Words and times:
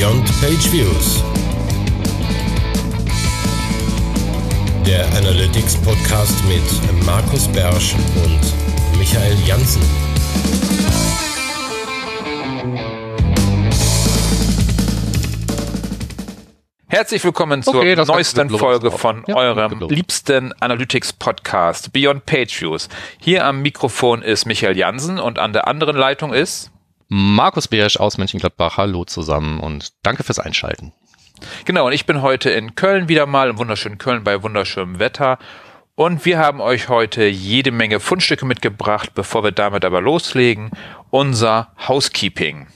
Beyond 0.00 0.40
Page 0.40 0.72
Views. 0.72 1.22
Der 4.86 5.06
Analytics 5.18 5.76
Podcast 5.82 6.42
mit 6.48 7.04
Markus 7.04 7.46
Bersch 7.48 7.94
und 8.24 8.98
Michael 8.98 9.36
Janssen. 9.44 9.82
Herzlich 16.88 17.22
willkommen 17.22 17.62
zur 17.62 17.74
Okay, 17.74 17.94
neuesten. 17.94 18.48
Folge 18.48 18.90
von 18.90 19.24
Ja, 19.26 19.36
eurem 19.36 19.86
liebsten 19.90 20.54
Analytics 20.60 21.12
Podcast 21.12 21.92
Beyond 21.92 22.24
Page 22.24 22.62
Views. 22.62 22.88
Hier 23.18 23.44
am 23.44 23.60
Mikrofon 23.60 24.22
ist 24.22 24.46
Michael 24.46 24.78
Jansen 24.78 25.18
und 25.18 25.38
an 25.38 25.52
der 25.52 25.68
anderen 25.68 25.96
Leitung 25.96 26.32
ist 26.32 26.70
Markus 27.12 27.66
Beersch 27.66 27.96
aus 27.96 28.18
Mönchengladbach, 28.18 28.76
hallo 28.76 29.04
zusammen 29.04 29.58
und 29.58 29.92
danke 30.04 30.22
fürs 30.22 30.38
Einschalten. 30.38 30.92
Genau, 31.64 31.88
und 31.88 31.92
ich 31.92 32.06
bin 32.06 32.22
heute 32.22 32.50
in 32.50 32.76
Köln 32.76 33.08
wieder 33.08 33.26
mal, 33.26 33.50
im 33.50 33.58
wunderschönen 33.58 33.98
Köln 33.98 34.22
bei 34.22 34.44
wunderschönem 34.44 35.00
Wetter. 35.00 35.40
Und 35.96 36.24
wir 36.24 36.38
haben 36.38 36.60
euch 36.60 36.88
heute 36.88 37.24
jede 37.24 37.72
Menge 37.72 37.98
Fundstücke 37.98 38.46
mitgebracht, 38.46 39.10
bevor 39.12 39.42
wir 39.42 39.50
damit 39.50 39.84
aber 39.84 40.00
loslegen. 40.00 40.70
Unser 41.10 41.72
Housekeeping. 41.88 42.68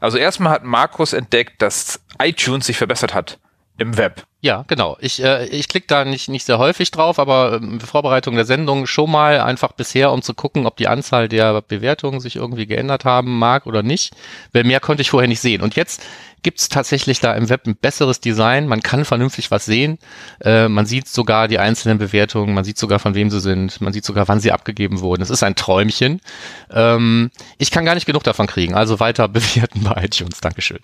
Also 0.00 0.18
erstmal 0.18 0.54
hat 0.54 0.64
Markus 0.64 1.12
entdeckt, 1.12 1.62
dass 1.62 2.00
iTunes 2.20 2.66
sich 2.66 2.78
verbessert 2.78 3.14
hat 3.14 3.38
im 3.78 3.96
Web. 3.96 4.26
Ja, 4.44 4.64
genau. 4.66 4.96
Ich, 4.98 5.22
äh, 5.22 5.46
ich 5.46 5.68
klicke 5.68 5.86
da 5.86 6.04
nicht, 6.04 6.28
nicht 6.28 6.44
sehr 6.44 6.58
häufig 6.58 6.90
drauf, 6.90 7.20
aber 7.20 7.60
ähm, 7.62 7.78
Vorbereitung 7.78 8.34
der 8.34 8.44
Sendung 8.44 8.88
schon 8.88 9.08
mal 9.08 9.40
einfach 9.40 9.70
bisher, 9.70 10.10
um 10.10 10.20
zu 10.20 10.34
gucken, 10.34 10.66
ob 10.66 10.76
die 10.76 10.88
Anzahl 10.88 11.28
der 11.28 11.62
Bewertungen 11.62 12.18
sich 12.18 12.34
irgendwie 12.34 12.66
geändert 12.66 13.04
haben 13.04 13.38
mag 13.38 13.66
oder 13.66 13.84
nicht. 13.84 14.14
Weil 14.52 14.64
mehr 14.64 14.80
konnte 14.80 15.02
ich 15.02 15.10
vorher 15.10 15.28
nicht 15.28 15.40
sehen. 15.40 15.62
Und 15.62 15.76
jetzt 15.76 16.02
gibt's 16.42 16.68
tatsächlich 16.68 17.20
da 17.20 17.34
im 17.34 17.50
Web 17.50 17.68
ein 17.68 17.76
besseres 17.76 18.18
Design. 18.18 18.66
Man 18.66 18.82
kann 18.82 19.04
vernünftig 19.04 19.52
was 19.52 19.64
sehen. 19.64 19.98
Äh, 20.40 20.66
man 20.66 20.86
sieht 20.86 21.06
sogar 21.06 21.46
die 21.46 21.60
einzelnen 21.60 21.98
Bewertungen, 21.98 22.52
man 22.52 22.64
sieht 22.64 22.78
sogar, 22.78 22.98
von 22.98 23.14
wem 23.14 23.30
sie 23.30 23.40
sind, 23.40 23.80
man 23.80 23.92
sieht 23.92 24.04
sogar, 24.04 24.26
wann 24.26 24.40
sie 24.40 24.50
abgegeben 24.50 25.02
wurden. 25.02 25.22
Es 25.22 25.30
ist 25.30 25.44
ein 25.44 25.54
Träumchen. 25.54 26.20
Ähm, 26.68 27.30
ich 27.58 27.70
kann 27.70 27.84
gar 27.84 27.94
nicht 27.94 28.06
genug 28.06 28.24
davon 28.24 28.48
kriegen. 28.48 28.74
Also 28.74 28.98
weiter 28.98 29.28
bewerten 29.28 29.84
bei 29.84 30.02
iTunes. 30.02 30.40
Dankeschön. 30.40 30.80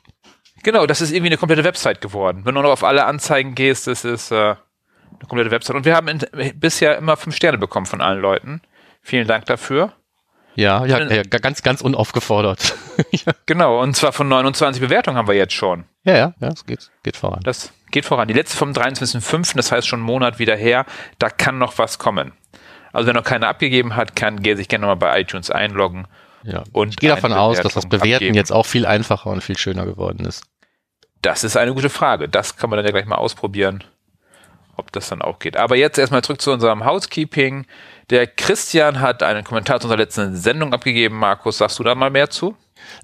Genau, 0.63 0.87
das 0.87 1.01
ist 1.01 1.13
irgendwie 1.13 1.31
eine 1.31 1.37
komplette 1.37 1.65
Website 1.65 2.01
geworden. 2.01 2.43
Wenn 2.45 2.55
du 2.55 2.63
noch 2.63 2.71
auf 2.71 2.85
alle 2.85 3.05
Anzeigen 3.07 3.55
gehst, 3.55 3.87
das 3.87 4.05
ist 4.05 4.31
äh, 4.31 4.37
eine 4.37 4.57
komplette 5.29 5.51
Website. 5.51 5.77
Und 5.77 5.85
wir 5.85 5.95
haben 5.95 6.09
in, 6.09 6.21
bisher 6.55 6.97
immer 6.99 7.17
fünf 7.17 7.37
Sterne 7.37 7.59
bekommen 7.59 7.87
von 7.87 8.01
allen 8.01 8.21
Leuten. 8.21 8.61
Vielen 9.03 9.27
Dank 9.27 9.47
dafür. 9.47 9.93
Ja, 10.55 10.85
ja, 10.87 11.01
ja 11.09 11.23
ganz, 11.23 11.63
ganz 11.63 11.81
unaufgefordert. 11.83 12.75
ja, 13.13 13.33
Genau, 13.47 13.81
und 13.81 13.95
zwar 13.95 14.13
von 14.13 14.29
29 14.29 14.83
Bewertungen 14.83 15.17
haben 15.17 15.29
wir 15.29 15.37
jetzt 15.37 15.55
schon. 15.55 15.85
ja, 16.03 16.17
ja, 16.17 16.35
ja, 16.41 16.49
es 16.49 16.67
geht, 16.67 16.91
geht 17.05 17.17
voran. 17.17 17.41
Das 17.45 17.73
geht 17.93 18.05
voran. 18.05 18.27
Die 18.27 18.35
letzte 18.35 18.57
vom 18.57 18.73
23.05., 18.73 19.55
das 19.55 19.71
heißt 19.71 19.87
schon 19.87 20.01
einen 20.01 20.07
Monat 20.07 20.41
wieder 20.41 20.57
her, 20.57 20.85
da 21.21 21.31
kann 21.31 21.59
noch 21.59 21.79
was 21.79 21.99
kommen. 21.99 22.33
Also 22.93 23.07
wer 23.07 23.15
noch 23.15 23.23
keine 23.23 23.47
abgegeben 23.47 23.95
hat, 23.95 24.17
kann 24.17 24.43
sich 24.43 24.69
gerne 24.69 24.87
nochmal 24.87 24.97
bei 24.97 25.21
iTunes 25.21 25.51
einloggen. 25.51 26.09
Ja. 26.43 26.65
Und 26.73 26.91
ich 26.91 26.97
gehe 26.97 27.11
davon 27.11 27.33
aus, 27.33 27.61
dass 27.61 27.75
das 27.75 27.89
Bewerten 27.89 28.15
abgeben. 28.15 28.35
jetzt 28.35 28.53
auch 28.53 28.67
viel 28.67 28.85
einfacher 28.85 29.31
und 29.31 29.45
viel 29.45 29.59
schöner 29.59 29.85
geworden 29.87 30.25
ist. 30.27 30.45
Das 31.23 31.45
ist 31.45 31.57
eine 31.57 31.75
gute 31.75 31.91
Frage. 31.91 32.29
Das 32.29 32.57
kann 32.57 32.71
man 32.71 32.77
dann 32.77 32.87
ja 32.87 32.93
gleich 32.93 33.07
mal 33.07 33.17
ausprobieren, 33.17 33.85
ob 34.77 34.93
das 34.93 35.09
dann 35.09 35.23
auch 35.23 35.39
geht. 35.39 35.57
Aber 35.57 35.77
jetzt 35.77 35.99
erstmal 35.99 36.23
zurück 36.23 36.41
zu 36.41 36.53
unserem 36.53 36.85
Housekeeping. 36.85 37.67
Der 38.11 38.27
Christian 38.27 39.01
hat 39.01 39.23
einen 39.23 39.45
Kommentar 39.45 39.81
zu 39.81 39.87
unserer 39.87 39.99
letzten 39.99 40.37
Sendung 40.37 40.73
abgegeben. 40.73 41.17
Markus, 41.17 41.59
sagst 41.59 41.79
du 41.79 41.83
da 41.85 41.95
mal 41.95 42.11
mehr 42.11 42.31
zu? 42.31 42.57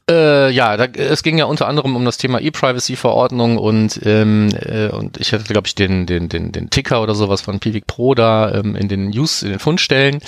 Äh, 0.08 0.50
ja, 0.50 0.76
da, 0.76 0.84
es 0.84 1.22
ging 1.22 1.38
ja 1.38 1.46
unter 1.46 1.66
anderem 1.66 1.96
um 1.96 2.04
das 2.04 2.16
Thema 2.16 2.40
E-Privacy-Verordnung 2.40 3.58
und 3.58 4.00
ähm, 4.04 4.50
äh, 4.60 4.88
und 4.88 5.18
ich 5.18 5.32
hatte 5.32 5.44
glaube 5.44 5.66
ich 5.66 5.74
den 5.74 6.06
den 6.06 6.28
den 6.28 6.52
den 6.52 6.70
Ticker 6.70 7.02
oder 7.02 7.14
sowas 7.14 7.40
von 7.40 7.58
Pivik 7.58 7.86
Pro 7.86 8.14
da 8.14 8.52
ähm, 8.52 8.76
in 8.76 8.88
den 8.88 9.10
News 9.10 9.42
in 9.42 9.50
den 9.50 9.58
Fundstellen 9.58 10.20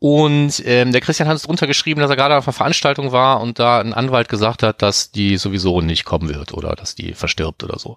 und 0.00 0.62
ähm, 0.64 0.92
der 0.92 1.00
Christian 1.00 1.28
hat 1.28 1.34
es 1.34 1.42
drunter 1.42 1.66
geschrieben, 1.66 2.00
dass 2.00 2.08
er 2.08 2.14
gerade 2.14 2.36
auf 2.36 2.46
einer 2.46 2.52
Veranstaltung 2.52 3.10
war 3.10 3.40
und 3.40 3.58
da 3.58 3.80
ein 3.80 3.92
Anwalt 3.92 4.28
gesagt 4.28 4.62
hat, 4.62 4.80
dass 4.80 5.10
die 5.10 5.36
sowieso 5.38 5.80
nicht 5.80 6.04
kommen 6.04 6.28
wird 6.28 6.54
oder 6.54 6.76
dass 6.76 6.94
die 6.94 7.14
verstirbt 7.14 7.64
oder 7.64 7.80
so. 7.80 7.96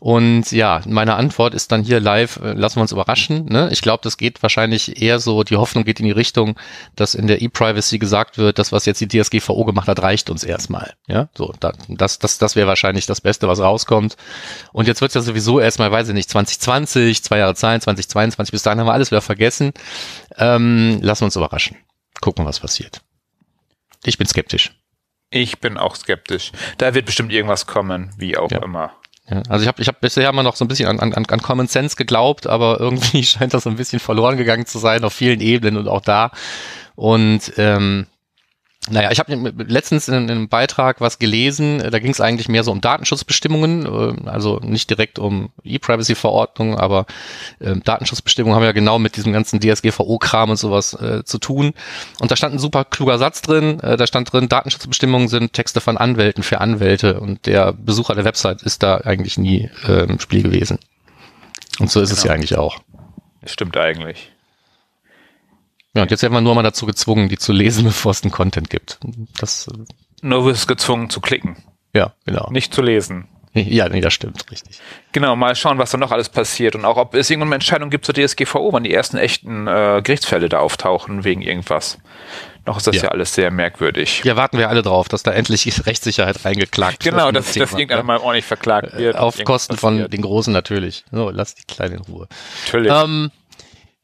Und 0.00 0.52
ja, 0.52 0.80
meine 0.86 1.16
Antwort 1.16 1.52
ist 1.52 1.70
dann 1.70 1.82
hier 1.82 2.00
live, 2.00 2.40
äh, 2.42 2.54
lassen 2.54 2.76
wir 2.76 2.82
uns 2.82 2.92
überraschen. 2.92 3.44
Ne? 3.44 3.68
Ich 3.72 3.82
glaube, 3.82 4.00
das 4.02 4.16
geht 4.16 4.42
wahrscheinlich 4.42 5.02
eher 5.02 5.20
so, 5.20 5.42
die 5.44 5.56
Hoffnung 5.56 5.84
geht 5.84 6.00
in 6.00 6.06
die 6.06 6.12
Richtung, 6.12 6.58
dass 6.96 7.14
in 7.14 7.26
der 7.26 7.42
E-Privacy 7.42 7.98
gesagt 7.98 8.38
wird, 8.38 8.58
das, 8.58 8.72
was 8.72 8.86
jetzt 8.86 9.02
die 9.02 9.08
DSGVO 9.08 9.66
gemacht 9.66 9.88
hat, 9.88 10.00
reicht 10.00 10.30
uns 10.30 10.44
erstmal. 10.44 10.94
Ja, 11.08 11.28
so, 11.36 11.52
da, 11.60 11.72
das, 11.88 12.18
das, 12.18 12.38
das 12.38 12.56
wäre 12.56 12.68
wahrscheinlich 12.68 13.04
das 13.04 13.20
Beste, 13.20 13.48
was 13.48 13.60
rauskommt. 13.60 14.16
Und 14.72 14.88
jetzt 14.88 15.02
wird 15.02 15.10
es 15.10 15.14
ja 15.14 15.20
sowieso 15.20 15.60
erstmal, 15.60 15.92
weiß 15.92 16.08
ich 16.08 16.14
nicht, 16.14 16.30
2020, 16.30 17.22
zwei 17.22 17.36
Jahre 17.36 17.54
Zeit, 17.54 17.82
2022, 17.82 18.50
bis 18.50 18.62
dahin 18.62 18.80
haben 18.80 18.86
wir 18.86 18.94
alles 18.94 19.10
wieder 19.10 19.20
vergessen. 19.20 19.74
Ähm, 20.36 20.98
lassen 21.02 21.22
wir 21.22 21.26
uns 21.26 21.36
überraschen. 21.36 21.76
Gucken, 22.20 22.44
was 22.46 22.60
passiert. 22.60 23.02
Ich 24.04 24.18
bin 24.18 24.26
skeptisch. 24.26 24.72
Ich 25.30 25.58
bin 25.60 25.76
auch 25.78 25.96
skeptisch. 25.96 26.52
Da 26.78 26.94
wird 26.94 27.06
bestimmt 27.06 27.32
irgendwas 27.32 27.66
kommen, 27.66 28.12
wie 28.18 28.36
auch 28.36 28.50
Ja. 28.50 28.62
immer. 28.62 28.92
Ja, 29.28 29.42
also 29.48 29.62
ich 29.62 29.68
habe 29.68 29.80
ich 29.80 29.88
hab 29.88 30.00
bisher 30.00 30.28
immer 30.28 30.42
noch 30.42 30.54
so 30.54 30.64
ein 30.64 30.68
bisschen 30.68 30.86
an, 30.88 31.00
an, 31.00 31.24
an 31.24 31.40
Common 31.42 31.66
Sense 31.66 31.96
geglaubt, 31.96 32.46
aber 32.46 32.78
irgendwie 32.78 33.24
scheint 33.24 33.54
das 33.54 33.64
so 33.64 33.70
ein 33.70 33.76
bisschen 33.76 33.98
verloren 33.98 34.36
gegangen 34.36 34.66
zu 34.66 34.78
sein 34.78 35.02
auf 35.04 35.14
vielen 35.14 35.40
Ebenen 35.40 35.78
und 35.78 35.88
auch 35.88 36.02
da. 36.02 36.30
Und 36.94 37.52
ähm, 37.56 38.06
naja, 38.90 39.10
ich 39.10 39.18
habe 39.18 39.34
letztens 39.66 40.08
in, 40.08 40.14
in 40.14 40.30
einem 40.30 40.48
Beitrag 40.48 41.00
was 41.00 41.18
gelesen, 41.18 41.80
äh, 41.80 41.90
da 41.90 41.98
ging 41.98 42.10
es 42.10 42.20
eigentlich 42.20 42.48
mehr 42.48 42.64
so 42.64 42.70
um 42.70 42.80
Datenschutzbestimmungen, 42.82 43.86
äh, 44.26 44.28
also 44.28 44.58
nicht 44.62 44.90
direkt 44.90 45.18
um 45.18 45.50
E-Privacy-Verordnung, 45.62 46.78
aber 46.78 47.06
äh, 47.60 47.76
Datenschutzbestimmungen 47.76 48.56
haben 48.56 48.64
ja 48.64 48.72
genau 48.72 48.98
mit 48.98 49.16
diesem 49.16 49.32
ganzen 49.32 49.60
DSGVO-Kram 49.60 50.50
und 50.50 50.56
sowas 50.56 50.92
äh, 50.94 51.24
zu 51.24 51.38
tun. 51.38 51.72
Und 52.20 52.30
da 52.30 52.36
stand 52.36 52.54
ein 52.54 52.58
super 52.58 52.84
kluger 52.84 53.18
Satz 53.18 53.40
drin, 53.40 53.80
äh, 53.80 53.96
da 53.96 54.06
stand 54.06 54.30
drin, 54.32 54.48
Datenschutzbestimmungen 54.48 55.28
sind 55.28 55.54
Texte 55.54 55.80
von 55.80 55.96
Anwälten 55.96 56.42
für 56.42 56.60
Anwälte 56.60 57.20
und 57.20 57.46
der 57.46 57.72
Besucher 57.72 58.14
der 58.14 58.24
Website 58.24 58.62
ist 58.62 58.82
da 58.82 58.98
eigentlich 58.98 59.38
nie 59.38 59.70
im 59.86 60.18
Spiel 60.20 60.42
gewesen. 60.42 60.78
Und 61.78 61.90
so 61.90 62.00
ist 62.00 62.10
es 62.10 62.22
Genau. 62.22 62.32
ja 62.32 62.34
eigentlich 62.34 62.56
auch. 62.56 62.78
Das 63.40 63.52
stimmt 63.52 63.76
eigentlich. 63.76 64.32
Ja, 65.94 66.02
und 66.02 66.10
jetzt 66.10 66.22
werden 66.22 66.32
wir 66.32 66.40
nur 66.40 66.54
mal 66.54 66.62
dazu 66.62 66.86
gezwungen, 66.86 67.28
die 67.28 67.38
zu 67.38 67.52
lesen, 67.52 67.84
bevor 67.84 68.10
es 68.12 68.20
den 68.20 68.30
Content 68.30 68.70
gibt. 68.70 68.98
Das, 69.38 69.68
äh, 69.68 69.72
Nur 70.22 70.44
wirst 70.46 70.68
gezwungen 70.68 71.10
zu 71.10 71.20
klicken, 71.20 71.56
ja, 71.94 72.14
genau. 72.26 72.50
nicht 72.50 72.74
zu 72.74 72.82
lesen. 72.82 73.28
Ja, 73.56 73.88
nee, 73.88 74.00
das 74.00 74.12
stimmt, 74.12 74.50
richtig. 74.50 74.80
Genau, 75.12 75.36
mal 75.36 75.54
schauen, 75.54 75.78
was 75.78 75.92
da 75.92 75.96
noch 75.96 76.10
alles 76.10 76.28
passiert 76.28 76.74
und 76.74 76.84
auch, 76.84 76.96
ob 76.96 77.14
es 77.14 77.30
irgendwann 77.30 77.50
eine 77.50 77.54
Entscheidung 77.56 77.88
gibt 77.88 78.04
zur 78.04 78.12
DSGVO, 78.12 78.72
wann 78.72 78.82
die 78.82 78.92
ersten 78.92 79.16
echten 79.16 79.68
äh, 79.68 80.00
Gerichtsfälle 80.02 80.48
da 80.48 80.58
auftauchen 80.58 81.22
wegen 81.22 81.40
irgendwas. 81.40 81.98
Noch 82.66 82.78
ist 82.78 82.88
das 82.88 82.96
ja, 82.96 83.04
Ja. 83.04 83.08
alles 83.10 83.32
sehr 83.32 83.52
merkwürdig. 83.52 84.22
Ja, 84.24 84.34
warten 84.34 84.58
wir 84.58 84.70
alle 84.70 84.82
drauf, 84.82 85.08
dass 85.08 85.22
da 85.22 85.30
endlich 85.30 85.66
Rechtssicherheit 85.86 86.44
reingeklagt 86.44 87.04
genau, 87.04 87.26
wird. 87.26 87.36
dass, 87.36 87.52
dass 87.52 87.70
irgendeiner 87.74 88.02
mal 88.02 88.18
ordentlich 88.18 88.44
verklagt 88.44 88.92
wird. 88.96 89.14
Äh, 89.14 89.18
Auf 89.18 89.36
Irgendwas 89.38 89.68
Kosten 89.68 89.76
von 89.76 89.94
passiert. 89.94 90.12
den 90.14 90.22
Großen 90.22 90.52
natürlich. 90.52 91.04
So, 91.12 91.30
lass 91.30 91.54
die 91.54 91.62
Kleinen 91.62 91.98
in 91.98 92.00
Ruhe. 92.00 92.26
Natürlich. 92.64 92.90
Ähm, 92.92 93.30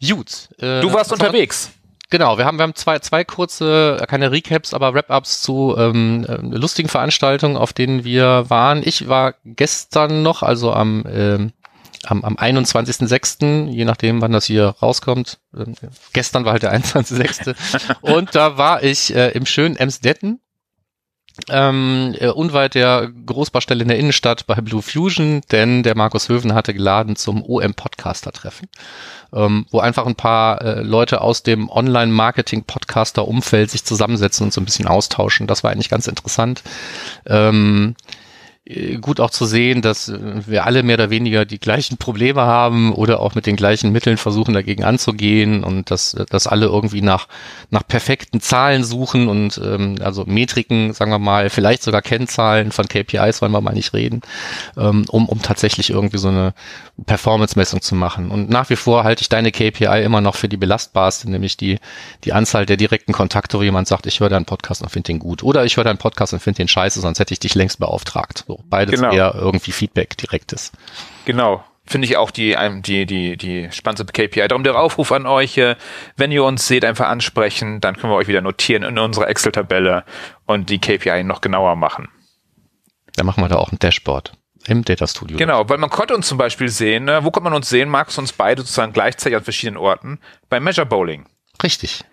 gut. 0.09 0.49
Äh, 0.61 0.81
du 0.81 0.93
warst 0.93 1.13
unterwegs. 1.13 1.73
Genau, 2.11 2.39
wir 2.39 2.45
haben, 2.45 2.59
wir 2.59 2.65
haben 2.65 2.75
zwei, 2.75 2.99
zwei 2.99 3.23
kurze, 3.25 3.99
äh, 4.01 4.07
keine 4.07 4.33
Recaps, 4.33 4.75
aber 4.75 4.93
Wrap-ups 4.95 5.43
zu 5.43 5.77
ähm, 5.79 6.27
äh, 6.29 6.57
lustigen 6.57 6.89
Veranstaltungen, 6.89 7.57
auf 7.57 7.73
denen 7.73 8.05
wir 8.05 8.51
waren. 8.51 8.83
Ich 8.85 9.09
war 9.09 9.35
gestern 9.45 10.23
noch, 10.23 10.43
also 10.43 10.73
am, 10.73 11.05
ähm, 11.09 11.53
am, 12.05 12.25
am 12.25 12.37
21.06., 12.37 13.69
je 13.69 13.85
nachdem, 13.85 14.21
wann 14.21 14.33
das 14.33 14.47
hier 14.47 14.75
rauskommt. 14.83 15.39
Ähm, 15.57 15.77
gestern 16.13 16.45
war 16.45 16.53
halt 16.53 16.65
der 16.65 16.75
21.06. 16.81 17.55
Und 18.01 18.35
da 18.35 18.59
war 18.59 18.83
ich 18.83 19.15
äh, 19.15 19.31
im 19.31 19.47
schönen 19.47 19.77
Emsdetten. 19.77 20.41
Ähm, 21.49 22.15
äh, 22.19 22.29
unweit 22.29 22.75
der 22.75 23.11
Großbaustelle 23.27 23.83
in 23.83 23.89
der 23.89 23.99
Innenstadt 23.99 24.47
bei 24.47 24.57
Blue 24.57 24.83
Fusion, 24.83 25.41
denn 25.51 25.83
der 25.83 25.97
Markus 25.97 26.29
Höven 26.29 26.55
hatte 26.55 26.75
geladen 26.75 27.17
zum 27.17 27.43
OM-Podcaster-Treffen 27.43 28.69
ähm, 29.33 29.67
wo 29.71 29.81
einfach 29.81 30.07
ein 30.07 30.15
paar 30.15 30.63
äh, 30.63 30.83
Leute 30.83 31.21
aus 31.21 31.43
dem 31.43 31.69
Online-Marketing-Podcaster-Umfeld 31.69 33.71
sich 33.71 33.85
zusammensetzen 33.85 34.47
und 34.47 34.53
so 34.53 34.61
ein 34.61 34.65
bisschen 34.65 34.89
austauschen. 34.89 35.47
Das 35.47 35.63
war 35.63 35.71
eigentlich 35.71 35.89
ganz 35.89 36.07
interessant. 36.07 36.63
Ähm, 37.27 37.95
äh, 37.97 38.03
gut 39.01 39.21
auch 39.21 39.31
zu 39.31 39.47
sehen, 39.47 39.83
dass 39.83 40.09
äh, 40.09 40.19
wir 40.47 40.67
alle 40.67 40.83
mehr 40.83 40.95
oder 40.95 41.11
weniger 41.11 41.45
die 41.45 41.59
gleichen 41.59 41.97
Probleme 41.97 42.43
haben 42.43 42.93
oder 42.93 43.21
auch 43.21 43.35
mit 43.35 43.47
den 43.47 43.57
gleichen 43.57 43.91
Mitteln 43.91 44.17
versuchen 44.17 44.55
dagegen 44.55 44.85
anzugehen 44.85 45.65
und 45.65 45.91
dass, 45.91 46.15
dass 46.29 46.47
alle 46.47 46.67
irgendwie 46.67 47.01
nach, 47.01 47.27
nach 47.71 47.87
perfekten 47.87 48.41
Zahlen 48.41 48.85
suchen 48.85 49.29
und 49.29 49.61
ähm, 49.65 49.97
also 50.03 50.25
Metriken, 50.27 50.93
sagen 50.93 51.11
wir 51.11 51.19
mal, 51.19 51.51
vielleicht 51.51 51.83
sogar 51.83 52.03
Kennzahlen 52.03 52.71
von 52.71 52.87
KPIs 52.87 53.43
wollen 53.43 53.53
wir 53.53 53.61
mal 53.61 53.73
nicht 53.73 53.95
reden, 53.95 54.21
ähm, 54.77 55.05
um, 55.09 55.29
um 55.29 55.43
tatsächlich 55.43 55.91
irgendwie 55.91 56.19
so 56.19 56.29
eine 56.29 56.55
Performance-Messung 57.07 57.81
zu 57.81 57.95
machen. 57.95 58.31
Und 58.31 58.51
nach 58.51 58.71
wie 58.71 58.77
vor 58.77 59.05
halte 59.05 59.23
ich 59.23 59.29
deine 59.29 59.53
KPI 59.53 60.03
immer 60.05 60.21
noch 60.21 60.37
für 60.37 60.49
die 60.49 60.59
belastbarste, 60.59 61.31
nämlich 61.31 61.57
die, 61.57 61.79
die 62.25 62.35
Anzahl 62.35 62.67
der 62.67 62.77
direkten 62.77 63.13
Kontakte, 63.13 63.59
wo 63.59 63.63
jemand 63.63 63.89
sagt, 63.89 64.07
ich 64.07 64.21
höre 64.21 64.29
deinen 64.29 64.45
Podcast 64.45 64.83
und 64.83 64.91
finde 64.91 65.09
den 65.09 65.19
gut. 65.19 65.43
Oder 65.43 65.65
ich 65.65 65.77
höre 65.77 65.85
deinen 65.85 65.99
Podcast 65.99 66.35
und 66.35 66.41
finde 66.41 66.59
den 66.59 66.69
scheiße, 66.69 67.01
sonst 67.01 67.19
hätte 67.19 67.33
ich 67.33 67.41
dich 67.41 67.55
längst 67.55 67.79
beauftragt. 67.79 68.45
So, 68.51 68.65
beides 68.69 69.01
Genau. 69.01 69.13
eher 69.13 69.33
irgendwie 69.37 69.71
Feedback 69.71 70.17
direktes. 70.17 70.73
Genau. 71.25 71.63
Finde 71.87 72.07
ich 72.07 72.17
auch 72.17 72.33
die, 72.33 72.57
die, 72.83 73.07
die, 73.07 73.37
die 73.37 73.69
spannendste 73.71 74.07
KPI. 74.13 74.49
Darum 74.49 74.65
der 74.65 74.77
Aufruf 74.77 75.13
an 75.13 75.25
euch, 75.27 75.57
äh, 75.57 75.77
wenn 76.17 76.33
ihr 76.33 76.43
uns 76.43 76.67
seht, 76.67 76.85
einfach 76.85 77.07
ansprechen, 77.09 77.81
dann 77.81 77.97
können 77.97 78.13
wir 78.13 78.17
euch 78.17 78.27
wieder 78.27 78.41
notieren 78.41 78.83
in 78.83 78.99
unserer 78.99 79.29
Excel-Tabelle 79.29 80.05
und 80.47 80.69
die 80.69 80.81
KPI 80.81 81.23
noch 81.23 81.41
genauer 81.43 81.77
machen. 81.77 82.09
Dann 83.15 83.27
machen 83.27 83.43
wir 83.43 83.49
da 83.49 83.57
auch 83.57 83.71
ein 83.71 83.79
Dashboard 83.79 84.33
im 84.67 84.85
Data 84.85 85.07
Studio. 85.07 85.37
Genau, 85.37 85.69
weil 85.69 85.79
man 85.79 85.91
konnte 85.91 86.15
uns 86.17 86.27
zum 86.27 86.39
Beispiel 86.39 86.69
sehen, 86.69 87.05
ne, 87.05 87.23
wo 87.25 87.31
konnte 87.31 87.45
man 87.45 87.55
uns 87.55 87.69
sehen, 87.69 87.89
Markus 87.89 88.19
uns 88.19 88.33
beide 88.33 88.63
sozusagen 88.63 88.93
gleichzeitig 88.93 89.37
an 89.37 89.45
verschiedenen 89.45 89.77
Orten, 89.77 90.19
bei 90.49 90.59
Measure 90.59 90.87
Bowling. 90.87 91.27
Richtig. 91.63 92.05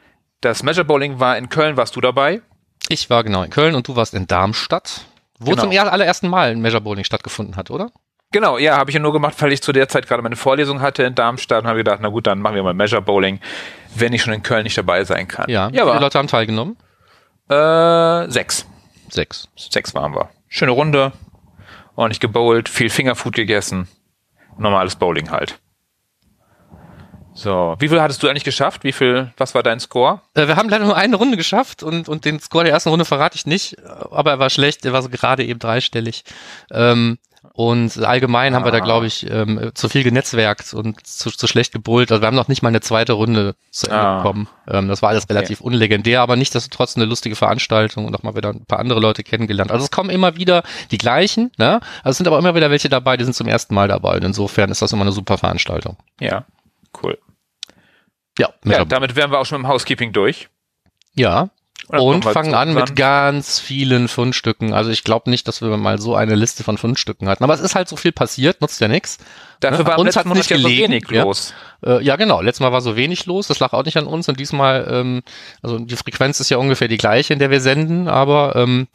Das 0.41 0.61
Measure 0.61 0.85
Bowling 0.85 1.19
war 1.19 1.35
in 1.35 1.49
Köln, 1.49 1.77
warst 1.77 1.95
du 1.95 2.01
dabei? 2.01 2.41
Ich 2.89 3.09
war 3.09 3.23
genau 3.23 3.41
in 3.41 3.49
Köln 3.49 3.73
und 3.73 3.87
du 3.87 3.95
warst 3.95 4.13
in 4.13 4.27
Darmstadt, 4.27 5.01
wo 5.39 5.51
Genau. 5.51 5.63
zum 5.63 5.71
er- 5.71 5.91
allerersten 5.91 6.29
Mal 6.29 6.51
ein 6.51 6.59
Measure 6.61 6.81
Bowling 6.81 7.03
stattgefunden 7.03 7.55
hat, 7.55 7.71
oder? 7.71 7.91
Genau, 8.31 8.57
ja, 8.57 8.77
habe 8.77 8.89
ich 8.89 8.93
ja 8.95 8.99
nur 8.99 9.13
gemacht, 9.13 9.35
weil 9.41 9.53
ich 9.53 9.61
zu 9.61 9.71
der 9.71 9.87
Zeit 9.87 10.05
gerade 10.07 10.21
meine 10.21 10.35
Vorlesung 10.35 10.81
hatte 10.81 11.03
in 11.03 11.15
Darmstadt 11.15 11.61
und 11.63 11.67
habe 11.69 11.77
gedacht, 11.77 11.99
na 12.01 12.09
gut, 12.09 12.27
dann 12.27 12.39
machen 12.39 12.55
wir 12.55 12.63
mal 12.63 12.73
Measure 12.73 13.01
Bowling, 13.01 13.39
wenn 13.95 14.11
ich 14.11 14.21
schon 14.21 14.33
in 14.33 14.43
Köln 14.43 14.63
nicht 14.63 14.77
dabei 14.77 15.03
sein 15.05 15.27
kann. 15.29 15.49
Ja. 15.49 15.69
ja 15.71 15.85
Wie 15.85 15.89
viele 15.89 16.01
Leute 16.01 16.17
haben 16.17 16.27
teilgenommen? 16.27 16.75
äh, 17.49 18.29
sechs. 18.29 18.65
Sechs. 19.09 19.47
Sechs 19.55 19.95
waren 19.95 20.13
wir. 20.13 20.29
Schöne 20.49 20.71
Runde, 20.71 21.13
ordentlich 21.95 22.19
gebowlt, 22.19 22.67
viel 22.67 22.89
Fingerfood 22.89 23.35
gegessen, 23.35 23.87
normales 24.57 24.97
Bowling 24.97 25.31
halt. 25.31 25.59
So, 27.37 27.75
wie 27.77 27.87
viel 27.87 28.01
hattest 28.01 28.23
du 28.23 28.27
eigentlich 28.27 28.43
geschafft? 28.43 28.83
Wie 28.83 28.91
viel, 28.91 29.31
was 29.37 29.53
war 29.53 29.61
dein 29.61 29.79
Score? 29.79 30.21
Äh, 30.33 30.47
wir 30.47 30.55
haben 30.55 30.69
leider 30.69 30.85
nur 30.85 30.97
eine 30.97 31.15
Runde 31.17 31.37
geschafft 31.37 31.83
und, 31.83 32.09
und 32.09 32.25
den 32.25 32.39
Score 32.39 32.63
der 32.63 32.73
ersten 32.73 32.89
Runde 32.89 33.05
verrate 33.05 33.35
ich 33.35 33.45
nicht, 33.45 33.77
aber 33.85 34.31
er 34.31 34.39
war 34.39 34.49
schlecht, 34.49 34.83
er 34.85 34.93
war 34.93 35.03
so 35.03 35.09
gerade 35.09 35.45
eben 35.45 35.59
dreistellig. 35.59 36.23
Ähm, 36.71 37.19
und 37.53 38.03
allgemein 38.03 38.55
haben 38.55 38.65
wir 38.65 38.71
da, 38.71 38.79
Ah. 38.79 38.81
glaube 38.81 39.05
ich, 39.05 39.29
ähm, 39.29 39.71
zu 39.75 39.87
viel 39.87 40.03
genetzwerkt 40.03 40.73
und 40.73 41.05
zu, 41.05 41.29
zu 41.29 41.45
schlecht 41.47 41.71
gebullt. 41.73 42.11
Also 42.11 42.21
wir 42.23 42.27
haben 42.27 42.35
noch 42.35 42.47
nicht 42.47 42.61
mal 42.63 42.69
eine 42.69 42.81
zweite 42.81 43.13
Runde 43.13 43.55
zu 43.69 43.85
Ende 43.87 43.99
Ah. 43.99 44.17
bekommen. 44.17 44.47
Ähm, 44.67 44.87
das 44.87 45.03
war 45.03 45.09
alles 45.09 45.29
relativ 45.29 45.61
unlegendär, 45.61 46.21
aber 46.21 46.35
nichtsdestotrotz 46.37 46.95
eine 46.95 47.05
lustige 47.05 47.35
Veranstaltung 47.35 48.05
und 48.05 48.15
auch 48.15 48.23
mal 48.23 48.35
wieder 48.35 48.49
ein 48.49 48.65
paar 48.65 48.79
andere 48.79 48.99
Leute 48.99 49.23
kennengelernt. 49.23 49.71
Also 49.71 49.85
es 49.85 49.91
kommen 49.91 50.09
immer 50.09 50.35
wieder 50.37 50.63
die 50.89 50.97
gleichen, 50.97 51.51
ne? 51.57 51.81
Also 52.03 52.11
es 52.11 52.17
sind 52.17 52.27
aber 52.27 52.39
immer 52.39 52.55
wieder 52.55 52.69
welche 52.71 52.89
dabei, 52.89 53.15
die 53.17 53.23
sind 53.25 53.33
zum 53.33 53.47
ersten 53.47 53.75
Mal 53.75 53.87
dabei. 53.87 54.15
Und 54.17 54.23
insofern 54.23 54.69
ist 54.71 54.81
das 54.81 54.91
immer 54.91 55.03
eine 55.03 55.11
super 55.11 55.37
Veranstaltung. 55.37 55.97
Ja, 56.19 56.45
cool. 57.03 57.17
Ja, 58.37 58.49
Ja, 58.65 58.85
damit 58.85 59.15
wären 59.15 59.31
wir 59.31 59.39
auch 59.39 59.45
schon 59.45 59.61
mit 59.61 59.67
dem 59.67 59.71
Housekeeping 59.73 60.13
durch. 60.13 60.49
ja. 61.13 61.49
Und 61.89 62.25
fangen 62.25 62.53
an 62.53 62.73
mit 62.73 62.97
ganz 62.97 63.59
vielen 63.59 64.09
Fundstücken. 64.09 64.73
Also 64.73 64.89
ich 64.89 65.05
glaube 65.05 65.29
nicht, 65.29 65.47
dass 65.47 65.61
wir 65.61 65.69
mal 65.77 66.01
so 66.01 66.15
eine 66.15 66.35
Liste 66.35 66.65
von 66.65 66.77
Fundstücken 66.77 67.29
hatten. 67.29 67.45
Aber 67.45 67.53
es 67.53 67.61
ist 67.61 67.75
halt 67.75 67.87
so 67.87 67.95
viel 67.95 68.11
passiert, 68.11 68.59
nutzt 68.59 68.81
ja 68.81 68.89
nichts. 68.89 69.19
Dafür 69.61 69.79
Ne? 69.79 69.85
war 69.85 69.93
im 69.93 69.99
Uns 70.01 70.07
letzten 70.07 70.19
hat's 70.19 70.27
Monat 70.27 70.37
nicht 70.37 70.49
ja 70.49 70.57
so 70.57 70.63
gelegen, 70.67 70.91
wenig 70.91 71.11
ja. 71.11 71.23
los. 71.23 71.53
Äh, 71.85 72.03
ja, 72.03 72.17
genau. 72.17 72.41
Letztes 72.41 72.59
Mal 72.59 72.73
war 72.73 72.81
so 72.81 72.97
wenig 72.97 73.25
los. 73.25 73.47
Das 73.47 73.59
lag 73.59 73.71
auch 73.71 73.85
nicht 73.85 73.95
an 73.95 74.05
uns. 74.05 74.27
Und 74.27 74.37
diesmal, 74.37 74.85
ähm, 74.91 75.21
also 75.61 75.79
die 75.79 75.95
Frequenz 75.95 76.41
ist 76.41 76.49
ja 76.49 76.57
ungefähr 76.57 76.89
die 76.89 76.97
gleiche, 76.97 77.31
in 77.31 77.39
der 77.39 77.51
wir 77.51 77.61
senden. 77.61 78.09
Aber 78.09 78.57
ähm, 78.57 78.87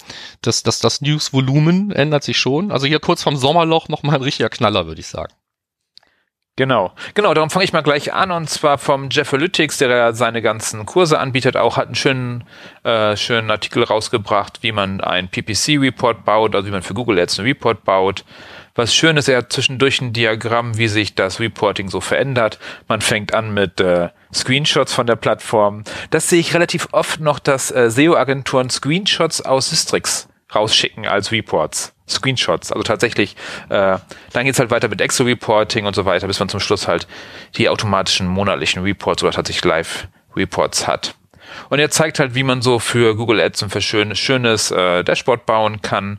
das, 0.43 0.63
das, 0.63 0.81
das 0.81 1.01
News-Volumen 1.01 1.93
ändert 1.93 2.25
sich 2.25 2.37
schon. 2.37 2.71
Also 2.71 2.87
hier 2.87 3.01
kurz 3.01 3.23
vom 3.23 3.37
Sommerloch 3.37 3.89
nochmal 3.89 4.17
ein 4.17 4.23
richtiger 4.23 4.51
Knaller, 4.51 4.87
würde 4.87 5.01
ich 5.01 5.07
sagen. 5.07 5.33
Genau, 6.57 6.93
genau, 7.15 7.33
darum 7.33 7.49
fange 7.49 7.65
ich 7.65 7.73
mal 7.73 7.81
gleich 7.81 8.13
an 8.13 8.31
und 8.31 8.51
zwar 8.51 8.77
vom 8.77 9.09
Jeffalytics, 9.09 9.79
der 9.79 9.89
ja 9.89 10.13
seine 10.13 10.43
ganzen 10.43 10.85
Kurse 10.85 11.19
anbietet, 11.19 11.57
auch 11.57 11.79
hat 11.79 11.87
einen 11.87 11.95
schönen, 11.95 12.45
äh, 12.85 13.17
schönen 13.17 13.51
Artikel 13.51 13.83
rausgebracht, 13.83 14.63
wie 14.63 14.73
man 14.73 15.01
ein 15.01 15.31
PPC-Report 15.31 16.27
baut, 16.27 16.55
also 16.55 16.69
wie 16.69 16.73
man 16.73 16.83
für 16.83 16.93
Google 16.93 17.19
Ads 17.19 17.39
einen 17.39 17.49
Report 17.49 17.85
baut. 17.85 18.27
Was 18.75 18.95
schön 18.95 19.17
ist, 19.17 19.29
er 19.29 19.39
hat 19.39 19.53
zwischendurch 19.53 20.03
ein 20.03 20.13
Diagramm, 20.13 20.77
wie 20.77 20.89
sich 20.89 21.15
das 21.15 21.41
Reporting 21.41 21.89
so 21.89 22.03
verändert. 22.03 22.59
Man 22.87 23.01
fängt 23.01 23.33
an 23.33 23.55
mit 23.55 23.81
äh, 23.81 24.11
Screenshots 24.35 24.93
von 24.93 25.07
der 25.07 25.17
Plattform. 25.17 25.85
Das 26.11 26.29
sehe 26.29 26.41
ich 26.41 26.53
relativ 26.53 26.89
oft 26.93 27.21
noch, 27.21 27.39
dass 27.39 27.71
äh, 27.71 27.91
SEO-Agenturen 27.91 28.69
Screenshots 28.69 29.41
aus 29.41 29.71
Systrix 29.71 30.29
rausschicken 30.55 31.07
als 31.07 31.33
Reports. 31.33 31.95
Screenshots. 32.09 32.73
Also 32.73 32.83
tatsächlich, 32.83 33.37
äh, 33.69 33.99
dann 34.33 34.45
geht's 34.45 34.59
halt 34.59 34.71
weiter 34.71 34.89
mit 34.89 35.01
Excel-Reporting 35.01 35.87
und 35.87 35.95
so 35.95 36.05
weiter, 36.05 36.27
bis 36.27 36.39
man 36.39 36.49
zum 36.49 36.61
Schluss 36.61 36.89
halt 36.89 37.07
die 37.57 37.69
automatischen 37.69 38.27
monatlichen 38.27 38.83
Reports 38.83 39.23
oder 39.23 39.33
tatsächlich 39.33 39.65
Live-Reports 39.65 40.87
hat. 40.87 41.15
Und 41.69 41.79
er 41.79 41.91
zeigt 41.91 42.19
halt, 42.19 42.35
wie 42.35 42.45
man 42.45 42.63
so 42.63 42.79
für 42.79 43.15
Google 43.15 43.41
Ads 43.41 43.63
ein 43.63 43.83
schönes, 43.83 44.19
schönes 44.19 44.71
äh, 44.71 45.05
Dashboard 45.05 45.47
bauen 45.47 45.83
kann. 45.83 46.19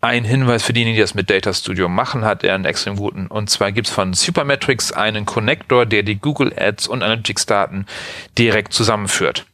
Ein 0.00 0.24
Hinweis 0.24 0.62
für 0.62 0.72
diejenigen, 0.72 0.96
die 0.96 1.00
das 1.00 1.14
mit 1.14 1.28
Data 1.28 1.52
Studio 1.52 1.88
machen, 1.88 2.24
hat 2.24 2.44
er 2.44 2.54
einen 2.54 2.64
extrem 2.64 2.96
guten. 2.96 3.26
Und 3.26 3.50
zwar 3.50 3.72
gibt's 3.72 3.90
von 3.90 4.14
Supermetrics 4.14 4.92
einen 4.92 5.26
Connector, 5.26 5.86
der 5.86 6.04
die 6.04 6.20
Google 6.20 6.52
Ads 6.56 6.86
und 6.86 7.02
Analytics-Daten 7.02 7.86
direkt 8.38 8.72
zusammenführt. 8.72 9.46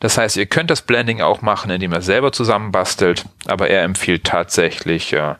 Das 0.00 0.16
heißt, 0.16 0.36
ihr 0.36 0.46
könnt 0.46 0.70
das 0.70 0.82
Blending 0.82 1.20
auch 1.20 1.42
machen, 1.42 1.70
indem 1.70 1.92
ihr 1.92 2.02
selber 2.02 2.32
zusammenbastelt, 2.32 3.24
aber 3.46 3.68
er 3.68 3.82
empfiehlt 3.82 4.24
tatsächlich, 4.24 5.12
äh, 5.12 5.34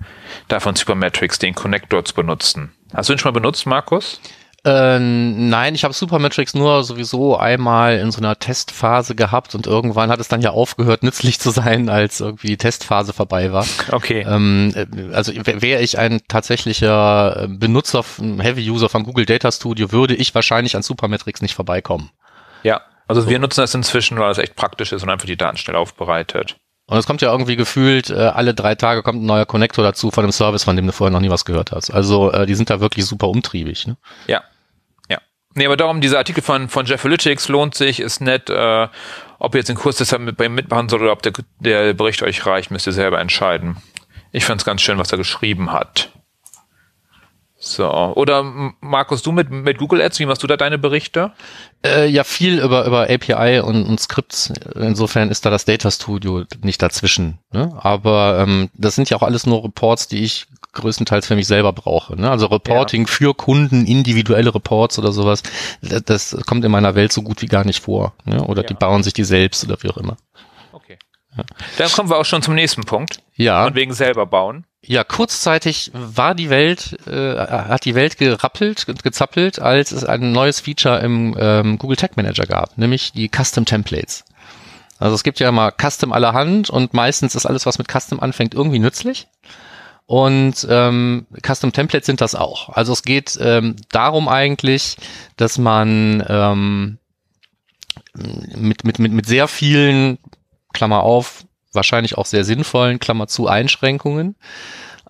davon 0.48 0.74
Supermetrics 0.74 1.38
den 1.38 1.54
Connector 1.54 2.04
zu 2.04 2.14
benutzen. 2.14 2.72
Hast 2.92 3.08
du 3.08 3.12
ihn 3.12 3.18
schon 3.18 3.32
mal 3.32 3.40
benutzt, 3.40 3.66
Markus? 3.66 4.20
Äh, 4.64 4.98
nein, 4.98 5.76
ich 5.76 5.84
habe 5.84 5.94
Supermetrics 5.94 6.54
nur 6.54 6.82
sowieso 6.82 7.36
einmal 7.36 7.98
in 7.98 8.10
so 8.10 8.18
einer 8.18 8.38
Testphase 8.38 9.14
gehabt 9.14 9.54
und 9.54 9.68
irgendwann 9.68 10.10
hat 10.10 10.18
es 10.18 10.26
dann 10.26 10.42
ja 10.42 10.50
aufgehört, 10.50 11.04
nützlich 11.04 11.38
zu 11.38 11.50
sein, 11.50 11.88
als 11.88 12.20
irgendwie 12.20 12.48
die 12.48 12.56
Testphase 12.56 13.12
vorbei 13.12 13.52
war. 13.52 13.64
Okay. 13.92 14.26
Ähm, 14.28 14.72
äh, 14.74 15.14
also 15.14 15.32
wäre 15.34 15.80
ich 15.80 15.98
ein 15.98 16.20
tatsächlicher 16.26 17.44
äh, 17.44 17.48
Benutzer, 17.48 18.04
ein 18.18 18.40
Heavy-User 18.40 18.88
von 18.88 19.04
Google 19.04 19.26
Data 19.26 19.52
Studio, 19.52 19.92
würde 19.92 20.16
ich 20.16 20.34
wahrscheinlich 20.34 20.74
an 20.74 20.82
Supermetrics 20.82 21.40
nicht 21.40 21.54
vorbeikommen. 21.54 22.10
Ja. 22.64 22.80
Also 23.08 23.28
wir 23.28 23.38
nutzen 23.38 23.62
das 23.62 23.74
inzwischen, 23.74 24.18
weil 24.18 24.30
es 24.30 24.38
echt 24.38 24.54
praktisch 24.54 24.92
ist 24.92 25.02
und 25.02 25.10
einfach 25.10 25.26
die 25.26 25.36
Daten 25.36 25.56
schnell 25.56 25.76
aufbereitet. 25.76 26.56
Und 26.86 26.96
es 26.96 27.06
kommt 27.06 27.20
ja 27.20 27.30
irgendwie 27.30 27.56
gefühlt, 27.56 28.08
äh, 28.08 28.14
alle 28.14 28.54
drei 28.54 28.74
Tage 28.74 29.02
kommt 29.02 29.22
ein 29.22 29.26
neuer 29.26 29.44
Connector 29.44 29.84
dazu 29.84 30.10
von 30.10 30.24
einem 30.24 30.32
Service, 30.32 30.64
von 30.64 30.74
dem 30.76 30.86
du 30.86 30.92
vorher 30.92 31.12
noch 31.12 31.20
nie 31.20 31.28
was 31.28 31.44
gehört 31.44 31.72
hast. 31.72 31.90
Also 31.90 32.32
äh, 32.32 32.46
die 32.46 32.54
sind 32.54 32.70
da 32.70 32.80
wirklich 32.80 33.04
super 33.04 33.28
umtriebig. 33.28 33.86
Ne? 33.86 33.96
Ja. 34.26 34.42
Ja. 35.10 35.18
Nee, 35.54 35.66
aber 35.66 35.76
darum, 35.76 36.00
dieser 36.00 36.16
Artikel 36.16 36.42
von, 36.42 36.68
von 36.70 36.86
Jeffalytics 36.86 37.48
lohnt 37.48 37.74
sich, 37.74 38.00
ist 38.00 38.20
nett. 38.20 38.48
Äh, 38.48 38.88
ob 39.38 39.54
ihr 39.54 39.58
jetzt 39.58 39.68
den 39.68 39.76
Kurs 39.76 39.96
deshalb 39.96 40.22
mit, 40.22 40.38
bei 40.38 40.46
ihm 40.46 40.54
mitmachen 40.54 40.88
sollt 40.88 41.02
oder 41.02 41.12
ob 41.12 41.22
der, 41.22 41.32
der 41.60 41.92
Bericht 41.92 42.22
euch 42.22 42.46
reicht, 42.46 42.70
müsst 42.70 42.86
ihr 42.86 42.94
selber 42.94 43.20
entscheiden. 43.20 43.76
Ich 44.32 44.46
fand's 44.46 44.64
ganz 44.64 44.80
schön, 44.80 44.98
was 44.98 45.12
er 45.12 45.18
geschrieben 45.18 45.72
hat. 45.72 46.10
So. 47.72 47.90
Oder 47.90 48.42
Markus, 48.80 49.22
du 49.22 49.32
mit, 49.32 49.50
mit 49.50 49.78
Google 49.78 50.00
Ads, 50.02 50.18
wie 50.18 50.26
machst 50.26 50.42
du 50.42 50.46
da 50.46 50.56
deine 50.56 50.78
Berichte? 50.78 51.32
Äh, 51.84 52.06
ja, 52.08 52.24
viel 52.24 52.58
über, 52.58 52.84
über 52.86 53.02
API 53.10 53.60
und, 53.60 53.84
und 53.86 54.00
Skripts. 54.00 54.52
Insofern 54.74 55.30
ist 55.30 55.44
da 55.46 55.50
das 55.50 55.64
Data 55.64 55.90
Studio 55.90 56.44
nicht 56.62 56.82
dazwischen. 56.82 57.38
Ne? 57.52 57.72
Aber 57.80 58.38
ähm, 58.40 58.70
das 58.74 58.94
sind 58.94 59.10
ja 59.10 59.16
auch 59.16 59.22
alles 59.22 59.46
nur 59.46 59.64
Reports, 59.64 60.08
die 60.08 60.24
ich 60.24 60.46
größtenteils 60.72 61.26
für 61.26 61.36
mich 61.36 61.46
selber 61.46 61.72
brauche. 61.72 62.20
Ne? 62.20 62.30
Also 62.30 62.46
Reporting 62.46 63.06
für 63.06 63.34
Kunden, 63.34 63.86
individuelle 63.86 64.54
Reports 64.54 64.98
oder 64.98 65.12
sowas, 65.12 65.42
das, 65.82 66.02
das 66.04 66.36
kommt 66.46 66.64
in 66.64 66.70
meiner 66.70 66.94
Welt 66.94 67.12
so 67.12 67.22
gut 67.22 67.42
wie 67.42 67.46
gar 67.46 67.64
nicht 67.64 67.82
vor. 67.82 68.14
Ne? 68.24 68.42
Oder 68.44 68.62
die 68.62 68.74
Ja. 68.74 68.78
bauen 68.78 69.02
sich 69.02 69.12
die 69.12 69.24
selbst 69.24 69.64
oder 69.64 69.76
wie 69.82 69.90
auch 69.90 69.96
immer. 69.96 70.16
Okay. 70.72 70.98
Dann 71.78 71.90
kommen 71.92 72.10
wir 72.10 72.16
auch 72.16 72.24
schon 72.24 72.42
zum 72.42 72.54
nächsten 72.54 72.82
Punkt. 72.84 73.20
Ja. 73.34 73.64
Von 73.64 73.74
wegen 73.74 73.92
selber 73.92 74.26
bauen. 74.26 74.64
Ja, 74.80 75.02
kurzzeitig 75.02 75.90
war 75.92 76.34
die 76.34 76.50
Welt, 76.50 76.96
äh, 77.06 77.36
hat 77.36 77.84
die 77.84 77.94
Welt 77.94 78.16
gerappelt 78.16 78.88
und 78.88 79.02
gezappelt, 79.02 79.58
als 79.58 79.90
es 79.90 80.04
ein 80.04 80.32
neues 80.32 80.60
Feature 80.60 81.00
im 81.00 81.36
ähm, 81.38 81.78
Google 81.78 81.96
Tag 81.96 82.16
Manager 82.16 82.46
gab, 82.46 82.78
nämlich 82.78 83.12
die 83.12 83.28
Custom 83.28 83.64
Templates. 83.64 84.24
Also 84.98 85.14
es 85.14 85.24
gibt 85.24 85.40
ja 85.40 85.48
immer 85.48 85.72
Custom 85.72 86.12
allerhand 86.12 86.70
und 86.70 86.94
meistens 86.94 87.34
ist 87.34 87.46
alles, 87.46 87.66
was 87.66 87.78
mit 87.78 87.88
Custom 87.90 88.20
anfängt, 88.20 88.54
irgendwie 88.54 88.78
nützlich. 88.78 89.26
Und 90.06 90.66
ähm, 90.70 91.26
Custom 91.44 91.72
Templates 91.72 92.06
sind 92.06 92.20
das 92.20 92.34
auch. 92.34 92.70
Also 92.70 92.92
es 92.92 93.02
geht 93.02 93.36
ähm, 93.40 93.76
darum 93.90 94.28
eigentlich, 94.28 94.96
dass 95.36 95.58
man 95.58 96.24
ähm, 96.28 96.98
mit, 98.56 98.84
mit, 98.84 98.98
mit, 98.98 99.12
mit 99.12 99.26
sehr 99.26 99.48
vielen, 99.48 100.18
Klammer 100.72 101.02
auf, 101.02 101.44
wahrscheinlich 101.72 102.16
auch 102.16 102.26
sehr 102.26 102.44
sinnvollen, 102.44 102.98
Klammer 102.98 103.26
zu, 103.26 103.48
Einschränkungen, 103.48 104.36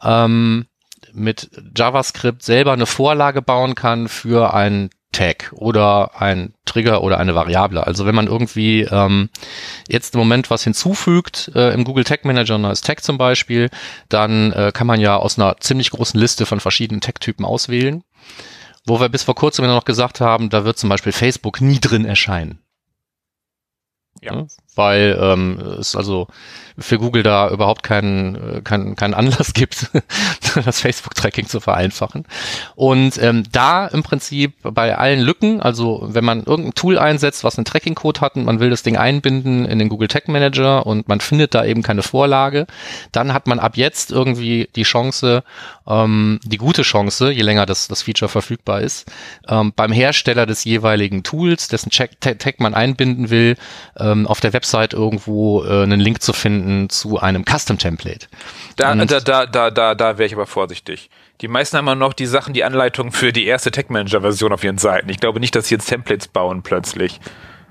ähm, 0.02 0.66
mit 1.12 1.50
JavaScript 1.76 2.42
selber 2.42 2.72
eine 2.72 2.86
Vorlage 2.86 3.42
bauen 3.42 3.74
kann 3.74 4.08
für 4.08 4.54
ein 4.54 4.90
Tag 5.12 5.52
oder 5.54 6.20
ein 6.20 6.54
Trigger 6.66 7.02
oder 7.02 7.18
eine 7.18 7.34
Variable. 7.34 7.86
Also 7.86 8.04
wenn 8.04 8.14
man 8.14 8.26
irgendwie 8.26 8.82
ähm, 8.82 9.30
jetzt 9.88 10.14
im 10.14 10.18
Moment 10.18 10.50
was 10.50 10.64
hinzufügt, 10.64 11.50
äh, 11.54 11.72
im 11.72 11.84
Google 11.84 12.04
Tag 12.04 12.24
Manager 12.24 12.56
ein 12.56 12.60
neues 12.60 12.82
Tag 12.82 13.02
zum 13.02 13.16
Beispiel, 13.16 13.70
dann 14.08 14.52
äh, 14.52 14.70
kann 14.72 14.86
man 14.86 15.00
ja 15.00 15.16
aus 15.16 15.38
einer 15.38 15.56
ziemlich 15.60 15.90
großen 15.90 16.20
Liste 16.20 16.44
von 16.44 16.60
verschiedenen 16.60 17.00
Tag-Typen 17.00 17.44
auswählen. 17.44 18.04
Wo 18.84 19.00
wir 19.00 19.08
bis 19.08 19.22
vor 19.22 19.34
kurzem 19.34 19.66
noch 19.66 19.84
gesagt 19.84 20.20
haben, 20.20 20.50
da 20.50 20.64
wird 20.64 20.78
zum 20.78 20.88
Beispiel 20.88 21.12
Facebook 21.12 21.60
nie 21.60 21.80
drin 21.80 22.04
erscheinen. 22.04 22.58
Ja. 24.20 24.46
Weil 24.78 25.18
ähm, 25.20 25.58
es 25.80 25.96
also 25.96 26.28
für 26.78 26.98
Google 26.98 27.24
da 27.24 27.50
überhaupt 27.50 27.82
keinen 27.82 28.62
keinen, 28.62 28.94
keinen 28.94 29.14
Anlass 29.14 29.52
gibt, 29.54 29.90
das 30.64 30.80
Facebook-Tracking 30.80 31.48
zu 31.48 31.60
vereinfachen. 31.60 32.24
Und 32.76 33.20
ähm, 33.20 33.42
da 33.50 33.86
im 33.88 34.02
Prinzip 34.02 34.54
bei 34.62 34.96
allen 34.96 35.20
Lücken, 35.20 35.60
also 35.60 36.06
wenn 36.08 36.24
man 36.24 36.44
irgendein 36.44 36.74
Tool 36.74 36.98
einsetzt, 36.98 37.42
was 37.42 37.58
einen 37.58 37.64
Tracking-Code 37.64 38.20
hat 38.20 38.36
und 38.36 38.44
man 38.44 38.60
will 38.60 38.70
das 38.70 38.82
Ding 38.84 38.96
einbinden 38.96 39.64
in 39.64 39.78
den 39.78 39.88
Google 39.88 40.08
Tag 40.08 40.28
Manager 40.28 40.86
und 40.86 41.08
man 41.08 41.20
findet 41.20 41.54
da 41.54 41.64
eben 41.64 41.82
keine 41.82 42.02
Vorlage, 42.02 42.66
dann 43.10 43.32
hat 43.32 43.46
man 43.48 43.58
ab 43.58 43.76
jetzt 43.76 44.12
irgendwie 44.12 44.68
die 44.76 44.84
Chance, 44.84 45.42
ähm, 45.88 46.38
die 46.44 46.58
gute 46.58 46.82
Chance, 46.82 47.32
je 47.32 47.42
länger 47.42 47.66
das, 47.66 47.88
das 47.88 48.02
Feature 48.02 48.28
verfügbar 48.28 48.82
ist, 48.82 49.10
ähm, 49.48 49.72
beim 49.74 49.90
Hersteller 49.90 50.46
des 50.46 50.64
jeweiligen 50.64 51.24
Tools, 51.24 51.66
dessen 51.66 51.90
Tag 51.90 52.60
man 52.60 52.74
einbinden 52.74 53.30
will, 53.30 53.56
ähm, 53.98 54.26
auf 54.26 54.40
der 54.40 54.52
Website 54.52 54.67
irgendwo 54.74 55.64
äh, 55.64 55.82
einen 55.82 56.00
Link 56.00 56.22
zu 56.22 56.32
finden 56.32 56.88
zu 56.90 57.18
einem 57.18 57.44
Custom-Template. 57.44 58.26
Da, 58.76 58.94
da, 58.94 59.20
da, 59.20 59.46
da, 59.46 59.70
da, 59.70 59.94
da 59.94 60.18
wäre 60.18 60.26
ich 60.26 60.34
aber 60.34 60.46
vorsichtig. 60.46 61.10
Die 61.40 61.48
meisten 61.48 61.76
haben 61.76 61.86
ja 61.86 61.94
noch 61.94 62.12
die 62.12 62.26
Sachen, 62.26 62.52
die 62.52 62.64
Anleitungen 62.64 63.12
für 63.12 63.32
die 63.32 63.46
erste 63.46 63.70
Tech 63.70 63.86
Manager 63.88 64.20
Version 64.20 64.52
auf 64.52 64.64
ihren 64.64 64.78
Seiten. 64.78 65.08
Ich 65.08 65.20
glaube 65.20 65.40
nicht, 65.40 65.54
dass 65.54 65.68
sie 65.68 65.76
jetzt 65.76 65.86
Templates 65.86 66.28
bauen 66.28 66.62
plötzlich. 66.62 67.20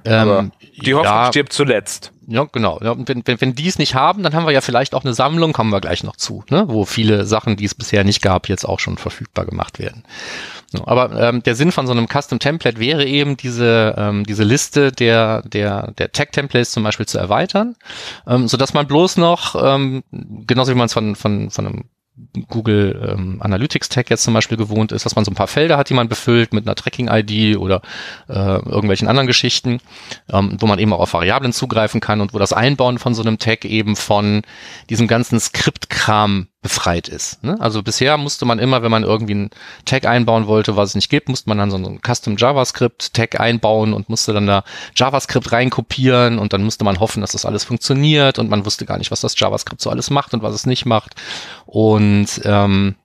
Ähm, 0.06 0.51
die 0.84 0.94
Hoffnung 0.94 1.13
ja, 1.13 1.27
stirbt 1.27 1.54
zuletzt. 1.54 2.12
Ja, 2.27 2.44
genau. 2.44 2.80
Ja, 2.84 2.96
wenn, 2.98 3.24
wenn, 3.25 3.39
wenn 3.39 3.56
die 3.56 3.68
es 3.68 3.80
nicht 3.80 3.96
haben, 3.96 4.22
dann 4.22 4.34
haben 4.34 4.46
wir 4.46 4.51
ja 4.51 4.62
vielleicht 4.62 4.94
auch 4.94 5.06
eine 5.06 5.13
Sammlung, 5.13 5.54
kommen 5.54 5.72
wir 5.72 5.80
gleich 5.80 6.04
noch 6.04 6.18
zu, 6.18 6.44
ne? 6.50 6.66
wo 6.68 6.84
viele 6.84 7.25
Sachen, 7.25 7.56
die 7.56 7.63
es 7.63 7.74
bisher 7.74 8.04
nicht 8.04 8.22
gab, 8.22 8.50
jetzt 8.50 8.66
auch 8.66 8.80
schon 8.80 8.98
verfügbar 8.98 9.46
gemacht 9.46 9.80
werden. 9.80 10.04
Aber 10.86 11.12
ähm, 11.20 11.42
der 11.42 11.56
Sinn 11.56 11.72
von 11.72 11.88
so 11.88 11.94
einem 11.94 12.08
Custom 12.08 12.39
Template 12.39 12.80
wäre 12.80 13.06
eben 13.06 13.38
diese 13.38 13.96
ähm, 13.98 14.25
diese 14.25 14.44
Liste 14.44 14.92
der 14.92 15.42
der 15.44 15.94
der 15.94 16.12
Tag 16.12 16.34
Templates 16.34 16.72
zum 16.72 16.84
Beispiel 16.84 17.06
zu 17.06 17.18
erweitern, 17.18 17.75
ähm, 18.27 18.50
so 18.50 18.58
dass 18.58 18.74
man 18.74 18.86
bloß 18.86 19.16
noch 19.16 19.56
ähm, 19.56 20.04
genauso 20.12 20.74
wie 20.74 20.77
man 20.77 20.88
es 20.88 20.94
von 20.94 21.16
von 21.16 21.50
von 21.50 21.66
einem 21.66 21.84
Google 22.47 23.13
ähm, 23.13 23.41
Analytics 23.41 23.89
Tag 23.89 24.09
jetzt 24.09 24.24
zum 24.24 24.33
Beispiel 24.33 24.57
gewohnt 24.57 24.91
ist, 24.91 25.05
dass 25.05 25.15
man 25.15 25.24
so 25.24 25.31
ein 25.31 25.36
paar 25.36 25.47
Felder 25.47 25.77
hat, 25.77 25.89
die 25.89 25.93
man 25.93 26.09
befüllt 26.09 26.53
mit 26.53 26.65
einer 26.65 26.75
Tracking-ID 26.75 27.57
oder 27.57 27.81
äh, 28.27 28.33
irgendwelchen 28.33 29.07
anderen 29.07 29.27
Geschichten, 29.27 29.79
ähm, 30.31 30.57
wo 30.59 30.65
man 30.65 30.79
eben 30.79 30.93
auch 30.93 31.00
auf 31.00 31.13
Variablen 31.13 31.53
zugreifen 31.53 32.01
kann 32.01 32.21
und 32.21 32.33
wo 32.33 32.39
das 32.39 32.53
Einbauen 32.53 32.97
von 32.97 33.13
so 33.13 33.21
einem 33.21 33.38
Tag 33.38 33.65
eben 33.65 33.95
von 33.95 34.41
diesem 34.89 35.07
ganzen 35.07 35.39
Skriptkram 35.39 36.47
befreit 36.67 37.07
ist. 37.07 37.41
Ne? 37.45 37.55
Also 37.62 37.81
bisher 37.81 38.17
musste 38.17 38.43
man 38.43 38.59
immer, 38.59 38.83
wenn 38.83 38.91
man 38.91 39.03
irgendwie 39.03 39.31
einen 39.31 39.50
Tag 39.86 40.05
einbauen 40.05 40.47
wollte, 40.47 40.75
was 40.75 40.89
es 40.89 40.95
nicht 40.95 41.09
gibt, 41.09 41.29
musste 41.29 41.47
man 41.47 41.57
dann 41.57 41.71
so 41.71 41.77
einen 41.77 42.01
Custom 42.05 42.36
JavaScript 42.38 43.13
Tag 43.13 43.39
einbauen 43.39 43.93
und 43.93 44.09
musste 44.09 44.33
dann 44.33 44.47
da 44.47 44.65
JavaScript 44.93 45.53
reinkopieren 45.53 46.39
und 46.39 46.51
dann 46.51 46.63
musste 46.63 46.83
man 46.83 47.00
hoffen, 47.00 47.21
dass 47.21 47.31
das 47.31 47.45
alles 47.45 47.63
funktioniert 47.63 48.38
und 48.38 48.50
man 48.50 48.65
wusste 48.65 48.86
gar 48.86 48.97
nicht, 48.97 49.12
was 49.12 49.21
das 49.21 49.39
JavaScript 49.39 49.79
so 49.79 49.89
alles 49.89 50.09
macht 50.09 50.33
und 50.33 50.43
was 50.43 50.53
es 50.53 50.65
nicht 50.65 50.86
macht. 50.86 51.15
Und 51.65 52.41
ähm, 52.43 52.95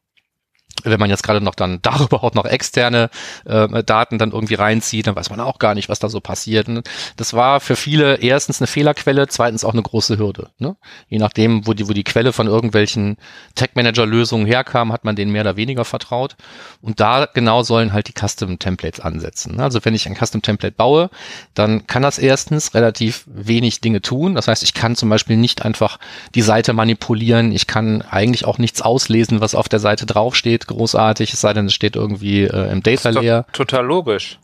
wenn 0.85 1.01
man 1.01 1.11
jetzt 1.11 1.23
gerade 1.23 1.41
noch 1.41 1.55
dann 1.55 1.81
darüber 1.83 2.23
auch 2.25 2.35
noch 2.35 2.45
externe 2.45 3.11
äh, 3.45 3.83
Daten 3.85 4.19
dann 4.19 4.33
irgendwie 4.33 4.55
reinzieht, 4.55 5.07
dann 5.07 5.17
weiß 5.17 5.31
man 5.31 5.41
auch 5.41 5.59
gar 5.59 5.75
nicht, 5.75 5.89
was 5.89 5.99
da 5.99 6.09
so 6.09 6.21
passiert. 6.21 6.69
Und 6.69 6.89
das 7.17 7.35
war 7.35 7.61
für 7.61 7.77
viele 7.77 8.17
erstens 8.17 8.61
eine 8.61 8.67
Fehlerquelle, 8.67 9.29
zweitens 9.29 9.65
auch 9.65 9.73
eine 9.73 9.83
große 9.83 10.19
Hürde. 10.19 10.51
Ne? 10.59 10.77
Je 11.09 11.19
nachdem, 11.19 11.67
wo 11.67 11.73
die, 11.75 11.89
wo 11.89 11.93
die 11.93 12.05
Quelle 12.05 12.33
von 12.33 12.47
irgendwelchen 12.47 13.17
Tech-Manager-Lösungen 13.55 14.47
herkam, 14.47 14.93
hat 14.93 15.05
man 15.05 15.17
denen 15.17 15.33
mehr 15.33 15.43
oder 15.43 15.57
weniger 15.57 15.85
vertraut. 15.85 16.37
Und 16.81 17.01
da 17.01 17.27
genau 17.33 17.63
sollen 17.63 17.93
halt 17.93 18.09
die 18.09 18.15
Custom-Templates 18.19 19.01
ansetzen. 19.01 19.61
Also 19.61 19.81
wenn 19.85 19.95
ich 19.95 20.07
ein 20.07 20.17
Custom-Template 20.17 20.77
baue, 20.77 21.11
dann 21.55 21.87
kann 21.87 22.03
das 22.03 22.19
erstens 22.19 22.75
relativ 22.75 23.25
wenig 23.27 23.81
Dinge 23.81 24.03
tun. 24.03 24.35
Das 24.35 24.49
heißt, 24.49 24.63
ich 24.63 24.75
kann 24.75 24.97
zum 24.97 25.09
Beispiel 25.09 25.37
nicht 25.37 25.65
einfach 25.65 25.99
die 26.35 26.43
Seite 26.43 26.73
manipulieren. 26.73 27.53
Ich 27.53 27.67
kann 27.67 28.03
eigentlich 28.03 28.45
auch 28.45 28.59
nichts 28.59 28.83
auslesen, 28.83 29.41
was 29.41 29.55
auf 29.55 29.69
der 29.69 29.79
Seite 29.79 30.07
draufsteht 30.07 30.67
großartig, 30.73 31.33
es 31.33 31.41
sei 31.41 31.53
denn, 31.53 31.67
es 31.67 31.75
steht 31.75 31.97
irgendwie 31.97 32.43
äh, 32.43 32.73
im 32.73 32.83
Data 32.83 33.11
Layer. 33.11 33.47
Total 33.53 33.85
logisch. 33.85 34.39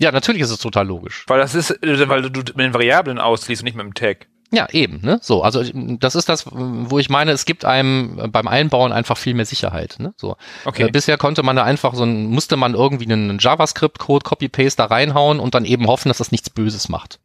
Ja, 0.00 0.12
natürlich 0.12 0.42
ist 0.42 0.50
es 0.50 0.58
total 0.58 0.86
logisch. 0.86 1.24
Weil 1.28 1.40
das 1.40 1.54
ist, 1.54 1.70
äh, 1.82 2.08
weil 2.08 2.22
du 2.22 2.40
mit 2.40 2.58
den 2.58 2.74
Variablen 2.74 3.18
ausliest 3.18 3.62
und 3.62 3.66
nicht 3.66 3.76
mit 3.76 3.84
dem 3.84 3.94
Tag. 3.94 4.26
Ja, 4.52 4.68
eben, 4.72 5.00
ne? 5.02 5.20
So, 5.22 5.44
also 5.44 5.62
das 5.72 6.16
ist 6.16 6.28
das, 6.28 6.46
wo 6.50 6.98
ich 6.98 7.08
meine, 7.08 7.30
es 7.30 7.44
gibt 7.44 7.64
einem 7.64 8.30
beim 8.32 8.48
Einbauen 8.48 8.90
einfach 8.90 9.16
viel 9.16 9.34
mehr 9.34 9.46
Sicherheit. 9.46 9.96
Ne? 10.00 10.12
So. 10.16 10.36
Okay. 10.64 10.88
Äh, 10.88 10.90
bisher 10.90 11.16
konnte 11.18 11.44
man 11.44 11.54
da 11.54 11.62
einfach 11.62 11.94
so 11.94 12.02
ein, 12.02 12.26
musste 12.26 12.56
man 12.56 12.74
irgendwie 12.74 13.04
einen 13.04 13.38
JavaScript-Code 13.38 14.24
Copy-Paste 14.24 14.78
da 14.78 14.86
reinhauen 14.86 15.38
und 15.38 15.54
dann 15.54 15.64
eben 15.64 15.86
hoffen, 15.86 16.08
dass 16.08 16.18
das 16.18 16.32
nichts 16.32 16.50
Böses 16.50 16.88
macht. 16.88 17.20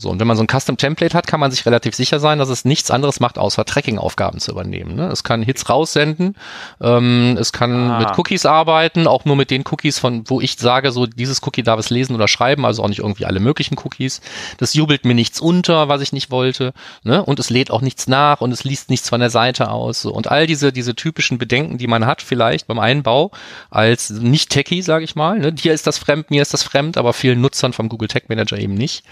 So, 0.00 0.08
und 0.08 0.18
wenn 0.18 0.26
man 0.26 0.38
so 0.38 0.42
ein 0.42 0.48
Custom-Template 0.48 1.14
hat, 1.14 1.26
kann 1.26 1.40
man 1.40 1.50
sich 1.50 1.66
relativ 1.66 1.94
sicher 1.94 2.20
sein, 2.20 2.38
dass 2.38 2.48
es 2.48 2.64
nichts 2.64 2.90
anderes 2.90 3.20
macht, 3.20 3.36
außer 3.36 3.66
Tracking-Aufgaben 3.66 4.40
zu 4.40 4.50
übernehmen. 4.50 4.94
Ne? 4.94 5.08
Es 5.08 5.24
kann 5.24 5.42
Hits 5.42 5.68
raussenden, 5.68 6.36
ähm, 6.80 7.36
es 7.38 7.52
kann 7.52 7.90
ah. 7.90 7.98
mit 7.98 8.18
Cookies 8.18 8.46
arbeiten, 8.46 9.06
auch 9.06 9.26
nur 9.26 9.36
mit 9.36 9.50
den 9.50 9.62
Cookies, 9.70 9.98
von 9.98 10.24
wo 10.26 10.40
ich 10.40 10.56
sage, 10.56 10.90
so 10.90 11.04
dieses 11.04 11.42
Cookie 11.42 11.62
darf 11.62 11.78
es 11.78 11.90
lesen 11.90 12.14
oder 12.14 12.28
schreiben, 12.28 12.64
also 12.64 12.82
auch 12.82 12.88
nicht 12.88 13.00
irgendwie 13.00 13.26
alle 13.26 13.40
möglichen 13.40 13.76
Cookies. 13.84 14.22
Das 14.56 14.72
jubelt 14.72 15.04
mir 15.04 15.14
nichts 15.14 15.38
unter, 15.38 15.88
was 15.88 16.00
ich 16.00 16.14
nicht 16.14 16.30
wollte, 16.30 16.72
ne? 17.02 17.22
Und 17.22 17.38
es 17.38 17.50
lädt 17.50 17.70
auch 17.70 17.82
nichts 17.82 18.06
nach 18.06 18.40
und 18.40 18.52
es 18.52 18.64
liest 18.64 18.88
nichts 18.88 19.10
von 19.10 19.20
der 19.20 19.28
Seite 19.28 19.70
aus. 19.70 20.00
So. 20.00 20.14
Und 20.14 20.30
all 20.30 20.46
diese, 20.46 20.72
diese 20.72 20.94
typischen 20.94 21.36
Bedenken, 21.36 21.76
die 21.76 21.86
man 21.86 22.06
hat, 22.06 22.22
vielleicht 22.22 22.66
beim 22.68 22.78
Einbau, 22.78 23.32
als 23.68 24.08
nicht-Techie, 24.08 24.80
sage 24.80 25.04
ich 25.04 25.14
mal. 25.14 25.38
Ne? 25.38 25.52
Dir 25.52 25.74
ist 25.74 25.86
das 25.86 25.98
fremd, 25.98 26.30
mir 26.30 26.40
ist 26.40 26.54
das 26.54 26.62
fremd, 26.62 26.96
aber 26.96 27.12
vielen 27.12 27.42
Nutzern 27.42 27.74
vom 27.74 27.90
Google 27.90 28.08
Tag 28.08 28.30
Manager 28.30 28.56
eben 28.56 28.74
nicht. 28.74 29.04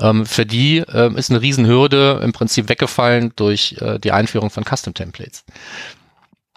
Ähm, 0.00 0.23
für 0.26 0.46
die 0.46 0.78
äh, 0.78 1.12
ist 1.14 1.30
eine 1.30 1.40
Riesenhürde 1.40 2.20
im 2.22 2.32
Prinzip 2.32 2.68
weggefallen 2.68 3.32
durch 3.36 3.76
äh, 3.80 3.98
die 3.98 4.12
Einführung 4.12 4.50
von 4.50 4.64
Custom 4.64 4.94
Templates. 4.94 5.44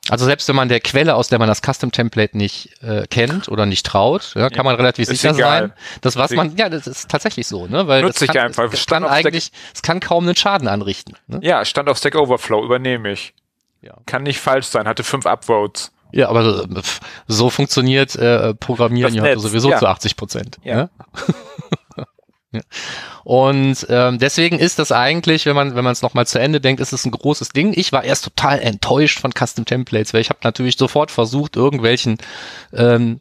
Also 0.10 0.26
selbst 0.26 0.48
wenn 0.48 0.56
man 0.56 0.70
der 0.70 0.80
Quelle, 0.80 1.16
aus 1.16 1.28
der 1.28 1.40
man 1.40 1.48
das 1.48 1.62
Custom 1.62 1.92
Template 1.92 2.38
nicht 2.38 2.82
äh, 2.82 3.06
kennt 3.08 3.50
oder 3.50 3.66
nicht 3.66 3.86
traut, 3.86 4.34
ja, 4.36 4.50
kann 4.50 4.66
man 4.66 4.76
relativ 4.76 5.08
sicher 5.08 5.32
egal. 5.32 5.60
sein. 5.60 5.74
Das 6.02 6.16
was 6.16 6.32
man, 6.32 6.56
ja, 6.56 6.70
das 6.70 6.88
ist 6.88 7.10
tatsächlich 7.10 7.48
so, 7.48 7.68
ne? 7.68 7.88
Weil 7.88 8.04
Nutze 8.04 8.26
das 8.26 8.36
kann, 8.36 8.46
einfach. 8.48 8.72
Es, 8.72 8.86
kann 8.86 9.04
eigentlich, 9.04 9.52
es 9.74 9.82
kann 9.82 10.00
kaum 10.00 10.24
einen 10.24 10.36
Schaden 10.36 10.68
anrichten. 10.68 11.16
Ne? 11.28 11.40
Ja, 11.42 11.66
stand 11.66 11.90
auf 11.90 11.98
Stack 11.98 12.16
Overflow, 12.16 12.64
übernehme 12.64 13.12
ich. 13.12 13.34
Ja. 13.82 13.96
Kann 14.06 14.24
nicht 14.24 14.40
falsch 14.40 14.68
sein, 14.68 14.88
hatte 14.88 15.04
fünf 15.04 15.26
Upvotes. 15.26 15.92
Ja, 16.12 16.30
aber 16.30 16.68
so 17.28 17.50
funktioniert 17.50 18.16
äh, 18.16 18.54
Programmieren 18.54 19.14
ja 19.14 19.38
sowieso 19.38 19.70
ja. 19.72 19.78
zu 19.78 19.88
80 19.88 20.16
Prozent. 20.16 20.58
Ja. 20.64 20.76
Ne? 20.76 20.90
Und 23.24 23.86
ähm, 23.90 24.20
deswegen 24.20 24.58
ist 24.58 24.80
das 24.80 24.94
eigentlich, 24.94 25.46
wenn 25.46 25.56
man 25.56 25.76
wenn 25.76 25.84
man 25.84 25.92
es 25.92 26.02
noch 26.02 26.14
mal 26.14 26.26
zu 26.26 26.40
Ende 26.40 26.62
denkt, 26.62 26.80
ist 26.80 26.94
es 26.94 27.06
ein 27.06 27.12
großes 27.12 27.50
Ding. 27.50 27.74
Ich 27.76 27.92
war 27.92 28.06
erst 28.06 28.24
total 28.24 28.60
enttäuscht 28.60 29.20
von 29.20 29.32
Custom 29.34 29.66
Templates, 29.66 30.14
weil 30.14 30.22
ich 30.22 30.30
habe 30.30 30.40
natürlich 30.44 30.78
sofort 30.78 31.12
versucht, 31.12 31.58
irgendwelchen 31.58 32.20
ähm, 32.74 33.20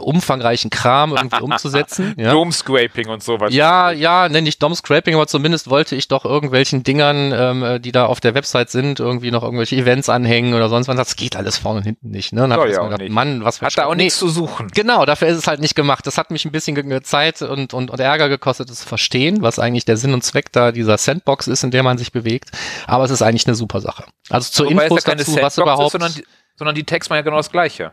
umfangreichen 0.00 0.70
Kram 0.70 1.12
irgendwie 1.12 1.40
umzusetzen. 1.40 2.14
ja. 2.18 2.32
Dome 2.32 2.50
Scraping 2.50 3.08
und 3.08 3.22
sowas. 3.22 3.54
Ja, 3.54 3.92
ja, 3.92 4.28
nenne 4.28 4.48
ich 4.48 4.58
Dom 4.58 4.74
Scraping, 4.74 5.14
aber 5.14 5.28
zumindest 5.28 5.70
wollte 5.70 5.94
ich 5.94 6.08
doch 6.08 6.24
irgendwelchen 6.24 6.82
Dingern, 6.82 7.32
ähm, 7.32 7.80
die 7.80 7.92
da 7.92 8.06
auf 8.06 8.18
der 8.18 8.34
Website 8.34 8.70
sind, 8.70 8.98
irgendwie 8.98 9.30
noch 9.30 9.44
irgendwelche 9.44 9.76
Events 9.76 10.08
anhängen 10.08 10.54
oder 10.54 10.68
sonst 10.68 10.88
was. 10.88 10.96
Das 10.96 11.14
geht 11.14 11.36
alles 11.36 11.58
vorne 11.58 11.78
und 11.78 11.84
hinten 11.84 12.10
nicht. 12.10 12.32
Ne? 12.32 12.42
Und 12.42 12.52
hab 12.52 12.66
ja, 12.68 12.88
gedacht, 12.88 13.08
Mann, 13.08 13.44
was 13.44 13.58
für 13.58 13.66
Hat 13.66 13.78
da 13.78 13.86
auch 13.86 13.94
nee, 13.94 14.04
nichts 14.04 14.18
zu 14.18 14.28
suchen. 14.28 14.68
Genau, 14.74 15.04
dafür 15.04 15.28
ist 15.28 15.38
es 15.38 15.46
halt 15.46 15.60
nicht 15.60 15.76
gemacht. 15.76 16.06
Das 16.08 16.18
hat 16.18 16.32
mich 16.32 16.44
ein 16.44 16.50
bisschen 16.50 17.04
Zeit 17.04 17.40
und, 17.42 17.72
und, 17.72 17.90
und 17.90 18.00
Ärger 18.00 18.28
gekostet, 18.28 18.63
das 18.64 18.84
verstehen 18.84 19.42
was 19.42 19.58
eigentlich 19.58 19.84
der 19.84 19.96
Sinn 19.96 20.14
und 20.14 20.22
Zweck 20.22 20.52
da 20.52 20.72
dieser 20.72 20.98
Sandbox 20.98 21.46
ist, 21.46 21.64
in 21.64 21.70
der 21.70 21.82
man 21.82 21.98
sich 21.98 22.12
bewegt. 22.12 22.50
Aber 22.86 23.04
es 23.04 23.10
ist 23.10 23.22
eigentlich 23.22 23.46
eine 23.46 23.54
super 23.54 23.80
Sache. 23.80 24.04
Also 24.30 24.50
zur 24.50 24.66
Wobei 24.70 24.84
Infos 24.84 25.04
dazu, 25.04 25.24
Sandbox 25.24 25.42
was 25.42 25.58
überhaupt... 25.58 25.86
Ist, 25.86 25.92
sondern, 25.92 26.14
die, 26.14 26.24
sondern 26.56 26.74
die 26.74 26.84
Text 26.84 27.10
machen 27.10 27.18
ja 27.18 27.22
genau 27.22 27.36
das 27.36 27.50
Gleiche. 27.50 27.92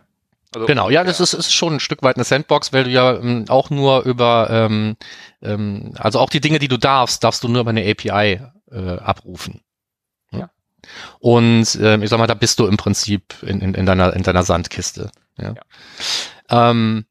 Also, 0.53 0.67
genau, 0.67 0.89
ja, 0.89 1.03
das 1.03 1.19
ist, 1.21 1.33
ist 1.33 1.53
schon 1.53 1.75
ein 1.75 1.79
Stück 1.79 2.03
weit 2.03 2.17
eine 2.17 2.25
Sandbox, 2.25 2.73
weil 2.73 2.83
du 2.83 2.89
ja 2.89 3.15
ähm, 3.15 3.45
auch 3.47 3.69
nur 3.69 4.03
über, 4.03 4.49
ähm, 4.51 4.97
ähm, 5.41 5.93
also 5.97 6.19
auch 6.19 6.29
die 6.29 6.41
Dinge, 6.41 6.59
die 6.59 6.67
du 6.67 6.77
darfst, 6.77 7.23
darfst 7.23 7.43
du 7.43 7.47
nur 7.47 7.61
über 7.61 7.69
eine 7.69 7.89
API 7.89 8.41
äh, 8.69 8.97
abrufen. 8.97 9.61
Ja. 10.31 10.49
Und 11.19 11.79
ähm, 11.81 12.03
ich 12.03 12.09
sag 12.09 12.19
mal, 12.19 12.27
da 12.27 12.33
bist 12.33 12.59
du 12.59 12.67
im 12.67 12.75
Prinzip 12.75 13.35
in, 13.43 13.61
in, 13.61 13.73
in, 13.75 13.85
deiner, 13.85 14.13
in 14.13 14.23
deiner 14.23 14.43
Sandkiste. 14.43 15.09
Ja. 15.37 15.53
ja. 15.53 16.71
Ähm, 16.71 17.05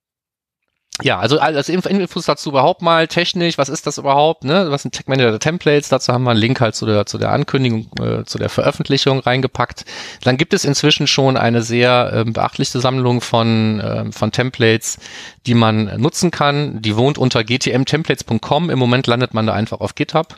ja, 1.02 1.18
also 1.18 1.38
als 1.38 1.68
Infos 1.68 2.26
dazu 2.26 2.50
überhaupt 2.50 2.82
mal 2.82 3.08
technisch, 3.08 3.58
was 3.58 3.68
ist 3.68 3.86
das 3.86 3.98
überhaupt, 3.98 4.44
ne? 4.44 4.70
Was 4.70 4.82
sind 4.82 4.92
Tech 4.92 5.06
Manager 5.06 5.38
Templates? 5.38 5.88
Dazu 5.88 6.12
haben 6.12 6.24
wir 6.24 6.30
einen 6.30 6.40
Link 6.40 6.60
halt 6.60 6.74
zu 6.74 6.86
der, 6.86 7.06
zu 7.06 7.18
der 7.18 7.32
Ankündigung, 7.32 7.88
äh, 8.00 8.24
zu 8.24 8.38
der 8.38 8.48
Veröffentlichung 8.48 9.20
reingepackt. 9.20 9.84
Dann 10.22 10.36
gibt 10.36 10.54
es 10.54 10.64
inzwischen 10.64 11.06
schon 11.06 11.36
eine 11.36 11.62
sehr 11.62 12.12
äh, 12.12 12.24
beachtliche 12.24 12.80
Sammlung 12.80 13.20
von, 13.20 13.80
äh, 13.80 14.12
von 14.12 14.32
Templates, 14.32 14.98
die 15.46 15.54
man 15.54 16.00
nutzen 16.00 16.30
kann. 16.30 16.82
Die 16.82 16.96
wohnt 16.96 17.18
unter 17.18 17.44
gtmtemplates.com. 17.44 18.70
Im 18.70 18.78
Moment 18.78 19.06
landet 19.06 19.34
man 19.34 19.46
da 19.46 19.52
einfach 19.52 19.80
auf 19.80 19.94
GitHub. 19.94 20.36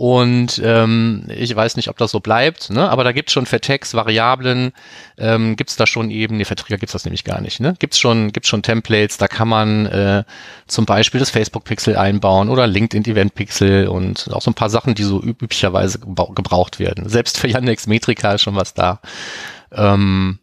Und 0.00 0.58
ähm, 0.64 1.26
ich 1.28 1.54
weiß 1.54 1.76
nicht, 1.76 1.90
ob 1.90 1.98
das 1.98 2.10
so 2.10 2.20
bleibt, 2.20 2.70
ne? 2.70 2.88
aber 2.88 3.04
da 3.04 3.12
gibt's 3.12 3.34
schon 3.34 3.44
für 3.44 3.60
Text, 3.60 3.92
Variablen, 3.92 4.72
ähm, 5.18 5.56
gibt's 5.56 5.76
da 5.76 5.86
schon 5.86 6.10
eben, 6.10 6.38
nee, 6.38 6.46
für 6.46 6.54
Trigger 6.54 6.78
gibt's 6.78 6.94
das 6.94 7.04
nämlich 7.04 7.22
gar 7.22 7.42
nicht, 7.42 7.60
ne? 7.60 7.74
Gibt's 7.78 7.98
schon, 7.98 8.32
gibt's 8.32 8.48
schon 8.48 8.62
Templates, 8.62 9.18
da 9.18 9.28
kann 9.28 9.46
man 9.46 9.84
äh, 9.84 10.24
zum 10.68 10.86
Beispiel 10.86 11.20
das 11.20 11.28
Facebook-Pixel 11.28 11.98
einbauen 11.98 12.48
oder 12.48 12.66
LinkedIn-Event-Pixel 12.66 13.88
und 13.88 14.32
auch 14.32 14.40
so 14.40 14.50
ein 14.50 14.54
paar 14.54 14.70
Sachen, 14.70 14.94
die 14.94 15.02
so 15.02 15.22
üblicherweise 15.22 15.98
gebraucht 15.98 16.78
werden. 16.78 17.06
Selbst 17.06 17.36
für 17.36 17.48
Yandex 17.48 17.86
Metrika 17.86 18.32
ist 18.32 18.40
schon 18.40 18.56
was 18.56 18.72
da. 18.72 19.02
Ähm, 19.70 20.38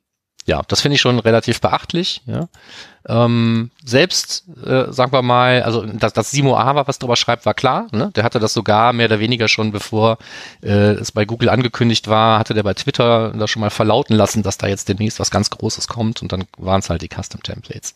ja, 0.45 0.61
das 0.67 0.81
finde 0.81 0.95
ich 0.95 1.01
schon 1.01 1.17
relativ 1.17 1.61
beachtlich. 1.61 2.21
Ja. 2.27 2.47
Ähm, 3.07 3.71
selbst, 3.85 4.43
äh, 4.65 4.91
sagen 4.91 5.13
wir 5.13 5.21
mal, 5.21 5.63
also 5.63 5.85
dass, 5.85 6.11
dass 6.11 6.31
Simo 6.31 6.57
Ava 6.57 6.87
was 6.87 6.99
drüber 6.99 7.15
schreibt, 7.15 7.45
war 7.45 7.53
klar. 7.53 7.87
Ne? 7.91 8.11
Der 8.15 8.25
hatte 8.25 8.39
das 8.39 8.53
sogar 8.53 8.91
mehr 8.91 9.05
oder 9.05 9.19
weniger 9.19 9.47
schon, 9.47 9.71
bevor 9.71 10.17
äh, 10.61 10.91
es 10.91 11.13
bei 11.13 11.23
Google 11.23 11.47
angekündigt 11.47 12.09
war, 12.09 12.37
hatte 12.37 12.53
der 12.53 12.63
bei 12.63 12.73
Twitter 12.73 13.31
da 13.31 13.47
schon 13.47 13.61
mal 13.61 13.69
verlauten 13.69 14.13
lassen, 14.13 14.43
dass 14.43 14.57
da 14.57 14.67
jetzt 14.67 14.89
demnächst 14.89 15.21
was 15.21 15.31
ganz 15.31 15.49
Großes 15.49 15.87
kommt 15.87 16.21
und 16.21 16.33
dann 16.33 16.43
waren 16.57 16.79
es 16.79 16.89
halt 16.89 17.01
die 17.01 17.07
Custom 17.07 17.41
Templates. 17.41 17.93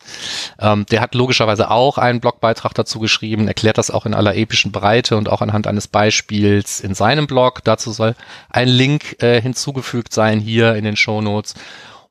Ähm, 0.58 0.86
der 0.90 1.02
hat 1.02 1.14
logischerweise 1.14 1.70
auch 1.70 1.98
einen 1.98 2.20
Blogbeitrag 2.20 2.72
dazu 2.72 2.98
geschrieben, 2.98 3.48
erklärt 3.48 3.76
das 3.76 3.90
auch 3.90 4.06
in 4.06 4.14
aller 4.14 4.34
epischen 4.34 4.72
Breite 4.72 5.18
und 5.18 5.28
auch 5.28 5.42
anhand 5.42 5.66
eines 5.66 5.88
Beispiels 5.88 6.80
in 6.80 6.94
seinem 6.94 7.26
Blog. 7.26 7.60
Dazu 7.64 7.92
soll 7.92 8.14
ein 8.48 8.68
Link 8.68 9.22
äh, 9.22 9.42
hinzugefügt 9.42 10.14
sein 10.14 10.40
hier 10.40 10.74
in 10.74 10.84
den 10.84 10.96
Show 10.96 11.20
Notes. 11.20 11.54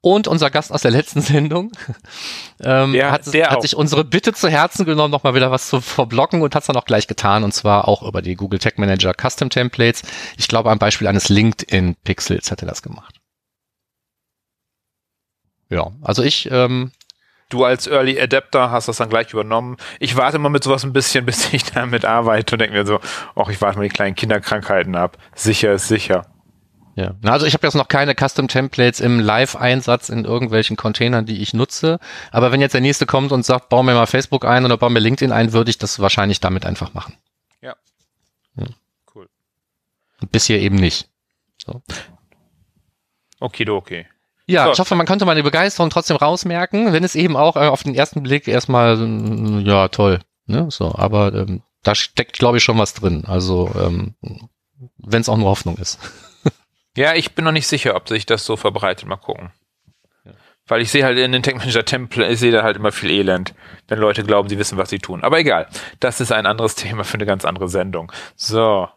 Und 0.03 0.27
unser 0.27 0.49
Gast 0.49 0.71
aus 0.71 0.81
der 0.81 0.91
letzten 0.91 1.21
Sendung 1.21 1.71
ähm, 2.59 2.93
der, 2.93 3.11
hat, 3.11 3.31
der 3.33 3.51
hat 3.51 3.61
sich 3.61 3.75
unsere 3.75 4.03
Bitte 4.03 4.33
zu 4.33 4.49
Herzen 4.49 4.85
genommen, 4.85 5.11
nochmal 5.11 5.35
wieder 5.35 5.51
was 5.51 5.67
zu 5.67 5.79
verblocken 5.79 6.41
und 6.41 6.55
hat 6.55 6.63
es 6.63 6.67
dann 6.67 6.75
auch 6.75 6.85
gleich 6.85 7.07
getan. 7.07 7.43
Und 7.43 7.53
zwar 7.53 7.87
auch 7.87 8.01
über 8.01 8.21
die 8.21 8.35
Google 8.35 8.59
Tag 8.59 8.79
Manager 8.79 9.13
Custom 9.13 9.49
Templates. 9.49 10.01
Ich 10.37 10.47
glaube, 10.47 10.71
am 10.71 10.79
Beispiel 10.79 11.07
eines 11.07 11.29
LinkedIn 11.29 11.95
Pixels 12.03 12.51
hat 12.51 12.61
er 12.63 12.67
das 12.67 12.81
gemacht. 12.81 13.15
Ja, 15.69 15.91
also 16.01 16.23
ich 16.23 16.49
ähm, 16.51 16.91
du 17.51 17.63
als 17.63 17.87
Early 17.87 18.19
Adapter 18.19 18.71
hast 18.71 18.87
das 18.87 18.97
dann 18.97 19.09
gleich 19.09 19.31
übernommen. 19.31 19.77
Ich 19.99 20.15
warte 20.17 20.39
mal 20.39 20.49
mit 20.49 20.63
sowas 20.63 20.83
ein 20.83 20.93
bisschen, 20.93 21.25
bis 21.27 21.53
ich 21.53 21.63
damit 21.65 22.05
arbeite 22.05 22.55
und 22.55 22.59
denke 22.59 22.75
mir 22.75 22.85
so, 22.85 22.99
ach, 23.35 23.49
ich 23.49 23.61
warte 23.61 23.77
mal 23.77 23.83
die 23.83 23.89
kleinen 23.89 24.15
Kinderkrankheiten 24.15 24.95
ab. 24.95 25.17
Sicher 25.35 25.73
ist 25.73 25.87
sicher. 25.87 26.25
Ja, 27.01 27.31
also 27.31 27.45
ich 27.45 27.53
habe 27.53 27.65
jetzt 27.65 27.75
noch 27.75 27.87
keine 27.87 28.15
Custom 28.15 28.47
Templates 28.47 28.99
im 28.99 29.19
Live-Einsatz 29.19 30.09
in 30.09 30.25
irgendwelchen 30.25 30.77
Containern, 30.77 31.25
die 31.25 31.41
ich 31.41 31.53
nutze. 31.53 31.99
Aber 32.31 32.51
wenn 32.51 32.61
jetzt 32.61 32.73
der 32.73 32.81
nächste 32.81 33.05
kommt 33.05 33.31
und 33.31 33.45
sagt, 33.45 33.69
bau 33.69 33.83
mir 33.83 33.93
mal 33.93 34.05
Facebook 34.05 34.45
ein 34.45 34.65
oder 34.65 34.77
bau 34.77 34.89
mir 34.89 34.99
LinkedIn 34.99 35.31
ein, 35.31 35.53
würde 35.53 35.69
ich 35.69 35.77
das 35.77 35.99
wahrscheinlich 35.99 36.39
damit 36.39 36.65
einfach 36.65 36.93
machen. 36.93 37.15
Ja. 37.61 37.75
ja. 38.55 38.65
Cool. 39.13 39.27
Und 40.21 40.31
bisher 40.31 40.59
eben 40.59 40.75
nicht. 40.75 41.07
So. 41.65 41.81
Okay, 43.39 43.69
okay. 43.69 44.07
Ja, 44.47 44.65
so. 44.65 44.71
ich 44.73 44.79
hoffe, 44.79 44.95
man 44.95 45.05
konnte 45.07 45.25
meine 45.25 45.43
Begeisterung 45.43 45.89
trotzdem 45.89 46.17
rausmerken, 46.17 46.93
wenn 46.93 47.03
es 47.03 47.15
eben 47.15 47.37
auch 47.37 47.55
äh, 47.55 47.67
auf 47.67 47.83
den 47.83 47.95
ersten 47.95 48.23
Blick 48.23 48.47
erstmal, 48.47 48.97
ja, 49.65 49.87
toll. 49.87 50.19
Ne? 50.45 50.67
So, 50.69 50.93
aber 50.95 51.33
ähm, 51.33 51.61
da 51.83 51.95
steckt, 51.95 52.33
glaube 52.33 52.57
ich, 52.57 52.63
schon 52.63 52.77
was 52.77 52.93
drin. 52.93 53.23
Also, 53.25 53.71
ähm, 53.75 54.15
wenn 54.97 55.21
es 55.21 55.29
auch 55.29 55.37
nur 55.37 55.49
Hoffnung 55.49 55.77
ist. 55.77 55.99
Ja, 56.95 57.13
ich 57.13 57.33
bin 57.33 57.45
noch 57.45 57.51
nicht 57.51 57.67
sicher, 57.67 57.95
ob 57.95 58.09
sich 58.09 58.25
das 58.25 58.45
so 58.45 58.57
verbreitet. 58.57 59.07
Mal 59.07 59.15
gucken. 59.15 59.51
Ja. 60.25 60.31
Weil 60.67 60.81
ich 60.81 60.91
sehe 60.91 61.03
halt 61.03 61.17
in 61.17 61.31
den 61.31 61.43
Tech 61.43 61.55
Manager 61.55 61.85
Template, 61.85 62.31
ich 62.31 62.39
sehe 62.39 62.51
da 62.51 62.63
halt 62.63 62.77
immer 62.77 62.91
viel 62.91 63.11
Elend, 63.11 63.53
wenn 63.87 63.99
Leute 63.99 64.23
glauben, 64.23 64.49
sie 64.49 64.57
wissen, 64.57 64.77
was 64.77 64.89
sie 64.89 64.99
tun. 64.99 65.23
Aber 65.23 65.39
egal. 65.39 65.67
Das 65.99 66.19
ist 66.19 66.31
ein 66.31 66.45
anderes 66.45 66.75
Thema 66.75 67.03
für 67.03 67.15
eine 67.15 67.25
ganz 67.25 67.45
andere 67.45 67.69
Sendung. 67.69 68.11
So. 68.35 68.89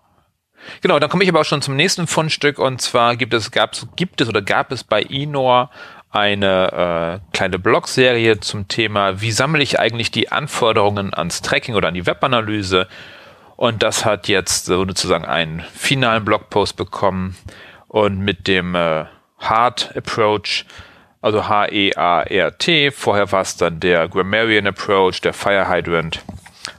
Genau, 0.80 0.98
dann 0.98 1.10
komme 1.10 1.24
ich 1.24 1.30
aber 1.30 1.40
auch 1.40 1.44
schon 1.44 1.62
zum 1.62 1.76
nächsten 1.76 2.06
Fundstück 2.06 2.58
und 2.58 2.80
zwar 2.80 3.16
gibt 3.16 3.34
es, 3.34 3.50
gab's, 3.50 3.86
gibt 3.96 4.22
es 4.22 4.28
oder 4.28 4.40
gab 4.40 4.72
es 4.72 4.82
bei 4.82 5.02
Inor 5.02 5.70
eine 6.14 7.20
äh, 7.22 7.36
kleine 7.36 7.58
Blogserie 7.58 8.38
zum 8.40 8.68
Thema, 8.68 9.20
wie 9.20 9.32
sammle 9.32 9.62
ich 9.62 9.80
eigentlich 9.80 10.12
die 10.12 10.30
Anforderungen 10.30 11.12
ans 11.12 11.42
Tracking 11.42 11.74
oder 11.74 11.88
an 11.88 11.94
die 11.94 12.06
Webanalyse. 12.06 12.86
Und 13.56 13.82
das 13.82 14.04
hat 14.04 14.28
jetzt 14.28 14.66
sozusagen 14.66 15.24
einen 15.24 15.60
finalen 15.74 16.24
Blogpost 16.24 16.76
bekommen, 16.76 17.36
und 17.94 18.18
mit 18.18 18.48
dem 18.48 18.74
äh, 18.74 19.04
Hard 19.38 19.96
Approach, 19.96 20.64
also 21.22 21.48
H-E-A-R-T, 21.48 22.90
vorher 22.90 23.30
war 23.30 23.42
es 23.42 23.56
dann 23.56 23.78
der 23.78 24.08
Grammarian 24.08 24.66
Approach, 24.66 25.20
der 25.20 25.32
Fire 25.32 25.68
Hydrant 25.68 26.24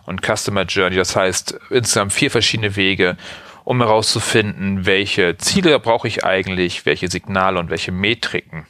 und 0.06 0.22
Customer 0.22 0.64
Journey. 0.64 0.98
Das 0.98 1.16
heißt, 1.16 1.58
insgesamt 1.70 2.12
vier 2.12 2.30
verschiedene 2.30 2.76
Wege, 2.76 3.16
um 3.64 3.82
herauszufinden, 3.82 4.86
welche 4.86 5.38
Ziele 5.38 5.80
brauche 5.80 6.10
ich 6.10 6.26
eigentlich, 6.26 6.86
welche 6.86 7.08
Signale 7.08 7.60
und 7.60 7.70
welche 7.70 7.94
Metriken. 7.94 8.68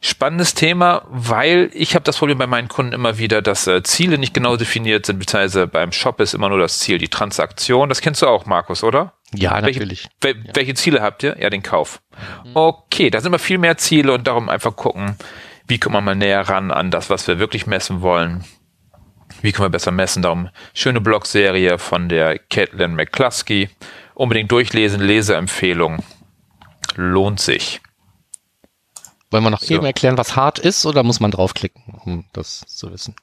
Spannendes 0.00 0.54
Thema, 0.54 1.02
weil 1.10 1.70
ich 1.74 1.96
habe 1.96 2.04
das 2.04 2.18
Problem 2.18 2.38
bei 2.38 2.46
meinen 2.46 2.68
Kunden 2.68 2.92
immer 2.92 3.18
wieder, 3.18 3.42
dass 3.42 3.66
äh, 3.66 3.82
Ziele 3.82 4.16
nicht 4.16 4.32
genau 4.32 4.56
definiert 4.56 5.06
sind, 5.06 5.18
beziehungsweise 5.18 5.66
beim 5.66 5.90
Shop 5.90 6.20
ist 6.20 6.34
immer 6.34 6.50
nur 6.50 6.60
das 6.60 6.78
Ziel, 6.78 6.98
die 6.98 7.08
Transaktion. 7.08 7.88
Das 7.88 8.00
kennst 8.00 8.22
du 8.22 8.28
auch, 8.28 8.46
Markus, 8.46 8.84
oder? 8.84 9.14
Ja, 9.34 9.60
natürlich. 9.60 10.08
Welche, 10.20 10.40
ja. 10.40 10.52
welche 10.54 10.74
Ziele 10.74 11.02
habt 11.02 11.22
ihr? 11.22 11.36
Ja, 11.38 11.50
den 11.50 11.62
Kauf. 11.62 12.02
Mhm. 12.44 12.50
Okay, 12.54 13.10
da 13.10 13.20
sind 13.20 13.28
immer 13.28 13.38
viel 13.38 13.58
mehr 13.58 13.78
Ziele 13.78 14.12
und 14.12 14.26
darum 14.26 14.48
einfach 14.48 14.76
gucken, 14.76 15.16
wie 15.66 15.78
kommen 15.78 15.94
wir 15.94 16.00
mal 16.00 16.14
näher 16.14 16.48
ran 16.48 16.70
an 16.70 16.90
das, 16.90 17.08
was 17.08 17.26
wir 17.28 17.38
wirklich 17.38 17.66
messen 17.66 18.02
wollen. 18.02 18.44
Wie 19.40 19.52
können 19.52 19.66
wir 19.66 19.70
besser 19.70 19.90
messen? 19.90 20.22
Darum 20.22 20.50
schöne 20.74 21.00
Blogserie 21.00 21.78
von 21.78 22.08
der 22.08 22.38
Caitlin 22.38 22.94
McCluskey. 22.94 23.70
Unbedingt 24.14 24.52
durchlesen, 24.52 25.00
Leseempfehlung. 25.00 26.04
Lohnt 26.96 27.40
sich. 27.40 27.80
Wollen 29.30 29.44
wir 29.44 29.50
noch 29.50 29.62
so. 29.62 29.74
eben 29.74 29.86
erklären, 29.86 30.18
was 30.18 30.36
hart 30.36 30.58
ist, 30.58 30.84
oder 30.84 31.02
muss 31.02 31.20
man 31.20 31.30
draufklicken, 31.30 31.82
um 32.04 32.26
das 32.34 32.60
zu 32.66 32.92
wissen? 32.92 33.16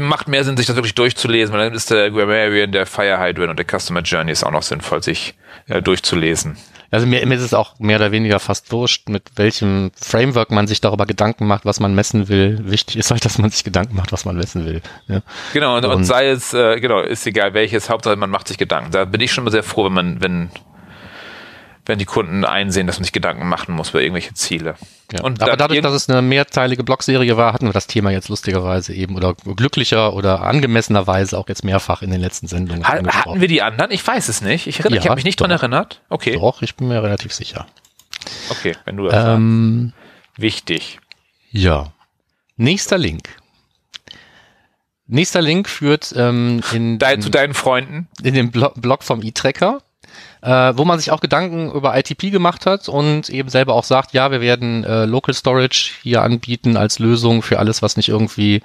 Macht 0.00 0.28
mehr 0.28 0.44
Sinn, 0.44 0.56
sich 0.56 0.66
das 0.66 0.76
wirklich 0.76 0.94
durchzulesen, 0.94 1.54
weil 1.54 1.66
dann 1.66 1.74
ist 1.74 1.90
der 1.90 2.10
Grammarian, 2.10 2.72
der 2.72 2.86
Fire 2.86 3.18
Hydrant 3.20 3.50
und 3.50 3.58
der 3.58 3.66
Customer 3.66 4.00
Journey 4.00 4.32
ist 4.32 4.44
auch 4.44 4.50
noch 4.50 4.62
sinnvoll, 4.62 5.02
sich 5.02 5.34
äh, 5.68 5.80
durchzulesen. 5.80 6.56
Also 6.90 7.06
mir, 7.06 7.24
mir 7.26 7.34
ist 7.34 7.42
es 7.42 7.54
auch 7.54 7.78
mehr 7.78 7.96
oder 7.96 8.12
weniger 8.12 8.38
fast 8.38 8.70
wurscht, 8.70 9.08
mit 9.08 9.32
welchem 9.36 9.90
Framework 10.00 10.50
man 10.50 10.66
sich 10.66 10.80
darüber 10.80 11.04
Gedanken 11.04 11.46
macht, 11.46 11.64
was 11.64 11.80
man 11.80 11.94
messen 11.94 12.28
will. 12.28 12.60
Wichtig 12.62 12.96
ist 12.96 13.10
halt, 13.10 13.24
dass 13.24 13.38
man 13.38 13.50
sich 13.50 13.64
Gedanken 13.64 13.96
macht, 13.96 14.12
was 14.12 14.24
man 14.24 14.36
messen 14.36 14.64
will. 14.64 14.82
Ja. 15.08 15.20
Genau, 15.52 15.76
und, 15.76 15.84
und, 15.84 15.90
und 15.92 16.04
sei 16.04 16.28
es, 16.28 16.54
äh, 16.54 16.80
genau, 16.80 17.00
ist 17.00 17.26
egal 17.26 17.54
welches, 17.54 17.90
Hauptsache 17.90 18.16
man 18.16 18.30
macht 18.30 18.48
sich 18.48 18.58
Gedanken. 18.58 18.92
Da 18.92 19.04
bin 19.04 19.20
ich 19.20 19.32
schon 19.32 19.44
mal 19.44 19.50
sehr 19.50 19.64
froh, 19.64 19.84
wenn 19.86 19.92
man, 19.92 20.20
wenn 20.20 20.50
wenn 21.86 21.98
die 21.98 22.04
Kunden 22.04 22.44
einsehen, 22.44 22.86
dass 22.86 22.98
man 22.98 23.04
sich 23.04 23.12
Gedanken 23.12 23.48
machen 23.48 23.74
muss 23.74 23.90
über 23.90 24.02
irgendwelche 24.02 24.34
Ziele. 24.34 24.74
Ja. 25.12 25.22
Und 25.22 25.40
Aber 25.40 25.56
dadurch, 25.56 25.80
dass 25.80 25.94
es 25.94 26.10
eine 26.10 26.20
mehrteilige 26.20 26.82
Blogserie 26.82 27.36
war, 27.36 27.52
hatten 27.52 27.66
wir 27.66 27.72
das 27.72 27.86
Thema 27.86 28.10
jetzt 28.10 28.28
lustigerweise 28.28 28.92
eben 28.92 29.14
oder 29.14 29.34
glücklicher 29.34 30.12
oder 30.12 30.42
angemessenerweise 30.42 31.38
auch 31.38 31.48
jetzt 31.48 31.64
mehrfach 31.64 32.02
in 32.02 32.10
den 32.10 32.20
letzten 32.20 32.48
Sendungen. 32.48 32.86
Ha 32.86 32.94
hatten 32.94 33.40
wir 33.40 33.48
die 33.48 33.62
anderen? 33.62 33.92
Ich 33.92 34.04
weiß 34.04 34.28
es 34.28 34.40
nicht. 34.40 34.66
Ich, 34.66 34.78
ja, 34.78 34.90
ich 34.90 35.06
habe 35.06 35.14
mich 35.14 35.24
nicht 35.24 35.40
doch. 35.40 35.46
dran 35.46 35.56
erinnert. 35.56 36.02
Okay. 36.08 36.34
Doch, 36.34 36.62
ich 36.62 36.74
bin 36.74 36.88
mir 36.88 37.02
relativ 37.02 37.32
sicher. 37.32 37.66
Okay, 38.50 38.74
wenn 38.84 38.96
du 38.96 39.04
das 39.06 39.36
ähm, 39.36 39.92
sagst. 39.94 40.42
Wichtig. 40.42 40.98
Ja. 41.50 41.92
Nächster 42.56 42.98
Link. 42.98 43.28
Nächster 45.06 45.40
Link 45.40 45.68
führt 45.68 46.12
ähm, 46.16 46.62
in, 46.72 46.98
Dein, 46.98 47.22
zu 47.22 47.30
deinen 47.30 47.54
Freunden. 47.54 48.08
In 48.22 48.34
dem 48.34 48.50
Blog 48.50 49.04
vom 49.04 49.22
e-Tracker 49.22 49.80
äh, 50.42 50.72
wo 50.76 50.84
man 50.84 50.98
sich 50.98 51.10
auch 51.10 51.20
Gedanken 51.20 51.70
über 51.72 51.96
ITP 51.96 52.30
gemacht 52.30 52.66
hat 52.66 52.88
und 52.88 53.28
eben 53.28 53.48
selber 53.48 53.74
auch 53.74 53.84
sagt, 53.84 54.12
ja, 54.12 54.30
wir 54.30 54.40
werden 54.40 54.84
äh, 54.84 55.04
Local 55.04 55.34
Storage 55.34 55.92
hier 56.02 56.22
anbieten 56.22 56.76
als 56.76 56.98
Lösung 56.98 57.42
für 57.42 57.58
alles, 57.58 57.82
was 57.82 57.96
nicht 57.96 58.08
irgendwie 58.08 58.62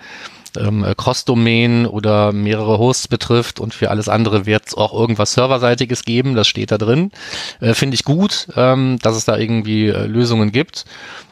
ähm, 0.57 0.85
Cross-Domain 0.97 1.85
oder 1.85 2.31
mehrere 2.31 2.77
Hosts 2.77 3.07
betrifft 3.07 3.59
und 3.59 3.73
für 3.73 3.89
alles 3.89 4.09
andere 4.09 4.45
wird 4.45 4.67
es 4.67 4.73
auch 4.75 4.93
irgendwas 4.93 5.33
Serverseitiges 5.33 6.03
geben, 6.03 6.35
das 6.35 6.47
steht 6.47 6.71
da 6.71 6.77
drin. 6.77 7.11
Äh, 7.59 7.73
Finde 7.73 7.95
ich 7.95 8.03
gut, 8.03 8.47
ähm, 8.55 8.97
dass 9.01 9.15
es 9.15 9.25
da 9.25 9.37
irgendwie 9.37 9.87
äh, 9.87 10.05
Lösungen 10.05 10.51
gibt. 10.51 10.85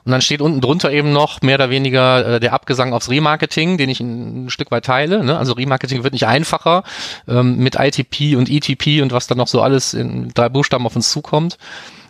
Und 0.05 0.13
dann 0.13 0.21
steht 0.21 0.41
unten 0.41 0.61
drunter 0.61 0.91
eben 0.91 1.11
noch 1.11 1.41
mehr 1.41 1.55
oder 1.55 1.69
weniger 1.69 2.35
äh, 2.35 2.39
der 2.39 2.53
Abgesang 2.53 2.93
aufs 2.93 3.09
Remarketing, 3.09 3.77
den 3.77 3.89
ich 3.89 3.99
ein, 3.99 4.45
ein 4.45 4.49
Stück 4.49 4.71
weit 4.71 4.85
teile. 4.85 5.23
Ne? 5.23 5.37
Also 5.37 5.53
Remarketing 5.53 6.03
wird 6.03 6.13
nicht 6.13 6.25
einfacher 6.25 6.83
ähm, 7.27 7.57
mit 7.57 7.75
ITP 7.75 8.35
und 8.35 8.49
ETP 8.49 9.01
und 9.01 9.11
was 9.11 9.27
dann 9.27 9.37
noch 9.37 9.47
so 9.47 9.61
alles 9.61 9.93
in 9.93 10.29
drei 10.33 10.49
Buchstaben 10.49 10.85
auf 10.85 10.95
uns 10.95 11.11
zukommt. 11.11 11.57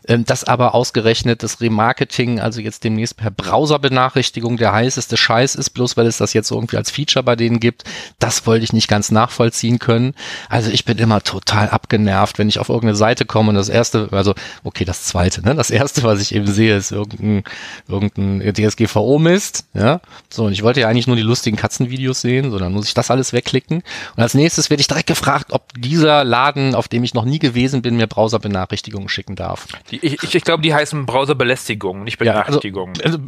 Ähm, 0.07 0.25
das 0.25 0.43
aber 0.43 0.75
ausgerechnet 0.75 1.43
das 1.43 1.61
Remarketing, 1.61 2.39
also 2.39 2.61
jetzt 2.61 2.83
demnächst 2.83 3.17
per 3.17 3.31
Browser-Benachrichtigung 3.31 4.57
der 4.57 4.73
heißeste 4.73 5.17
Scheiß 5.17 5.55
ist, 5.55 5.71
bloß 5.71 5.97
weil 5.97 6.07
es 6.07 6.17
das 6.17 6.33
jetzt 6.33 6.51
irgendwie 6.51 6.77
als 6.77 6.91
Feature 6.91 7.23
bei 7.23 7.35
denen 7.35 7.59
gibt, 7.59 7.83
das 8.19 8.45
wollte 8.45 8.63
ich 8.63 8.73
nicht 8.73 8.87
ganz 8.87 9.11
nachvollziehen 9.11 9.79
können. 9.79 10.13
Also 10.49 10.71
ich 10.71 10.85
bin 10.85 10.97
immer 10.97 11.21
total 11.21 11.69
abgenervt, 11.69 12.39
wenn 12.39 12.49
ich 12.49 12.59
auf 12.59 12.69
irgendeine 12.69 12.95
Seite 12.95 13.25
komme 13.25 13.49
und 13.49 13.55
das 13.55 13.69
erste, 13.69 14.09
also 14.11 14.33
okay, 14.63 14.85
das 14.85 15.03
zweite, 15.03 15.41
ne? 15.41 15.55
Das 15.55 15.69
erste, 15.69 16.03
was 16.03 16.21
ich 16.21 16.33
eben 16.33 16.47
sehe, 16.47 16.75
ist 16.75 16.91
irgendein, 16.91 17.43
irgendein 17.87 18.53
DSGVO-Mist, 18.53 19.65
ja. 19.73 20.01
So, 20.29 20.45
und 20.45 20.53
ich 20.53 20.63
wollte 20.63 20.81
ja 20.81 20.87
eigentlich 20.87 21.07
nur 21.07 21.15
die 21.15 21.21
lustigen 21.21 21.57
Katzenvideos 21.57 22.21
sehen, 22.21 22.51
sondern 22.51 22.73
muss 22.73 22.87
ich 22.87 22.93
das 22.93 23.11
alles 23.11 23.33
wegklicken. 23.33 23.83
Und 24.15 24.23
als 24.23 24.33
nächstes 24.33 24.69
werde 24.69 24.81
ich 24.81 24.87
direkt 24.87 25.07
gefragt, 25.07 25.51
ob 25.51 25.63
dieser 25.77 26.23
Laden, 26.23 26.75
auf 26.75 26.87
dem 26.87 27.03
ich 27.03 27.13
noch 27.13 27.25
nie 27.25 27.39
gewesen 27.39 27.81
bin, 27.81 27.97
mir 27.97 28.07
Browser-Benachrichtigungen 28.07 29.09
schicken 29.09 29.35
darf. 29.35 29.67
Die, 29.91 29.98
ich 30.01 30.23
ich, 30.23 30.35
ich 30.35 30.43
glaube, 30.43 30.61
die 30.61 30.73
heißen 30.73 31.05
Browserbelästigung, 31.05 32.03
nicht 32.03 32.17
Benachrichtigung. 32.17 32.93
Ja, 32.95 33.05
also, 33.05 33.19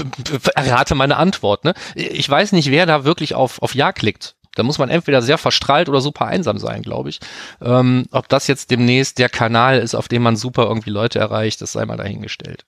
also, 0.56 0.70
errate 0.70 0.96
meine 0.96 1.18
Antwort. 1.18 1.64
Ne? 1.64 1.74
Ich 1.96 2.30
weiß 2.30 2.52
nicht, 2.54 2.72
wer 2.72 2.86
da 2.86 3.04
wirklich 3.04 3.36
auf, 3.36 3.62
auf 3.62 3.76
Ja 3.76 3.92
klickt. 3.92 4.36
Da 4.56 4.64
muss 4.64 4.80
man 4.80 4.90
entweder 4.90 5.22
sehr 5.22 5.38
verstrahlt 5.38 5.88
oder 5.88 6.02
super 6.02 6.26
einsam 6.26 6.58
sein, 6.58 6.82
glaube 6.82 7.10
ich. 7.10 7.20
Ähm, 7.62 8.06
ob 8.12 8.28
das 8.28 8.48
jetzt 8.48 8.70
demnächst 8.70 9.18
der 9.18 9.30
Kanal 9.30 9.80
ist, 9.80 9.96
auf 9.96 10.08
dem 10.08 10.24
man 10.24 10.36
super 10.36 10.64
irgendwie 10.64 10.90
Leute 10.90 11.20
erreicht, 11.20 11.62
das 11.62 11.72
sei 11.72 11.86
mal 11.86 11.98
dahingestellt. 11.98 12.66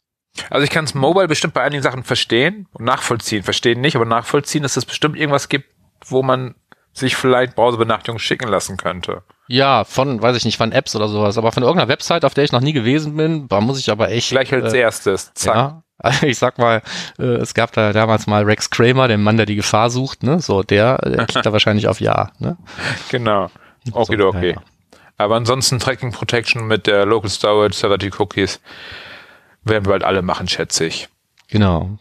Also 0.50 0.64
ich 0.64 0.70
kann 0.70 0.86
es 0.86 0.94
mobile 0.94 1.28
bestimmt 1.28 1.54
bei 1.54 1.62
einigen 1.62 1.84
Sachen 1.84 2.04
verstehen 2.04 2.68
und 2.74 2.86
nachvollziehen. 2.86 3.44
Verstehen 3.44 3.82
nicht, 3.82 3.96
aber 3.96 4.06
nachvollziehen, 4.06 4.64
dass 4.64 4.78
es 4.78 4.86
bestimmt 4.86 5.18
irgendwas 5.18 5.50
gibt, 5.50 5.70
wo 6.06 6.24
man 6.24 6.56
sich 6.94 7.16
vielleicht 7.16 7.56
Browserbenachrichtigungen 7.56 8.20
schicken 8.20 8.48
lassen 8.48 8.78
könnte. 8.78 9.24
Ja, 9.48 9.84
von, 9.84 10.22
weiß 10.22 10.38
ich 10.38 10.46
nicht, 10.46 10.58
von 10.58 10.72
Apps 10.72 10.96
oder 10.96 11.08
sowas, 11.08 11.38
aber 11.38 11.52
von 11.52 11.64
irgendeiner 11.64 11.90
Website, 11.90 12.24
auf 12.24 12.34
der 12.34 12.46
ich 12.46 12.52
noch 12.52 12.62
nie 12.62 12.74
gewesen 12.74 13.18
bin, 13.18 13.48
da 13.50 13.60
muss 13.62 13.80
ich 13.80 13.92
aber 13.92 14.10
echt. 14.10 14.30
Gleich 14.30 14.54
als 14.54 14.74
äh, 14.74 14.80
erstes, 14.80 15.34
zack. 15.34 15.56
Ja, 15.56 15.84
ich 16.22 16.38
sag 16.38 16.58
mal, 16.58 16.82
äh, 17.20 17.24
es 17.24 17.54
gab 17.54 17.72
da 17.74 17.94
damals 17.94 18.28
mal 18.28 18.44
Rex 18.44 18.70
Kramer, 18.70 19.08
den 19.08 19.22
Mann, 19.22 19.38
der 19.38 19.46
die 19.46 19.56
Gefahr 19.56 19.90
sucht, 19.90 20.24
ne? 20.24 20.40
So, 20.40 20.64
der, 20.64 20.98
der 20.98 21.26
klickt 21.28 21.46
da 21.46 21.52
wahrscheinlich 21.52 21.88
auf 21.88 22.00
Ja, 22.00 22.32
ne? 22.40 22.58
Genau. 23.10 23.50
Okay, 23.92 24.18
so, 24.18 24.28
okay. 24.28 24.50
Ja, 24.50 24.56
ja. 24.56 24.62
Aber 25.18 25.36
ansonsten 25.36 25.80
Tracking 25.80 26.12
Protection 26.12 26.66
mit 26.66 26.88
der 26.88 27.06
Local 27.06 27.30
Storage, 27.30 27.76
Server 27.76 27.98
Cookies 28.20 28.60
werden 29.64 29.86
wir 29.86 29.92
bald 29.92 30.04
alle 30.04 30.22
machen, 30.22 30.48
schätze 30.48 30.86
ich. 30.86 31.10
Genau. 31.50 31.98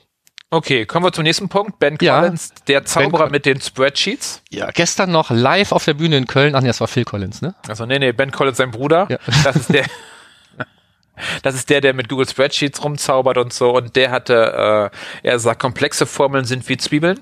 Okay, 0.52 0.84
kommen 0.84 1.06
wir 1.06 1.12
zum 1.12 1.24
nächsten 1.24 1.48
Punkt. 1.48 1.78
Ben 1.78 1.96
ja, 2.02 2.20
Collins, 2.20 2.52
der 2.68 2.84
Zauberer 2.84 3.30
mit 3.30 3.46
den 3.46 3.58
Spreadsheets. 3.58 4.42
Ja, 4.50 4.70
gestern 4.70 5.10
noch 5.10 5.30
live 5.30 5.72
auf 5.72 5.86
der 5.86 5.94
Bühne 5.94 6.18
in 6.18 6.26
Köln. 6.26 6.54
Ach 6.54 6.60
nee, 6.60 6.66
das 6.66 6.78
war 6.78 6.88
Phil 6.88 7.06
Collins, 7.06 7.40
ne? 7.40 7.54
Also 7.66 7.86
nee, 7.86 7.98
nee, 7.98 8.12
Ben 8.12 8.30
Collins, 8.30 8.58
sein 8.58 8.70
Bruder. 8.70 9.08
Ja. 9.08 9.16
Das 9.44 9.56
ist 9.56 9.72
der. 9.72 9.86
Das 11.42 11.54
ist 11.54 11.70
der, 11.70 11.80
der 11.80 11.94
mit 11.94 12.10
Google 12.10 12.28
Spreadsheets 12.28 12.84
rumzaubert 12.84 13.38
und 13.38 13.52
so. 13.52 13.70
Und 13.70 13.96
der 13.96 14.10
hatte, 14.10 14.90
äh, 15.22 15.26
er 15.26 15.38
sagt, 15.38 15.58
komplexe 15.58 16.04
Formeln 16.04 16.44
sind 16.44 16.68
wie 16.68 16.76
Zwiebeln. 16.76 17.20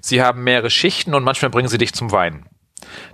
Sie 0.00 0.20
haben 0.20 0.42
mehrere 0.42 0.70
Schichten 0.70 1.14
und 1.14 1.22
manchmal 1.22 1.50
bringen 1.50 1.68
sie 1.68 1.78
dich 1.78 1.92
zum 1.92 2.10
Weinen. 2.10 2.46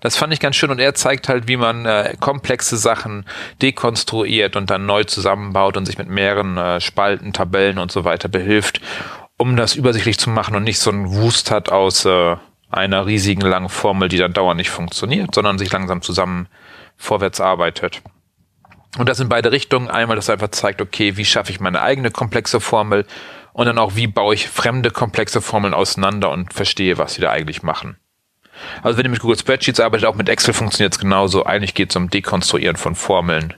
Das 0.01 0.17
fand 0.17 0.33
ich 0.33 0.41
ganz 0.41 0.57
schön 0.57 0.71
und 0.71 0.79
er 0.79 0.95
zeigt 0.95 1.29
halt, 1.29 1.47
wie 1.47 1.59
man 1.59 1.85
äh, 1.85 2.15
komplexe 2.19 2.79
Sachen 2.79 3.27
dekonstruiert 3.61 4.57
und 4.57 4.71
dann 4.71 4.87
neu 4.87 5.05
zusammenbaut 5.05 5.77
und 5.77 5.85
sich 5.85 5.99
mit 5.99 6.09
mehreren 6.09 6.57
äh, 6.57 6.81
Spalten, 6.81 7.35
Tabellen 7.35 7.79
und 7.79 7.93
so 7.93 8.05
weiter 8.05 8.29
behilft 8.29 8.81
um 9.39 9.57
das 9.57 9.77
übersichtlich 9.77 10.19
zu 10.19 10.31
machen 10.31 10.55
und 10.55 10.65
nicht 10.65 10.79
so 10.79 10.91
ein 10.91 11.11
Wust 11.11 11.51
hat 11.51 11.71
aus 11.71 12.05
äh, 12.05 12.37
einer 12.71 13.07
riesigen 13.07 13.41
langen 13.41 13.69
Formel, 13.69 14.09
die 14.09 14.19
dann 14.19 14.33
dauernd 14.33 14.59
nicht 14.59 14.71
funktioniert, 14.71 15.35
sondern 15.35 15.59
sich 15.59 15.73
langsam 15.73 16.03
zusammen 16.03 16.49
vorwärts 16.97 17.41
arbeitet. 17.41 18.03
Und 18.99 19.09
das 19.09 19.21
in 19.21 19.29
beide 19.29 19.53
Richtungen. 19.53 19.89
Einmal, 19.89 20.17
dass 20.17 20.29
einfach 20.29 20.49
zeigt, 20.49 20.83
okay, 20.83 21.17
wie 21.17 21.25
schaffe 21.25 21.53
ich 21.53 21.61
meine 21.61 21.81
eigene 21.81 22.11
komplexe 22.11 22.61
Formel 22.61 23.07
und 23.53 23.67
dann 23.67 23.79
auch, 23.79 23.95
wie 23.95 24.07
baue 24.07 24.35
ich 24.35 24.49
fremde 24.49 24.91
komplexe 24.91 25.41
Formeln 25.41 25.75
auseinander 25.75 26.31
und 26.31 26.53
verstehe, 26.53 26.99
was 26.99 27.15
sie 27.15 27.21
da 27.21 27.31
eigentlich 27.31 27.63
machen. 27.63 27.97
Also 28.83 28.99
wenn 28.99 29.07
ihr 29.07 29.11
mit 29.11 29.21
Google 29.21 29.39
Spreadsheets 29.39 29.79
arbeitet, 29.79 30.07
auch 30.07 30.17
mit 30.17 30.29
Excel 30.29 30.53
funktioniert 30.53 30.95
es 30.95 30.99
genauso. 30.99 31.45
Eigentlich 31.45 31.75
geht 31.75 31.91
es 31.91 31.97
um 31.97 32.11
Dekonstruieren 32.11 32.77
von 32.77 32.97
Formeln 32.97 33.55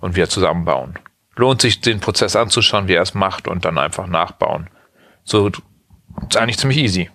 und 0.00 0.16
wieder 0.16 0.28
zusammenbauen. 0.28 0.98
Lohnt 1.36 1.60
sich, 1.60 1.80
den 1.80 2.00
Prozess 2.00 2.36
anzuschauen, 2.36 2.88
wie 2.88 2.94
er 2.94 3.02
es 3.02 3.14
macht 3.14 3.48
und 3.48 3.64
dann 3.64 3.76
einfach 3.76 4.06
nachbauen. 4.06 4.70
So, 5.30 5.46
ist 5.46 6.36
eigentlich 6.36 6.58
ziemlich 6.58 6.78
easy. 6.78 7.08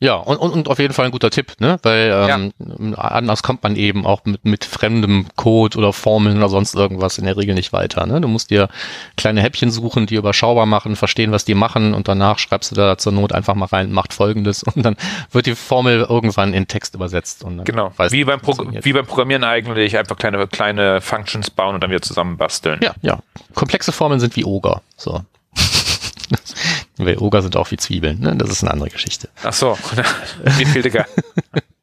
Ja, 0.00 0.14
und, 0.14 0.36
und, 0.36 0.52
und 0.52 0.68
auf 0.68 0.78
jeden 0.78 0.94
Fall 0.94 1.06
ein 1.06 1.10
guter 1.10 1.30
Tipp, 1.30 1.54
ne? 1.58 1.78
Weil 1.82 2.28
ähm, 2.30 2.52
ja. 2.92 2.98
anders 2.98 3.42
kommt 3.42 3.64
man 3.64 3.74
eben 3.74 4.06
auch 4.06 4.24
mit, 4.24 4.44
mit 4.44 4.64
fremdem 4.64 5.26
Code 5.34 5.76
oder 5.76 5.92
Formeln 5.92 6.36
oder 6.36 6.48
sonst 6.48 6.76
irgendwas 6.76 7.18
in 7.18 7.24
der 7.24 7.36
Regel 7.36 7.56
nicht 7.56 7.72
weiter. 7.72 8.06
Ne? 8.06 8.20
Du 8.20 8.28
musst 8.28 8.50
dir 8.50 8.68
kleine 9.16 9.40
Häppchen 9.40 9.72
suchen, 9.72 10.06
die 10.06 10.14
überschaubar 10.14 10.66
machen, 10.66 10.94
verstehen, 10.94 11.32
was 11.32 11.44
die 11.44 11.54
machen 11.54 11.94
und 11.94 12.06
danach 12.06 12.38
schreibst 12.38 12.70
du 12.70 12.76
da 12.76 12.96
zur 12.96 13.12
Not 13.12 13.32
einfach 13.32 13.56
mal 13.56 13.66
rein, 13.66 13.90
macht 13.90 14.14
folgendes 14.14 14.62
und 14.74 14.84
dann 14.84 14.96
wird 15.32 15.46
die 15.46 15.56
Formel 15.56 16.06
irgendwann 16.08 16.54
in 16.54 16.68
Text 16.68 16.94
übersetzt. 16.94 17.42
Und 17.42 17.64
genau, 17.64 17.92
wie 18.10 18.24
beim, 18.24 18.40
wie 18.40 18.92
beim 18.92 19.06
Programmieren 19.06 19.42
eigentlich, 19.42 19.98
einfach 19.98 20.16
kleine, 20.16 20.46
kleine 20.46 21.00
Functions 21.00 21.50
bauen 21.50 21.74
und 21.74 21.82
dann 21.82 21.90
wieder 21.90 22.02
zusammenbasteln. 22.02 22.78
Ja, 22.84 22.94
ja. 23.02 23.18
Komplexe 23.54 23.90
Formeln 23.90 24.20
sind 24.20 24.36
wie 24.36 24.44
Ogre. 24.44 24.80
So. 24.96 25.22
Weil 26.96 27.18
Oger 27.18 27.42
sind 27.42 27.56
auch 27.56 27.70
wie 27.70 27.76
Zwiebeln, 27.76 28.20
ne? 28.20 28.36
Das 28.36 28.50
ist 28.50 28.62
eine 28.62 28.72
andere 28.72 28.90
Geschichte. 28.90 29.28
Ach 29.42 29.52
so, 29.52 29.78
wie 30.58 30.64
viel 30.64 30.82
Digga. 30.82 31.06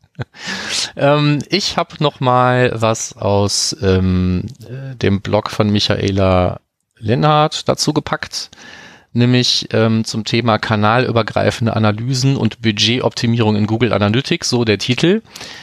ähm, 0.96 1.40
ich 1.50 1.78
habe 1.78 1.96
noch 2.00 2.20
mal 2.20 2.72
was 2.76 3.16
aus 3.18 3.76
ähm, 3.82 4.46
dem 4.60 5.22
Blog 5.22 5.50
von 5.50 5.70
Michaela 5.70 6.60
Lennart 6.98 7.68
dazu 7.68 7.94
gepackt 7.94 8.50
nämlich 9.16 9.68
ähm, 9.72 10.04
zum 10.04 10.26
Thema 10.26 10.58
kanalübergreifende 10.58 11.76
Analysen 11.76 12.36
und 12.36 12.62
Budgetoptimierung 12.62 13.56
in 13.56 13.68
Google 13.68 13.94
Analytics, 13.94 14.50
so 14.50 14.66
der 14.66 14.78
Titel. 14.78 15.22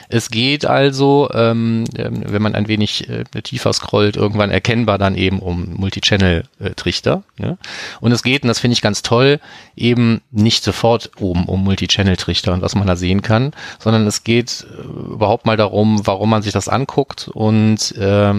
Es 0.08 0.30
geht 0.30 0.64
also, 0.64 1.30
ähm, 1.32 1.84
ähm, 1.96 2.22
wenn 2.26 2.42
man 2.42 2.54
ein 2.54 2.68
wenig 2.68 3.08
äh, 3.08 3.24
tiefer 3.42 3.72
scrollt, 3.72 4.16
irgendwann 4.16 4.50
erkennbar 4.50 4.98
dann 4.98 5.16
eben 5.16 5.38
um 5.38 5.74
Multichannel-Trichter. 5.74 7.22
Ja? 7.38 7.56
Und 8.00 8.12
es 8.12 8.22
geht, 8.22 8.42
und 8.42 8.48
das 8.48 8.58
finde 8.58 8.74
ich 8.74 8.82
ganz 8.82 9.02
toll, 9.02 9.40
eben 9.76 10.20
nicht 10.30 10.64
sofort 10.64 11.10
oben 11.18 11.44
um 11.44 11.64
Multichannel-Trichter 11.64 12.52
und 12.52 12.62
was 12.62 12.74
man 12.74 12.86
da 12.86 12.96
sehen 12.96 13.22
kann, 13.22 13.52
sondern 13.78 14.06
es 14.06 14.24
geht 14.24 14.66
äh, 14.70 15.12
überhaupt 15.12 15.46
mal 15.46 15.56
darum, 15.56 16.06
warum 16.06 16.30
man 16.30 16.42
sich 16.42 16.52
das 16.52 16.68
anguckt 16.68 17.28
und 17.32 17.92
äh, 17.96 18.34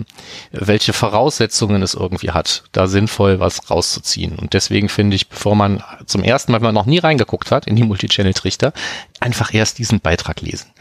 welche 0.52 0.93
Voraussetzungen 0.93 1.82
es 1.82 1.93
irgendwie 1.93 2.32
hat, 2.32 2.63
da 2.71 2.88
sinnvoll 2.88 3.39
was 3.39 3.69
rauszuziehen. 3.69 4.38
Und 4.39 4.54
deswegen 4.54 4.89
finde 4.89 5.03
finde 5.04 5.18
ich, 5.18 5.28
bevor 5.28 5.54
man 5.58 5.84
zum 6.06 6.24
ersten 6.24 6.54
Mal, 6.54 6.60
wenn 6.60 6.68
man 6.68 6.76
noch 6.76 6.86
nie 6.86 7.00
reingeguckt 7.00 7.52
hat 7.52 7.68
in 7.68 7.76
die 7.76 7.84
Multichannel-Trichter, 7.84 8.72
einfach 9.20 9.54
erst 9.54 9.78
diesen 9.78 10.00
Beitrag 10.00 10.39
lesen. 10.39 10.72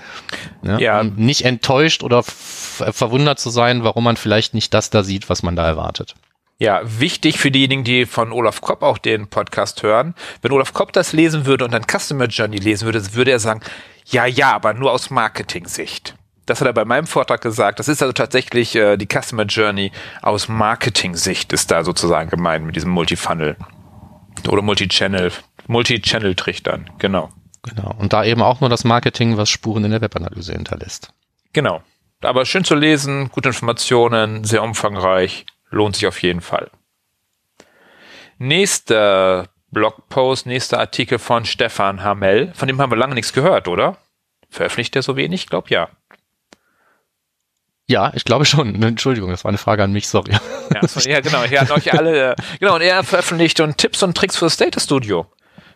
Ja, 0.62 0.78
ja. 0.78 1.00
Um 1.00 1.16
nicht 1.16 1.44
enttäuscht 1.44 2.04
oder 2.04 2.22
verwundert 2.22 3.40
zu 3.40 3.50
sein, 3.50 3.82
warum 3.82 4.04
man 4.04 4.16
vielleicht 4.16 4.54
nicht 4.54 4.72
das 4.74 4.90
da 4.90 5.02
sieht, 5.02 5.28
was 5.28 5.42
man 5.42 5.56
da 5.56 5.66
erwartet. 5.66 6.14
Ja, 6.58 6.82
wichtig 6.84 7.40
für 7.40 7.50
diejenigen, 7.50 7.82
die 7.82 8.06
von 8.06 8.30
Olaf 8.30 8.60
Kopp 8.60 8.84
auch 8.84 8.98
den 8.98 9.26
Podcast 9.26 9.82
hören. 9.82 10.14
Wenn 10.40 10.52
Olaf 10.52 10.72
Kopp 10.72 10.92
das 10.92 11.12
lesen 11.12 11.44
würde 11.44 11.64
und 11.64 11.72
dann 11.72 11.82
Customer 11.82 12.26
Journey 12.26 12.58
lesen 12.58 12.84
würde, 12.84 13.14
würde 13.14 13.32
er 13.32 13.40
sagen, 13.40 13.60
ja, 14.06 14.24
ja, 14.26 14.52
aber 14.52 14.72
nur 14.72 14.92
aus 14.92 15.10
Marketing-Sicht. 15.10 16.14
Das 16.46 16.60
hat 16.60 16.68
er 16.68 16.72
bei 16.72 16.84
meinem 16.84 17.08
Vortrag 17.08 17.40
gesagt. 17.40 17.80
Das 17.80 17.88
ist 17.88 18.02
also 18.02 18.12
tatsächlich 18.12 18.76
äh, 18.76 18.96
die 18.96 19.08
Customer 19.08 19.46
Journey 19.46 19.90
aus 20.22 20.48
Marketing-Sicht 20.48 21.52
ist 21.52 21.72
da 21.72 21.82
sozusagen 21.82 22.30
gemeint 22.30 22.64
mit 22.64 22.76
diesem 22.76 22.92
Multifunnel. 22.92 23.56
Oder 24.48 24.62
Multi-Channel, 24.62 25.32
Multi-Channel-Trichtern, 25.66 26.90
genau. 26.98 27.30
Genau. 27.62 27.94
Und 27.98 28.12
da 28.12 28.24
eben 28.24 28.42
auch 28.42 28.60
nur 28.60 28.70
das 28.70 28.84
Marketing, 28.84 29.36
was 29.36 29.48
Spuren 29.48 29.84
in 29.84 29.92
der 29.92 30.00
Webanalyse 30.00 30.52
hinterlässt. 30.52 31.12
Genau. 31.52 31.82
Aber 32.20 32.44
schön 32.44 32.64
zu 32.64 32.74
lesen, 32.74 33.30
gute 33.30 33.50
Informationen, 33.50 34.44
sehr 34.44 34.62
umfangreich, 34.62 35.46
lohnt 35.70 35.96
sich 35.96 36.06
auf 36.06 36.22
jeden 36.22 36.40
Fall. 36.40 36.70
Nächster 38.38 39.48
Blogpost, 39.70 40.46
nächster 40.46 40.78
Artikel 40.78 41.18
von 41.18 41.44
Stefan 41.44 42.02
Hamel. 42.02 42.52
Von 42.54 42.68
dem 42.68 42.80
haben 42.80 42.90
wir 42.90 42.98
lange 42.98 43.14
nichts 43.14 43.32
gehört, 43.32 43.68
oder? 43.68 43.96
Veröffentlicht 44.50 44.94
er 44.96 45.02
so 45.02 45.16
wenig? 45.16 45.42
Ich 45.42 45.48
glaube 45.48 45.70
ja. 45.70 45.88
Ja, 47.92 48.10
ich 48.14 48.24
glaube 48.24 48.46
schon. 48.46 48.82
Entschuldigung, 48.82 49.30
das 49.30 49.44
war 49.44 49.50
eine 49.50 49.58
Frage 49.58 49.84
an 49.84 49.92
mich, 49.92 50.08
sorry. 50.08 50.32
Ja, 50.72 50.88
so, 50.88 51.06
ja 51.08 51.20
genau. 51.20 51.42
Er 51.42 51.60
hat 51.60 51.70
euch 51.70 51.92
alle, 51.92 52.30
äh, 52.30 52.34
genau, 52.58 52.76
und 52.76 52.80
er 52.80 53.04
veröffentlicht 53.04 53.60
und 53.60 53.76
Tipps 53.76 54.02
und 54.02 54.16
Tricks 54.16 54.38
für 54.38 54.46
das 54.46 54.56
Data 54.56 54.80
Studio. 54.80 55.26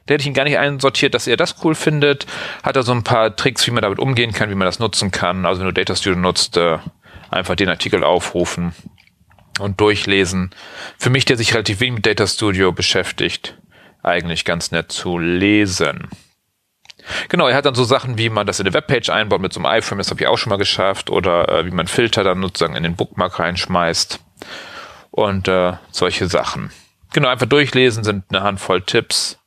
Der 0.09 0.15
hätte 0.15 0.23
ich 0.23 0.29
ihn 0.29 0.35
gar 0.35 0.45
nicht 0.45 0.57
einsortiert, 0.57 1.13
dass 1.13 1.27
er 1.27 1.37
das 1.37 1.57
cool 1.63 1.75
findet. 1.75 2.27
Hat 2.63 2.75
er 2.75 2.85
so 2.85 2.93
ein 2.93 3.05
paar 3.05 3.37
Tricks, 3.37 3.67
wie 3.67 3.71
man 3.71 3.83
damit 3.83 3.99
umgehen 3.99 4.33
kann, 4.33 4.49
wie 4.49 4.55
man 4.55 4.65
das 4.65 4.79
nutzen 4.79 5.11
kann. 5.11 5.45
Also 5.45 5.61
wenn 5.61 5.67
du 5.67 5.75
Data 5.75 5.95
Studio 5.95 6.19
nutzt, 6.19 6.57
äh, 6.57 6.79
einfach 7.31 7.55
den 7.55 7.69
Artikel 7.69 8.03
aufrufen 8.03 8.73
und 9.61 9.79
durchlesen. 9.79 10.55
Für 10.97 11.11
mich, 11.11 11.27
der 11.27 11.37
sich 11.37 11.53
relativ 11.53 11.81
wenig 11.81 11.97
mit 11.97 12.07
Data 12.07 12.27
Studio 12.27 12.73
beschäftigt, 12.73 13.59
eigentlich 14.03 14.47
ganz 14.47 14.71
nett 14.71 14.91
zu 14.91 15.19
lesen. 15.19 16.09
Genau, 17.29 17.49
er 17.49 17.57
hat 17.57 17.67
dann 17.67 17.75
so 17.75 17.85
Sachen, 17.85 18.19
wie 18.19 18.31
man 18.31 18.47
das 18.47 18.61
in 18.61 18.67
eine 18.67 18.75
Webpage 18.75 19.11
einbaut 19.11 19.41
mit 19.41 19.53
so 19.53 19.61
einem 19.61 19.79
iFrame, 19.79 19.99
das 19.99 20.11
habe 20.11 20.21
ich 20.21 20.27
auch 20.27 20.39
schon 20.39 20.51
mal 20.51 20.57
geschafft, 20.57 21.11
oder 21.11 21.49
äh, 21.49 21.67
wie 21.67 21.71
man 21.71 21.87
Filter 21.87 22.25
dann 22.25 22.43
sozusagen 22.43 22.77
in 22.77 22.83
den 22.83 22.97
Bookmark 22.97 23.39
reinschmeißt. 23.39 24.21
und 25.11 25.49
äh, 25.49 25.73
solche 25.91 26.29
Sachen. 26.29 26.71
Genau, 27.13 27.29
einfach 27.29 27.47
durchlesen 27.47 28.05
sind 28.05 28.25
eine 28.29 28.43
Handvoll 28.43 28.83
Tipps 28.83 29.39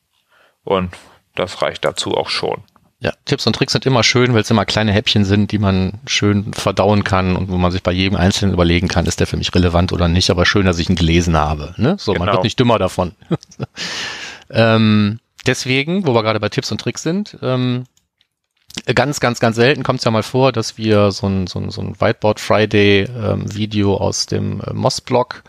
und 0.64 0.96
das 1.36 1.62
reicht 1.62 1.86
dazu 1.86 2.16
auch 2.16 2.30
schon. 2.30 2.64
Ja, 3.02 3.14
Tipps 3.24 3.48
und 3.48 3.56
Tricks 3.56 3.72
sind 3.72 3.86
immer 3.86 4.04
schön, 4.04 4.34
weil 4.34 4.42
es 4.42 4.52
immer 4.52 4.66
kleine 4.66 4.92
Häppchen 4.92 5.24
sind, 5.24 5.54
die 5.54 5.58
man 5.58 6.00
schön 6.06 6.54
verdauen 6.54 7.06
kann 7.06 7.38
und 7.38 7.50
wo 7.50 7.58
man 7.58 7.72
sich 7.72 7.82
bei 7.82 7.94
jedem 7.94 8.18
Einzelnen 8.18 8.54
überlegen 8.54 8.90
kann, 8.90 9.06
ist 9.06 9.22
der 9.22 9.28
für 9.28 9.38
mich 9.38 9.56
relevant 9.56 9.94
oder 9.94 10.10
nicht, 10.10 10.30
aber 10.30 10.46
schön, 10.46 10.66
dass 10.66 10.80
ich 10.80 10.90
ihn 10.90 10.98
gelesen 10.98 11.38
habe. 11.38 11.74
Ne? 11.78 11.96
So, 11.98 12.12
genau. 12.12 12.26
man 12.26 12.34
wird 12.34 12.44
nicht 12.44 12.60
dümmer 12.60 12.78
davon. 12.78 13.14
ähm, 14.50 15.20
deswegen, 15.46 16.06
wo 16.06 16.14
wir 16.14 16.24
gerade 16.24 16.40
bei 16.40 16.50
Tipps 16.50 16.72
und 16.72 16.82
Tricks 16.82 17.04
sind, 17.04 17.38
ähm, 17.42 17.86
ganz, 18.94 19.20
ganz, 19.20 19.40
ganz 19.40 19.56
selten 19.56 19.84
kommt 19.84 20.00
es 20.00 20.06
ja 20.06 20.12
mal 20.12 20.24
vor, 20.24 20.52
dass 20.52 20.78
wir 20.78 21.12
so 21.12 21.28
ein, 21.28 21.48
so 21.48 21.60
ein, 21.60 21.70
so 21.70 21.82
ein 21.82 22.00
Whiteboard 22.00 22.40
Friday 22.40 23.02
ähm, 23.04 23.54
Video 23.54 23.98
aus 23.98 24.26
dem 24.26 24.62
äh, 24.62 24.74
Moss-Blog 24.74 25.44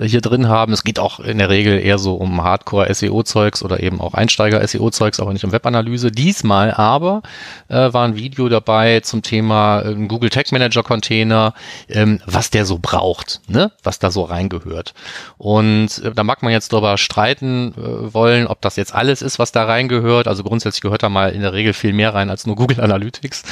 hier 0.00 0.20
drin 0.20 0.48
haben. 0.48 0.72
Es 0.72 0.82
geht 0.82 0.98
auch 0.98 1.20
in 1.20 1.38
der 1.38 1.50
Regel 1.50 1.78
eher 1.78 1.98
so 1.98 2.14
um 2.14 2.42
Hardcore-SEO-Zeugs 2.42 3.62
oder 3.62 3.80
eben 3.80 4.00
auch 4.00 4.14
Einsteiger-SEO-Zeugs, 4.14 5.20
aber 5.20 5.32
nicht 5.32 5.44
um 5.44 5.52
Webanalyse. 5.52 6.10
Diesmal 6.10 6.72
aber 6.72 7.22
äh, 7.68 7.92
war 7.92 8.04
ein 8.04 8.16
Video 8.16 8.48
dabei 8.48 9.00
zum 9.00 9.22
Thema 9.22 9.82
äh, 9.82 9.94
Google 10.06 10.30
Tag 10.30 10.50
Manager 10.50 10.82
Container, 10.82 11.54
ähm, 11.88 12.20
was 12.26 12.50
der 12.50 12.66
so 12.66 12.78
braucht, 12.82 13.40
ne? 13.46 13.70
was 13.84 14.00
da 14.00 14.10
so 14.10 14.22
reingehört. 14.22 14.94
Und 15.38 16.02
äh, 16.02 16.12
da 16.12 16.24
mag 16.24 16.42
man 16.42 16.50
jetzt 16.50 16.72
darüber 16.72 16.98
streiten 16.98 17.74
äh, 17.76 18.12
wollen, 18.12 18.48
ob 18.48 18.60
das 18.62 18.74
jetzt 18.74 18.94
alles 18.94 19.22
ist, 19.22 19.38
was 19.38 19.52
da 19.52 19.64
reingehört. 19.64 20.26
Also 20.26 20.42
grundsätzlich 20.42 20.80
gehört 20.80 21.04
da 21.04 21.08
mal 21.08 21.30
in 21.30 21.42
der 21.42 21.52
Regel 21.52 21.72
viel 21.72 21.92
mehr 21.92 22.14
rein 22.14 22.30
als 22.30 22.46
nur 22.46 22.56
Google 22.56 22.80
Analytics. 22.80 23.44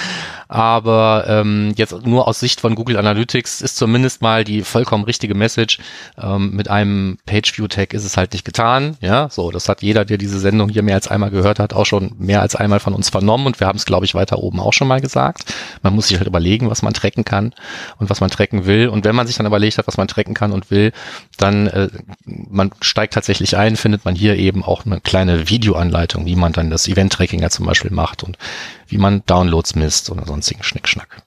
Aber 0.48 1.24
ähm, 1.28 1.72
jetzt 1.76 2.05
nur 2.05 2.26
aus 2.26 2.40
Sicht 2.40 2.61
von 2.61 2.74
Google 2.74 2.96
Analytics 2.96 3.61
ist 3.61 3.76
zumindest 3.76 4.22
mal 4.22 4.42
die 4.42 4.62
vollkommen 4.62 5.05
richtige 5.05 5.37
Message. 5.37 5.78
Äh, 6.16 6.32
ähm, 6.33 6.55
mit 6.55 6.68
einem 6.68 7.18
Page-View-Tag 7.27 7.95
ist 7.95 8.05
es 8.05 8.16
halt 8.16 8.33
nicht 8.33 8.45
getan. 8.45 8.97
Ja, 9.01 9.29
so, 9.31 9.51
das 9.51 9.68
hat 9.68 9.83
jeder, 9.83 10.05
der 10.05 10.18
diese 10.18 10.38
Sendung 10.38 10.68
hier 10.68 10.83
mehr 10.83 10.95
als 10.95 11.09
einmal 11.09 11.31
gehört 11.31 11.59
hat, 11.59 11.73
auch 11.73 11.87
schon 11.87 12.12
mehr 12.18 12.40
als 12.40 12.57
einmal 12.57 12.81
von 12.81 12.95
uns 12.95 13.11
vernommen 13.11 13.47
und 13.47 13.61
wir 13.61 13.66
haben 13.66 13.77
es, 13.77 13.85
glaube 13.85 14.07
ich, 14.07 14.14
weiter 14.14 14.38
oben 14.38 14.61
auch 14.61 14.73
schon 14.73 14.88
mal 14.88 15.01
gesagt. 15.01 15.55
Man 15.83 15.95
muss 15.95 16.09
sich 16.09 16.18
halt 16.18 16.27
überlegen, 16.27 16.71
was 16.71 16.83
man 16.83 16.95
tracken 16.95 17.25
kann 17.25 17.55
und 17.99 18.11
was 18.11 18.21
man 18.21 18.31
tracken 18.31 18.66
will. 18.66 18.88
Und 18.88 19.05
wenn 19.05 19.14
man 19.14 19.27
sich 19.27 19.37
dann 19.37 19.47
überlegt 19.47 19.79
hat, 19.79 19.87
was 19.87 19.97
man 19.97 20.09
tracken 20.09 20.35
kann 20.35 20.53
und 20.53 20.71
will, 20.71 20.92
dann 21.37 21.66
äh, 21.68 21.88
man 22.25 22.71
steigt 22.81 23.14
tatsächlich 23.14 23.57
ein, 23.57 23.77
findet 23.77 24.05
man 24.05 24.14
hier 24.14 24.37
eben 24.37 24.62
auch 24.62 24.87
eine 24.87 25.01
kleine 25.01 25.49
Videoanleitung, 25.49 26.27
wie 26.27 26.37
man 26.37 26.53
dann 26.53 26.71
das 26.71 26.88
Event-Tracking 26.88 27.40
ja 27.40 27.51
zum 27.51 27.66
Beispiel 27.66 27.90
macht 27.90 28.23
und 28.23 28.38
wie 28.87 28.99
man 28.99 29.23
Downloads 29.27 29.75
misst 29.75 30.11
oder 30.11 30.27
sonstigen 30.27 30.62
Schnickschnack. 30.62 31.23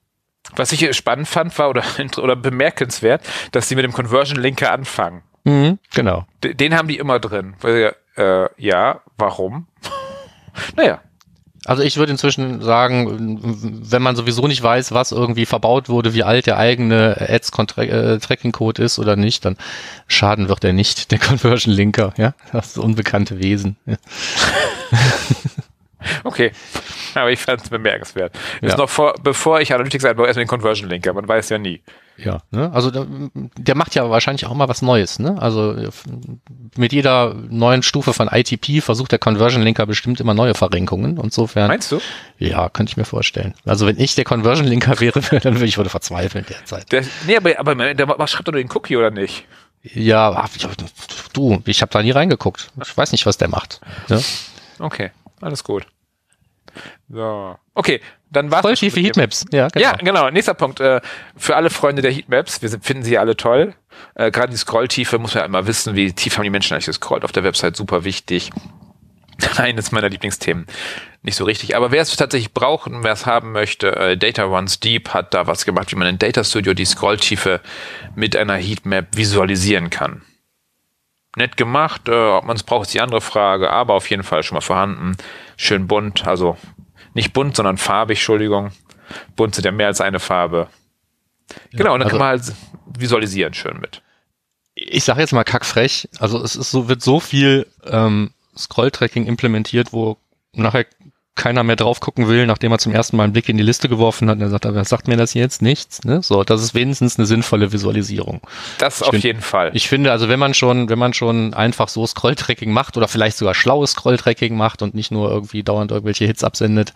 Was 0.55 0.71
ich 0.71 0.95
spannend 0.95 1.27
fand, 1.27 1.57
war 1.57 1.69
oder, 1.69 1.83
oder 2.17 2.35
bemerkenswert, 2.35 3.21
dass 3.51 3.69
sie 3.69 3.75
mit 3.75 3.83
dem 3.83 3.93
Conversion-Linker 3.93 4.71
anfangen. 4.71 5.21
Mhm, 5.43 5.79
genau. 5.93 6.25
Den 6.43 6.75
haben 6.75 6.87
die 6.87 6.97
immer 6.97 7.19
drin. 7.19 7.53
Weil, 7.61 7.95
äh, 8.17 8.47
ja, 8.57 9.01
warum? 9.17 9.67
naja. 10.75 11.01
Also 11.67 11.81
ich 11.81 11.97
würde 11.97 12.11
inzwischen 12.11 12.61
sagen, 12.61 13.39
wenn 13.89 14.03
man 14.03 14.15
sowieso 14.15 14.45
nicht 14.47 14.61
weiß, 14.61 14.91
was 14.91 15.11
irgendwie 15.11 15.47
verbaut 15.47 15.89
wurde, 15.89 16.13
wie 16.13 16.23
alt 16.23 16.45
der 16.45 16.57
eigene 16.57 17.17
Ads-Tracking-Code 17.19 18.83
ist 18.83 18.99
oder 18.99 19.15
nicht, 19.15 19.45
dann 19.45 19.57
schaden 20.07 20.47
wird 20.47 20.63
er 20.63 20.73
nicht, 20.73 21.11
der 21.11 21.17
Conversion-Linker, 21.27 22.13
ja. 22.17 22.35
Das 22.51 22.77
unbekannte 22.77 23.39
Wesen. 23.39 23.77
Ja. 23.87 23.95
okay. 26.23 26.51
aber 27.15 27.31
ich 27.31 27.39
fand 27.39 27.61
es 27.61 27.69
bemerkenswert. 27.69 28.35
Ja. 28.61 28.69
Ist 28.69 28.77
noch 28.77 28.89
vor, 28.89 29.15
bevor 29.21 29.61
ich 29.61 29.73
Analytics 29.73 30.05
einbaue, 30.05 30.27
erstmal 30.27 30.45
den 30.45 30.49
Conversion 30.49 30.89
Linker. 30.89 31.13
Man 31.13 31.27
weiß 31.27 31.49
ja 31.49 31.57
nie. 31.57 31.81
Ja, 32.17 32.39
ne? 32.51 32.71
also 32.73 32.91
der, 32.91 33.05
der 33.33 33.75
macht 33.75 33.93
ja 33.93 34.09
wahrscheinlich 34.09 34.45
auch 34.45 34.53
mal 34.53 34.69
was 34.69 34.81
Neues. 34.81 35.19
Ne? 35.19 35.35
Also 35.41 35.75
mit 36.77 36.93
jeder 36.93 37.33
neuen 37.49 37.83
Stufe 37.83 38.13
von 38.13 38.29
ITP 38.29 38.81
versucht 38.81 39.11
der 39.11 39.19
Conversion 39.19 39.61
Linker 39.61 39.85
bestimmt 39.85 40.21
immer 40.21 40.33
neue 40.33 40.53
Verrenkungen. 40.53 41.19
Insofern. 41.21 41.67
Meinst 41.67 41.91
du? 41.91 41.99
Ja, 42.37 42.69
könnte 42.69 42.91
ich 42.91 42.97
mir 42.97 43.05
vorstellen. 43.05 43.53
Also 43.65 43.85
wenn 43.85 43.99
ich 43.99 44.15
der 44.15 44.23
Conversion 44.23 44.65
Linker 44.65 44.99
wäre, 45.01 45.19
dann 45.41 45.55
würde 45.55 45.65
ich 45.65 45.77
würde 45.77 45.89
verzweifeln 45.89 46.45
derzeit. 46.47 46.91
Der, 46.91 47.03
nee, 47.27 47.35
aber, 47.35 47.59
aber 47.59 47.75
der, 47.75 47.93
der 47.93 48.27
schreibt 48.27 48.47
doch 48.47 48.53
den 48.53 48.71
Cookie 48.71 48.95
oder 48.95 49.11
nicht? 49.11 49.45
Ja, 49.93 50.47
du, 51.33 51.61
ich 51.65 51.81
habe 51.81 51.91
da 51.91 52.01
nie 52.01 52.11
reingeguckt. 52.11 52.71
Ich 52.81 52.97
weiß 52.97 53.11
nicht, 53.11 53.25
was 53.25 53.37
der 53.37 53.49
macht. 53.49 53.81
Ja? 54.07 54.19
Okay, 54.79 55.11
alles 55.41 55.63
gut. 55.63 55.85
So. 57.09 57.57
Okay, 57.73 58.01
dann 58.31 58.51
war's. 58.51 58.61
Voll 58.61 58.75
schiefe 58.75 58.99
Heatmaps. 58.99 59.45
Ja, 59.51 59.67
genau. 59.69 59.85
ja, 59.85 59.93
genau. 59.93 60.29
Nächster 60.29 60.53
Punkt. 60.53 60.79
Äh, 60.79 61.01
für 61.35 61.55
alle 61.55 61.69
Freunde 61.69 62.01
der 62.01 62.11
Heatmaps, 62.11 62.61
wir 62.61 62.69
finden 62.69 63.03
sie 63.03 63.17
alle 63.17 63.35
toll. 63.37 63.73
Äh, 64.15 64.31
Gerade 64.31 64.51
die 64.51 64.57
Scrolltiefe 64.57 65.19
muss 65.19 65.33
man 65.33 65.41
ja 65.41 65.45
immer 65.45 65.67
wissen, 65.67 65.95
wie 65.95 66.11
tief 66.13 66.37
haben 66.37 66.43
die 66.43 66.49
Menschen 66.49 66.73
eigentlich 66.73 66.85
gescrollt 66.85 67.23
auf 67.23 67.31
der 67.31 67.43
Website. 67.43 67.75
Super 67.75 68.03
wichtig. 68.03 68.51
Eines 69.57 69.91
meiner 69.91 70.09
Lieblingsthemen. 70.09 70.65
Nicht 71.21 71.35
so 71.35 71.43
richtig. 71.43 71.75
Aber 71.75 71.91
wer 71.91 72.01
es 72.01 72.15
tatsächlich 72.15 72.53
braucht 72.53 72.87
und 72.87 73.03
wer 73.03 73.13
es 73.13 73.25
haben 73.25 73.51
möchte, 73.51 73.95
äh, 73.95 74.17
Data 74.17 74.43
Runs 74.43 74.79
Deep 74.79 75.09
hat 75.09 75.33
da 75.33 75.47
was 75.47 75.65
gemacht, 75.65 75.91
wie 75.91 75.95
man 75.95 76.07
in 76.07 76.19
Data 76.19 76.43
Studio 76.43 76.73
die 76.73 76.85
Scrolltiefe 76.85 77.61
mit 78.15 78.35
einer 78.35 78.55
Heatmap 78.55 79.07
visualisieren 79.15 79.89
kann. 79.89 80.21
Nett 81.35 81.57
gemacht, 81.57 82.07
äh, 82.07 82.29
ob 82.29 82.45
man 82.45 82.55
es 82.55 82.63
braucht, 82.63 82.87
ist 82.87 82.93
die 82.93 83.01
andere 83.01 83.21
Frage, 83.21 83.69
aber 83.69 83.93
auf 83.93 84.09
jeden 84.09 84.23
Fall 84.23 84.43
schon 84.43 84.55
mal 84.55 84.61
vorhanden. 84.61 85.17
Schön 85.57 85.87
bunt, 85.87 86.25
also 86.25 86.57
nicht 87.13 87.33
bunt, 87.33 87.55
sondern 87.55 87.77
farbig, 87.77 88.19
Entschuldigung. 88.19 88.71
Bunt 89.35 89.55
sind 89.55 89.65
ja 89.65 89.71
mehr 89.71 89.87
als 89.87 90.01
eine 90.01 90.19
Farbe. 90.19 90.67
Ja, 91.71 91.77
genau, 91.77 91.93
und 91.93 91.99
dann 91.99 92.07
also, 92.07 92.17
kann 92.17 92.19
man 92.19 92.39
halt 92.39 92.53
visualisieren 92.97 93.53
schön 93.53 93.79
mit. 93.79 94.01
Ich 94.73 95.03
sage 95.03 95.21
jetzt 95.21 95.31
mal 95.31 95.43
kackfrech, 95.43 96.09
also 96.19 96.41
es 96.41 96.55
ist 96.55 96.71
so, 96.71 96.87
wird 96.89 97.01
so 97.01 97.19
viel 97.19 97.67
ähm, 97.85 98.31
Scroll-Tracking 98.57 99.25
implementiert, 99.25 99.93
wo 99.93 100.17
nachher 100.53 100.85
keiner 101.35 101.63
mehr 101.63 101.75
drauf 101.75 101.99
gucken 101.99 102.29
will, 102.29 102.45
nachdem 102.47 102.71
er 102.71 102.77
zum 102.77 102.93
ersten 102.93 103.17
Mal 103.17 103.25
einen 103.25 103.33
Blick 103.33 103.49
in 103.49 103.57
die 103.57 103.63
Liste 103.63 103.89
geworfen 103.89 104.29
hat 104.29 104.37
und 104.37 104.41
er 104.41 104.49
sagt, 104.49 104.65
aber 104.65 104.83
sagt 104.85 105.07
mir 105.07 105.17
das 105.17 105.33
jetzt 105.33 105.61
nichts, 105.61 106.03
ne? 106.05 106.21
So, 106.21 106.43
das 106.43 106.63
ist 106.63 106.73
wenigstens 106.73 107.17
eine 107.17 107.25
sinnvolle 107.25 107.73
Visualisierung. 107.73 108.41
Das 108.77 109.01
ich 109.01 109.07
auf 109.07 109.17
jeden 109.17 109.41
Fall. 109.41 109.71
Ich 109.73 109.89
finde, 109.89 110.11
also 110.11 110.29
wenn 110.29 110.39
man 110.39 110.53
schon, 110.53 110.89
wenn 110.89 110.97
man 110.97 111.13
schon 111.13 111.53
einfach 111.53 111.89
so 111.89 112.07
Scrolltracking 112.07 112.71
macht 112.71 112.95
oder 112.95 113.09
vielleicht 113.09 113.37
sogar 113.37 113.53
schlaues 113.53 113.91
Scrolltracking 113.91 114.55
macht 114.55 114.81
und 114.81 114.95
nicht 114.95 115.11
nur 115.11 115.29
irgendwie 115.29 115.61
dauernd 115.61 115.91
irgendwelche 115.91 116.25
Hits 116.25 116.43
absendet, 116.43 116.93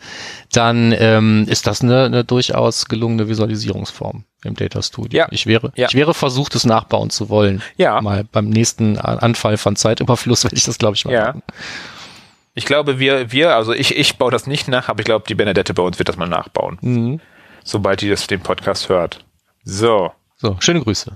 dann 0.54 0.96
ähm, 0.98 1.46
ist 1.50 1.68
das 1.68 1.82
eine, 1.82 2.06
eine 2.06 2.24
durchaus 2.24 2.86
gelungene 2.86 3.28
Visualisierungsform 3.28 4.24
im 4.46 4.56
Data 4.56 4.82
Studio. 4.82 5.20
Ja. 5.20 5.28
Ich 5.32 5.48
wäre, 5.48 5.74
ja. 5.76 5.88
ich 5.90 5.96
wäre 5.96 6.14
versucht, 6.14 6.56
es 6.56 6.66
nachbauen 6.66 7.10
zu 7.10 7.28
wollen. 7.28 7.62
Ja. 7.76 8.00
Mal 8.02 8.24
beim 8.24 8.50
nächsten 8.50 8.98
Anfall 8.98 9.58
von 9.58 9.76
Zeitüberfluss 9.76 10.46
werde 10.46 10.56
ich 10.56 10.64
das, 10.64 10.78
glaube 10.78 10.96
ich, 10.96 11.04
mal 11.04 11.14
ja. 11.14 11.26
machen. 11.28 11.44
Ich 12.60 12.66
glaube, 12.66 13.00
wir, 13.00 13.32
wir, 13.32 13.56
also 13.56 13.72
ich, 13.72 13.96
ich 13.96 14.18
baue 14.18 14.32
das 14.32 14.46
nicht 14.46 14.68
nach, 14.68 14.90
aber 14.90 15.00
ich 15.00 15.06
glaube, 15.06 15.24
die 15.26 15.34
Benedette 15.34 15.74
bei 15.74 15.82
uns 15.82 15.98
wird 15.98 16.10
das 16.10 16.18
mal 16.18 16.28
nachbauen. 16.28 16.78
Mhm. 16.82 17.22
Sobald 17.64 18.02
die 18.02 18.10
das 18.10 18.28
den 18.28 18.42
Podcast 18.42 18.90
hört. 18.90 19.24
So. 19.64 20.12
So, 20.36 20.58
schöne 20.60 20.82
Grüße. 20.82 21.16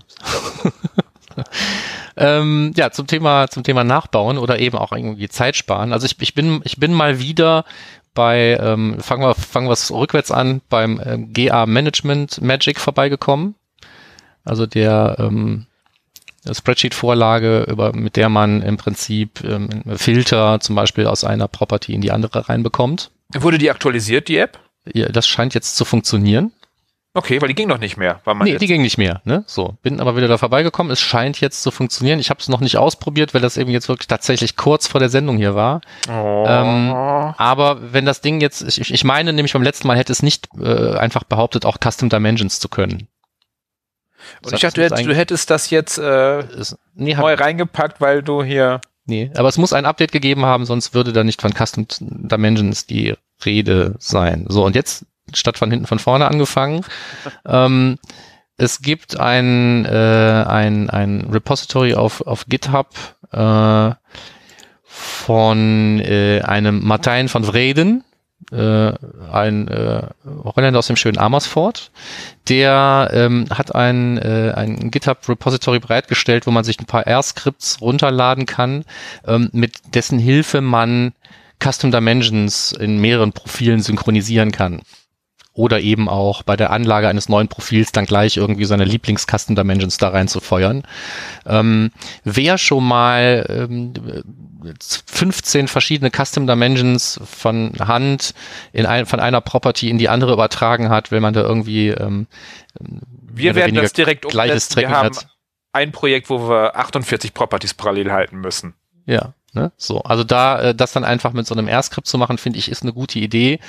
ähm, 2.16 2.72
ja, 2.78 2.92
zum 2.92 3.08
Thema, 3.08 3.50
zum 3.50 3.66
Thema 3.66 3.84
Nachbauen 3.84 4.38
oder 4.38 4.58
eben 4.60 4.78
auch 4.78 4.94
irgendwie 4.94 5.28
Zeit 5.28 5.58
sparen. 5.58 5.92
Also 5.92 6.06
ich, 6.06 6.16
ich 6.22 6.34
bin, 6.34 6.62
ich 6.64 6.78
bin 6.78 6.94
mal 6.94 7.20
wieder 7.20 7.66
bei, 8.14 8.58
ähm, 8.62 9.02
fangen 9.02 9.24
wir, 9.24 9.36
fangen 9.36 9.68
wir 9.68 10.00
rückwärts 10.00 10.32
an, 10.32 10.62
beim 10.70 11.02
ähm, 11.06 11.34
GA 11.34 11.66
Management 11.66 12.42
Magic 12.42 12.80
vorbeigekommen. 12.80 13.56
Also 14.46 14.66
der 14.66 15.18
ähm, 15.20 15.66
Spreadsheet-Vorlage, 16.52 17.66
über, 17.70 17.94
mit 17.94 18.16
der 18.16 18.30
man 18.30 18.62
im 18.62 18.78
Prinzip 18.78 19.44
ähm, 19.44 19.70
Filter 19.96 20.60
zum 20.60 20.76
Beispiel 20.76 21.08
aus 21.08 21.24
einer 21.24 21.48
Property 21.48 21.94
in 21.94 22.02
die 22.02 22.12
andere 22.12 22.50
reinbekommt. 22.50 23.12
Wurde 23.34 23.58
die 23.58 23.72
aktualisiert, 23.72 24.28
die 24.28 24.38
App? 24.38 24.60
Ja, 24.92 25.08
das 25.10 25.28
scheint 25.28 25.54
jetzt 25.54 25.76
zu 25.76 25.86
funktionieren. 25.86 26.52
Okay, 27.16 27.40
weil 27.40 27.48
die 27.48 27.54
ging 27.54 27.68
noch 27.68 27.78
nicht 27.78 27.96
mehr. 27.96 28.22
War 28.24 28.34
man 28.34 28.48
nee, 28.48 28.58
die 28.58 28.66
ging 28.66 28.82
nicht 28.82 28.98
mehr. 28.98 29.22
Ne? 29.24 29.44
So, 29.46 29.78
bin 29.84 30.00
aber 30.00 30.18
wieder 30.18 30.28
da 30.28 30.40
vorbeigekommen. 30.40 30.92
Es 30.92 31.00
scheint 31.00 31.40
jetzt 31.42 31.62
zu 31.62 31.70
funktionieren. 31.70 32.20
Ich 32.20 32.32
habe 32.32 32.40
es 32.40 32.50
noch 32.50 32.60
nicht 32.60 32.78
ausprobiert, 32.78 33.36
weil 33.36 33.42
das 33.42 33.56
eben 33.56 33.70
jetzt 33.70 33.88
wirklich 33.88 34.08
tatsächlich 34.08 34.56
kurz 34.56 34.88
vor 34.88 35.00
der 35.00 35.10
Sendung 35.10 35.38
hier 35.38 35.54
war. 35.54 35.82
Oh. 36.10 36.46
Ähm, 36.48 36.92
aber 36.92 37.94
wenn 37.94 38.06
das 38.06 38.22
Ding 38.22 38.42
jetzt, 38.42 38.64
ich, 38.64 38.92
ich 38.92 39.04
meine 39.04 39.32
nämlich 39.32 39.54
beim 39.54 39.62
letzten 39.62 39.88
Mal 39.88 39.98
hätte 39.98 40.12
es 40.12 40.24
nicht 40.24 40.48
äh, 40.60 40.96
einfach 40.98 41.24
behauptet, 41.24 41.68
auch 41.68 41.78
Custom 41.80 42.10
Dimensions 42.10 42.60
zu 42.60 42.68
können. 42.68 43.08
Und 44.44 44.54
ich 44.54 44.62
dachte, 44.62 44.82
du 44.82 44.84
hättest, 44.84 45.06
du 45.06 45.16
hättest, 45.16 45.50
das 45.50 45.70
jetzt 45.70 45.98
äh, 45.98 46.46
ist, 46.56 46.78
nee, 46.96 47.16
neu 47.16 47.34
reingepackt, 47.34 48.02
weil 48.02 48.24
du 48.24 48.44
hier. 48.44 48.82
Nee, 49.06 49.32
aber 49.36 49.50
es 49.50 49.58
muss 49.58 49.74
ein 49.74 49.86
Update 49.86 50.12
gegeben 50.12 50.46
haben, 50.46 50.66
sonst 50.66 50.94
würde 50.94 51.12
da 51.12 51.24
nicht 51.24 51.42
von 51.42 51.52
Custom 51.54 51.88
Dimensions 52.00 52.86
die 52.86 53.16
Rede 53.46 53.96
sein. 54.00 54.46
So, 54.48 54.66
und 54.66 54.76
jetzt 54.76 55.06
statt 55.34 55.58
von 55.58 55.70
hinten 55.70 55.88
von 55.88 56.00
vorne 56.00 56.28
angefangen. 56.28 56.86
ähm, 57.46 57.98
es 58.58 58.82
gibt 58.82 59.20
ein, 59.20 59.86
äh, 59.86 60.46
ein, 60.48 60.90
ein 60.90 61.28
Repository 61.32 61.96
auf, 61.96 62.22
auf 62.22 62.46
GitHub 62.48 62.90
äh, 63.32 63.92
von 64.84 66.00
äh, 66.00 66.42
einem 66.42 66.86
Martijn 66.86 67.34
van 67.34 67.44
Vreden, 67.44 68.04
äh, 68.52 68.94
ein 69.32 69.68
äh, 69.68 70.08
Holländer 70.44 70.80
aus 70.80 70.88
dem 70.88 70.96
schönen 70.96 71.18
Amersfoort, 71.18 71.92
der 72.50 73.10
ähm, 73.14 73.46
hat 73.50 73.74
ein, 73.76 74.18
äh, 74.18 74.54
ein 74.56 74.92
GitHub-Repository 74.92 75.80
bereitgestellt, 75.80 76.48
wo 76.48 76.52
man 76.52 76.64
sich 76.64 76.80
ein 76.80 76.86
paar 76.86 77.08
R-Skripts 77.08 77.82
runterladen 77.82 78.46
kann, 78.46 78.86
ähm, 79.28 79.50
mit 79.54 79.96
dessen 79.96 80.20
Hilfe 80.20 80.62
man 80.62 81.14
Custom 81.64 81.92
Dimensions 81.92 82.74
in 82.74 83.00
mehreren 83.00 83.32
Profilen 83.32 83.82
synchronisieren 83.82 84.52
kann 84.52 84.82
oder 85.54 85.80
eben 85.80 86.10
auch 86.10 86.42
bei 86.44 86.56
der 86.56 86.72
Anlage 86.72 87.08
eines 87.08 87.30
neuen 87.30 87.48
Profils 87.48 87.92
dann 87.92 88.06
gleich 88.06 88.38
irgendwie 88.38 88.66
seine 88.66 88.86
Lieblings-Custom 88.86 89.56
Dimensions 89.56 89.98
da 89.98 90.10
rein 90.10 90.28
zu 90.28 90.40
feuern. 90.40 90.84
Ähm, 91.46 91.92
wer 92.24 92.58
schon 92.58 92.84
mal 92.84 93.46
ähm, 93.70 93.94
15 95.08 95.68
verschiedene 95.68 96.10
Custom 96.10 96.48
Dimensions 96.48 97.20
von 97.24 97.74
Hand 97.80 98.34
in 98.72 98.86
ein, 98.86 99.06
von 99.06 99.20
einer 99.20 99.42
Property 99.42 99.90
in 99.90 100.00
die 100.00 100.10
andere 100.10 100.34
übertragen 100.34 100.90
hat, 100.90 101.12
wenn 101.12 101.22
man 101.22 101.34
da 101.34 101.42
irgendwie 101.42 101.90
ähm, 101.90 102.28
wir 103.36 103.56
werden 103.56 103.76
das 103.76 103.94
direkt 103.94 104.26
umsetzen. 104.26 104.78
Wir 104.78 104.90
haben 104.90 105.16
hat. 105.16 105.28
ein 105.72 105.92
Projekt, 105.92 106.30
wo 106.30 106.50
wir 106.50 106.76
48 106.76 107.34
Properties 107.34 107.74
parallel 107.74 108.12
halten 108.12 108.38
müssen. 108.38 108.74
Ja, 109.06 109.34
Ne? 109.54 109.72
So, 109.78 110.02
also 110.02 110.24
da 110.24 110.60
äh, 110.60 110.76
das 110.76 110.94
dann 110.94 111.04
einfach 111.04 111.32
mit 111.34 111.46
so 111.46 111.54
einem 111.54 111.68
R-Skript 111.68 112.08
zu 112.08 112.18
machen, 112.18 112.40
finde 112.40 112.58
ich, 112.58 112.72
ist 112.72 112.82
eine 112.82 112.92
gute 112.92 113.20
Idee. 113.20 113.60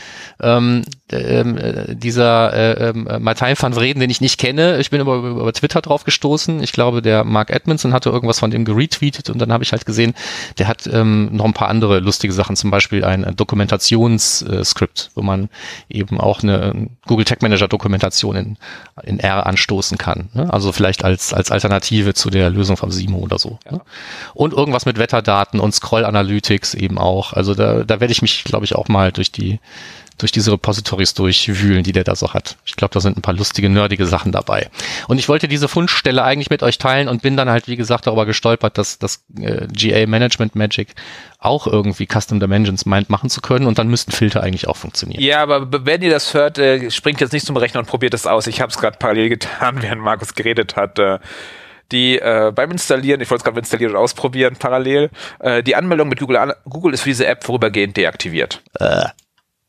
Ähm, 0.40 0.82
ähm, 1.12 1.58
äh, 1.58 1.94
dieser 1.94 2.54
äh, 2.54 2.88
äh, 2.88 3.18
Martin 3.18 3.54
van 3.58 3.74
Vreden, 3.74 4.00
den 4.00 4.08
ich 4.08 4.22
nicht 4.22 4.38
kenne, 4.40 4.78
ich 4.78 4.88
bin 4.88 5.02
über, 5.02 5.16
über, 5.16 5.52
Twitter 5.52 5.82
drauf 5.82 6.04
gestoßen. 6.04 6.62
Ich 6.62 6.72
glaube, 6.72 7.02
der 7.02 7.24
Mark 7.24 7.50
Edmondson 7.50 7.92
hatte 7.92 8.08
irgendwas 8.08 8.38
von 8.38 8.50
dem 8.50 8.64
geretweetet 8.64 9.28
und 9.28 9.38
dann 9.38 9.52
habe 9.52 9.62
ich 9.62 9.72
halt 9.72 9.84
gesehen, 9.84 10.14
der 10.58 10.68
hat 10.68 10.86
ähm, 10.86 11.28
noch 11.36 11.44
ein 11.44 11.52
paar 11.52 11.68
andere 11.68 12.00
lustige 12.00 12.32
Sachen, 12.32 12.56
zum 12.56 12.70
Beispiel 12.70 13.04
ein 13.04 13.36
Dokumentationsskript, 13.36 15.10
wo 15.14 15.20
man 15.20 15.50
eben 15.90 16.18
auch 16.18 16.42
eine 16.42 16.88
Google 17.06 17.26
Tag 17.26 17.42
Manager 17.42 17.68
Dokumentation 17.68 18.36
in, 18.36 18.56
in 19.02 19.18
R 19.20 19.44
anstoßen 19.44 19.98
kann. 19.98 20.30
Ne? 20.32 20.50
Also 20.50 20.72
vielleicht 20.72 21.04
als 21.04 21.34
als 21.34 21.50
Alternative 21.50 22.14
zu 22.14 22.30
der 22.30 22.48
Lösung 22.48 22.78
vom 22.78 22.90
Simo 22.90 23.18
oder 23.18 23.38
so. 23.38 23.58
Ja. 23.66 23.72
Ne? 23.72 23.80
Und 24.32 24.54
irgendwas 24.54 24.86
mit 24.86 24.98
Wetterdaten 24.98 25.60
und 25.60 25.73
Scroll 25.74 26.04
Analytics 26.04 26.74
eben 26.74 26.98
auch. 26.98 27.32
Also 27.32 27.54
da, 27.54 27.84
da 27.84 28.00
werde 28.00 28.12
ich 28.12 28.22
mich, 28.22 28.44
glaube 28.44 28.64
ich, 28.64 28.74
auch 28.74 28.88
mal 28.88 29.12
durch 29.12 29.30
die 29.30 29.60
durch 30.18 30.30
diese 30.30 30.52
Repositories 30.52 31.14
durchwühlen, 31.14 31.82
die 31.82 31.92
der 31.92 32.04
da 32.04 32.14
so 32.14 32.32
hat. 32.32 32.56
Ich 32.64 32.76
glaube, 32.76 32.94
da 32.94 33.00
sind 33.00 33.16
ein 33.18 33.22
paar 33.22 33.34
lustige, 33.34 33.68
nerdige 33.68 34.06
Sachen 34.06 34.30
dabei. 34.30 34.68
Und 35.08 35.18
ich 35.18 35.28
wollte 35.28 35.48
diese 35.48 35.66
Fundstelle 35.66 36.22
eigentlich 36.22 36.50
mit 36.50 36.62
euch 36.62 36.78
teilen 36.78 37.08
und 37.08 37.22
bin 37.22 37.37
dann 37.37 37.50
halt, 37.50 37.66
wie 37.66 37.76
gesagt, 37.76 38.06
darüber 38.06 38.24
gestolpert, 38.24 38.78
dass 38.78 38.98
das 38.98 39.24
äh, 39.37 39.66
GA 39.72 40.06
Management 40.06 40.54
Magic 40.54 40.94
auch 41.40 41.66
irgendwie 41.66 42.06
Custom 42.06 42.38
Dimensions 42.38 42.87
meint, 42.87 43.10
machen 43.10 43.28
zu 43.28 43.40
können 43.40 43.66
und 43.66 43.78
dann 43.78 43.88
müssten 43.88 44.12
Filter 44.12 44.42
eigentlich 44.42 44.68
auch 44.68 44.76
funktionieren. 44.76 45.20
Ja, 45.20 45.42
aber 45.42 45.84
wenn 45.84 46.00
ihr 46.00 46.10
das 46.10 46.32
hört, 46.32 46.58
äh, 46.58 46.90
springt 46.90 47.20
jetzt 47.20 47.32
nicht 47.32 47.44
zum 47.44 47.56
Rechner 47.56 47.80
und 47.80 47.87
probiert 47.87 48.14
es 48.14 48.26
aus. 48.26 48.46
Ich 48.46 48.60
habe 48.60 48.70
es 48.70 48.78
gerade 48.78 48.96
parallel 48.98 49.30
getan, 49.30 49.78
während 49.82 50.00
Markus 50.00 50.34
geredet 50.34 50.76
hat. 50.76 50.98
Äh, 50.98 51.18
die 51.92 52.18
äh, 52.18 52.52
beim 52.54 52.70
Installieren, 52.70 53.20
ich 53.20 53.30
wollte 53.30 53.40
es 53.40 53.44
gerade 53.44 53.58
installieren 53.58 53.92
und 53.92 53.98
ausprobieren 53.98 54.56
parallel, 54.58 55.10
äh, 55.40 55.62
die 55.62 55.76
Anmeldung 55.76 56.08
mit 56.08 56.20
Google, 56.20 56.36
an, 56.36 56.52
Google 56.64 56.94
ist 56.94 57.02
für 57.02 57.10
diese 57.10 57.26
App 57.26 57.44
vorübergehend 57.44 57.96
deaktiviert. 57.96 58.62
Äh, 58.78 59.06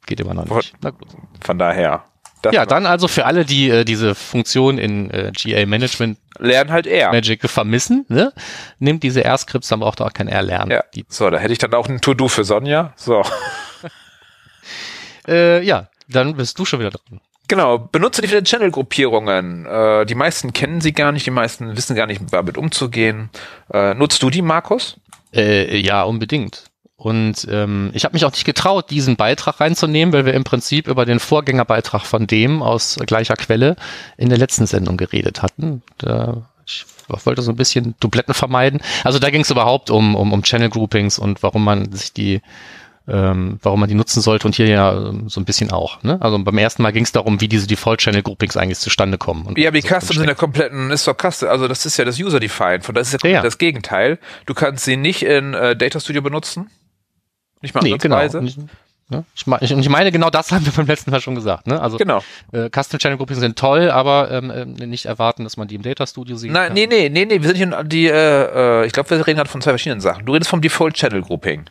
geht 0.06 0.20
immer 0.20 0.34
noch 0.34 0.46
nicht. 0.46 0.74
Von, 0.82 0.94
von 1.42 1.60
daher. 1.60 2.06
ja, 2.52 2.66
dann 2.66 2.86
also 2.86 3.08
für 3.08 3.26
alle, 3.26 3.46
die 3.46 3.70
äh, 3.70 3.86
diese 3.86 4.16
Funktion 4.16 4.78
in 4.78 5.10
äh, 5.12 5.32
GA 5.36 5.66
Management 5.66 6.20
lernen 6.38 6.72
halt 6.72 6.88
R. 6.88 7.12
Magic 7.12 7.50
vermissen, 7.50 8.06
ne? 8.10 8.34
Nimmt 8.80 9.04
diese 9.04 9.24
R-Skripts, 9.24 9.70
dann 9.70 9.80
braucht 9.80 10.02
ihr 10.02 10.06
auch 10.06 10.14
kein 10.14 10.28
R 10.28 10.42
lernen. 10.42 10.72
Ja. 10.72 10.84
so, 11.08 11.30
da 11.30 11.38
hätte 11.38 11.54
ich 11.54 11.60
dann 11.60 11.74
auch 11.74 11.88
ein 11.88 12.02
To-Do 12.02 12.28
für 12.28 12.44
Sonja. 12.44 12.94
So. 12.96 13.24
äh, 15.28 15.64
ja, 15.64 15.90
dann 16.08 16.36
bist 16.36 16.60
du 16.60 16.66
schon 16.66 16.80
wieder 16.80 16.92
dran. 16.92 17.22
Genau, 17.48 17.78
benutze 17.78 18.22
die 18.22 18.28
Channel-Gruppierungen. 18.28 19.66
Äh, 19.66 20.06
die 20.06 20.16
meisten 20.16 20.54
kennen 20.54 20.82
sie 20.82 20.94
gar 20.94 21.12
nicht, 21.12 21.26
die 21.26 21.32
meisten 21.32 21.78
wissen 21.78 21.96
gar 21.96 22.08
nicht, 22.08 22.22
damit 22.32 22.58
umzugehen. 22.58 23.30
Äh, 23.72 23.94
nutzt 23.94 24.24
du 24.24 24.30
die, 24.30 24.42
Markus? 24.42 24.98
Äh, 25.34 25.78
ja, 25.78 26.04
unbedingt. 26.04 26.66
Und 26.98 27.48
ähm, 27.52 27.92
ich 27.94 28.04
habe 28.04 28.14
mich 28.14 28.26
auch 28.26 28.32
nicht 28.32 28.46
getraut, 28.46 28.90
diesen 28.90 29.16
Beitrag 29.16 29.60
reinzunehmen, 29.60 30.14
weil 30.14 30.26
wir 30.26 30.34
im 30.34 30.44
Prinzip 30.44 30.88
über 30.88 31.06
den 31.06 31.20
Vorgängerbeitrag 31.20 32.04
von 32.04 32.26
dem 32.26 32.64
aus 32.64 32.98
gleicher 33.06 33.36
Quelle 33.36 33.76
in 34.18 34.30
der 34.30 34.38
letzten 34.38 34.66
Sendung 34.66 34.98
geredet 34.98 35.42
hatten. 35.42 35.84
Da, 35.98 36.50
ich 36.66 36.86
wollte 37.08 37.42
so 37.42 37.52
ein 37.52 37.58
bisschen 37.58 37.96
Dubletten 38.00 38.34
vermeiden. 38.34 38.82
Also 39.04 39.20
da 39.20 39.30
ging 39.30 39.42
es 39.42 39.52
überhaupt 39.52 39.92
um, 39.92 40.16
um, 40.16 40.34
um 40.34 40.42
Channel 40.42 40.70
Groupings 40.70 41.20
und 41.20 41.44
warum 41.44 41.64
man 41.64 41.92
sich 41.92 42.14
die 42.14 42.42
ähm, 43.08 43.60
warum 43.62 43.80
man 43.80 43.90
die 43.90 43.96
nutzen 43.96 44.22
sollte 44.22 44.48
und 44.48 44.56
hier 44.56 44.68
ja 44.68 44.94
ähm, 44.94 45.30
so 45.30 45.40
ein 45.40 45.46
bisschen 45.46 45.72
auch. 45.72 46.02
Ne? 46.04 46.18
Also 46.22 46.40
beim 46.40 46.58
ersten 46.58 46.82
Mal 46.82 46.92
ging 46.92 47.04
es 47.04 47.12
darum, 47.12 47.40
wie 47.40 47.48
diese 47.48 47.68
Default-Channel-Groupings 47.68 48.58
eigentlich 48.58 48.80
zustande 48.80 49.18
kommen. 49.18 49.54
ja, 49.58 49.72
die 49.72 49.82
so 49.82 49.88
Customs 49.88 50.16
sind 50.16 50.28
ja 50.28 50.34
kompletten, 50.34 50.90
ist 50.92 51.08
doch 51.08 51.16
Custom, 51.16 51.50
also 51.50 51.68
das 51.68 51.86
ist 51.86 51.98
ja 51.98 52.06
das 52.06 52.20
User-Defined, 52.20 52.84
von 52.84 52.96
das 52.96 53.14
ist 53.14 53.24
ja, 53.24 53.30
ja, 53.30 53.42
das 53.42 53.58
Gegenteil. 53.58 54.18
Du 54.46 54.54
kannst 54.54 54.86
sie 54.86 54.98
nicht 54.98 55.24
in 55.24 55.54
äh, 55.54 55.76
Data 55.76 56.00
Studio 56.00 56.22
benutzen. 56.22 56.70
Nicht 57.62 57.76
mal 57.76 57.82
nee, 57.82 57.98
genau. 57.98 58.20
Ja, 59.12 59.24
ich, 59.36 59.46
ich, 59.62 59.72
ich 59.72 59.90
meine, 59.90 60.12
genau 60.12 60.32
das 60.32 60.52
haben 60.52 60.66
wir 60.66 60.74
beim 60.74 60.88
letzten 60.88 61.12
Mal 61.12 61.22
schon 61.22 61.36
gesagt. 61.36 61.68
Ne? 61.68 61.80
Also 61.80 61.98
genau. 61.98 62.24
äh, 62.52 62.70
Custom 62.70 63.00
Channel 63.00 63.18
Groupings 63.18 63.40
sind 63.40 63.58
toll, 63.58 63.92
aber 63.92 64.32
ähm, 64.32 64.50
äh, 64.50 64.66
nicht 64.88 65.06
erwarten, 65.06 65.44
dass 65.44 65.58
man 65.58 65.68
die 65.68 65.76
im 65.76 65.84
Data 65.84 66.08
Studio 66.08 66.36
sieht. 66.38 66.52
Nein, 66.52 66.74
nee, 66.74 66.88
nee, 66.88 67.10
nee, 67.10 67.26
nee, 67.26 67.42
wir 67.42 67.48
sind 67.48 67.58
hier 67.58 67.84
die, 67.84 68.08
äh, 68.08 68.82
äh, 68.82 68.86
ich 68.88 68.94
glaube, 68.94 69.12
wir 69.12 69.28
reden 69.28 69.38
gerade 69.38 69.50
von 69.50 69.62
zwei 69.62 69.72
verschiedenen 69.72 70.02
Sachen. 70.02 70.26
Du 70.26 70.34
redest 70.34 70.50
vom 70.50 70.62
Default 70.62 70.96
Channel 70.96 71.22
Grouping. 71.22 71.66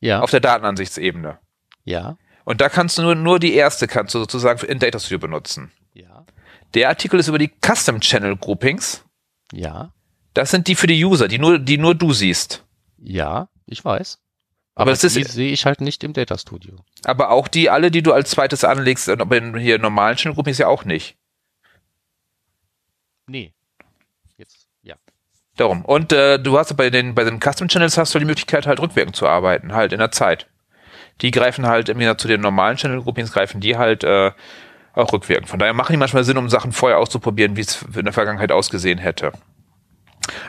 Ja. 0.00 0.20
Auf 0.20 0.30
der 0.30 0.40
Datenansichtsebene. 0.40 1.38
Ja. 1.84 2.16
Und 2.44 2.60
da 2.60 2.68
kannst 2.68 2.98
du 2.98 3.02
nur, 3.02 3.14
nur 3.14 3.38
die 3.38 3.54
erste 3.54 3.86
kannst 3.86 4.14
du 4.14 4.20
sozusagen 4.20 4.64
in 4.66 4.78
Data 4.78 4.98
Studio 4.98 5.18
benutzen. 5.18 5.72
Ja. 5.92 6.24
Der 6.74 6.88
Artikel 6.88 7.18
ist 7.20 7.28
über 7.28 7.38
die 7.38 7.50
Custom 7.64 8.00
Channel 8.00 8.36
Groupings. 8.36 9.04
Ja. 9.52 9.92
Das 10.34 10.50
sind 10.50 10.68
die 10.68 10.74
für 10.74 10.86
die 10.86 11.04
User, 11.04 11.28
die 11.28 11.38
nur, 11.38 11.58
die 11.58 11.78
nur 11.78 11.94
du 11.94 12.12
siehst. 12.12 12.64
Ja, 12.98 13.48
ich 13.66 13.84
weiß. 13.84 14.18
Aber, 14.74 14.82
aber 14.82 14.90
das 14.92 15.12
die 15.12 15.24
sehe 15.24 15.52
ich 15.52 15.66
halt 15.66 15.80
nicht 15.80 16.04
im 16.04 16.12
Data 16.12 16.38
Studio. 16.38 16.84
Aber 17.04 17.30
auch 17.30 17.48
die 17.48 17.68
alle, 17.68 17.90
die 17.90 18.02
du 18.02 18.12
als 18.12 18.30
zweites 18.30 18.62
anlegst, 18.62 19.08
aber 19.08 19.36
in 19.36 19.56
hier 19.56 19.78
normalen 19.78 20.16
Channel 20.16 20.34
Groupings 20.34 20.58
ja 20.58 20.68
auch 20.68 20.84
nicht. 20.84 21.16
Nee. 23.26 23.52
Darum. 25.58 25.84
Und 25.84 26.12
äh, 26.12 26.38
du 26.38 26.56
hast 26.56 26.76
bei 26.76 26.88
den, 26.88 27.16
bei 27.16 27.24
den 27.24 27.40
Custom 27.40 27.66
Channels 27.66 27.98
hast 27.98 28.14
du 28.14 28.20
die 28.20 28.24
Möglichkeit, 28.24 28.66
halt 28.68 28.78
rückwirkend 28.80 29.16
zu 29.16 29.26
arbeiten, 29.26 29.74
halt 29.74 29.92
in 29.92 29.98
der 29.98 30.12
Zeit. 30.12 30.46
Die 31.20 31.32
greifen 31.32 31.66
halt 31.66 31.88
im 31.88 31.98
Gegensatz 31.98 32.22
zu 32.22 32.28
den 32.28 32.40
normalen 32.40 32.76
Channel 32.76 33.02
Groupings, 33.02 33.32
greifen 33.32 33.60
die 33.60 33.76
halt 33.76 34.04
äh, 34.04 34.30
auch 34.94 35.12
rückwirkend. 35.12 35.48
Von 35.48 35.58
daher 35.58 35.74
machen 35.74 35.92
die 35.92 35.96
manchmal 35.96 36.22
Sinn, 36.22 36.38
um 36.38 36.48
Sachen 36.48 36.70
vorher 36.70 36.98
auszuprobieren, 36.98 37.56
wie 37.56 37.62
es 37.62 37.82
in 37.96 38.04
der 38.04 38.12
Vergangenheit 38.12 38.52
ausgesehen 38.52 38.98
hätte. 38.98 39.32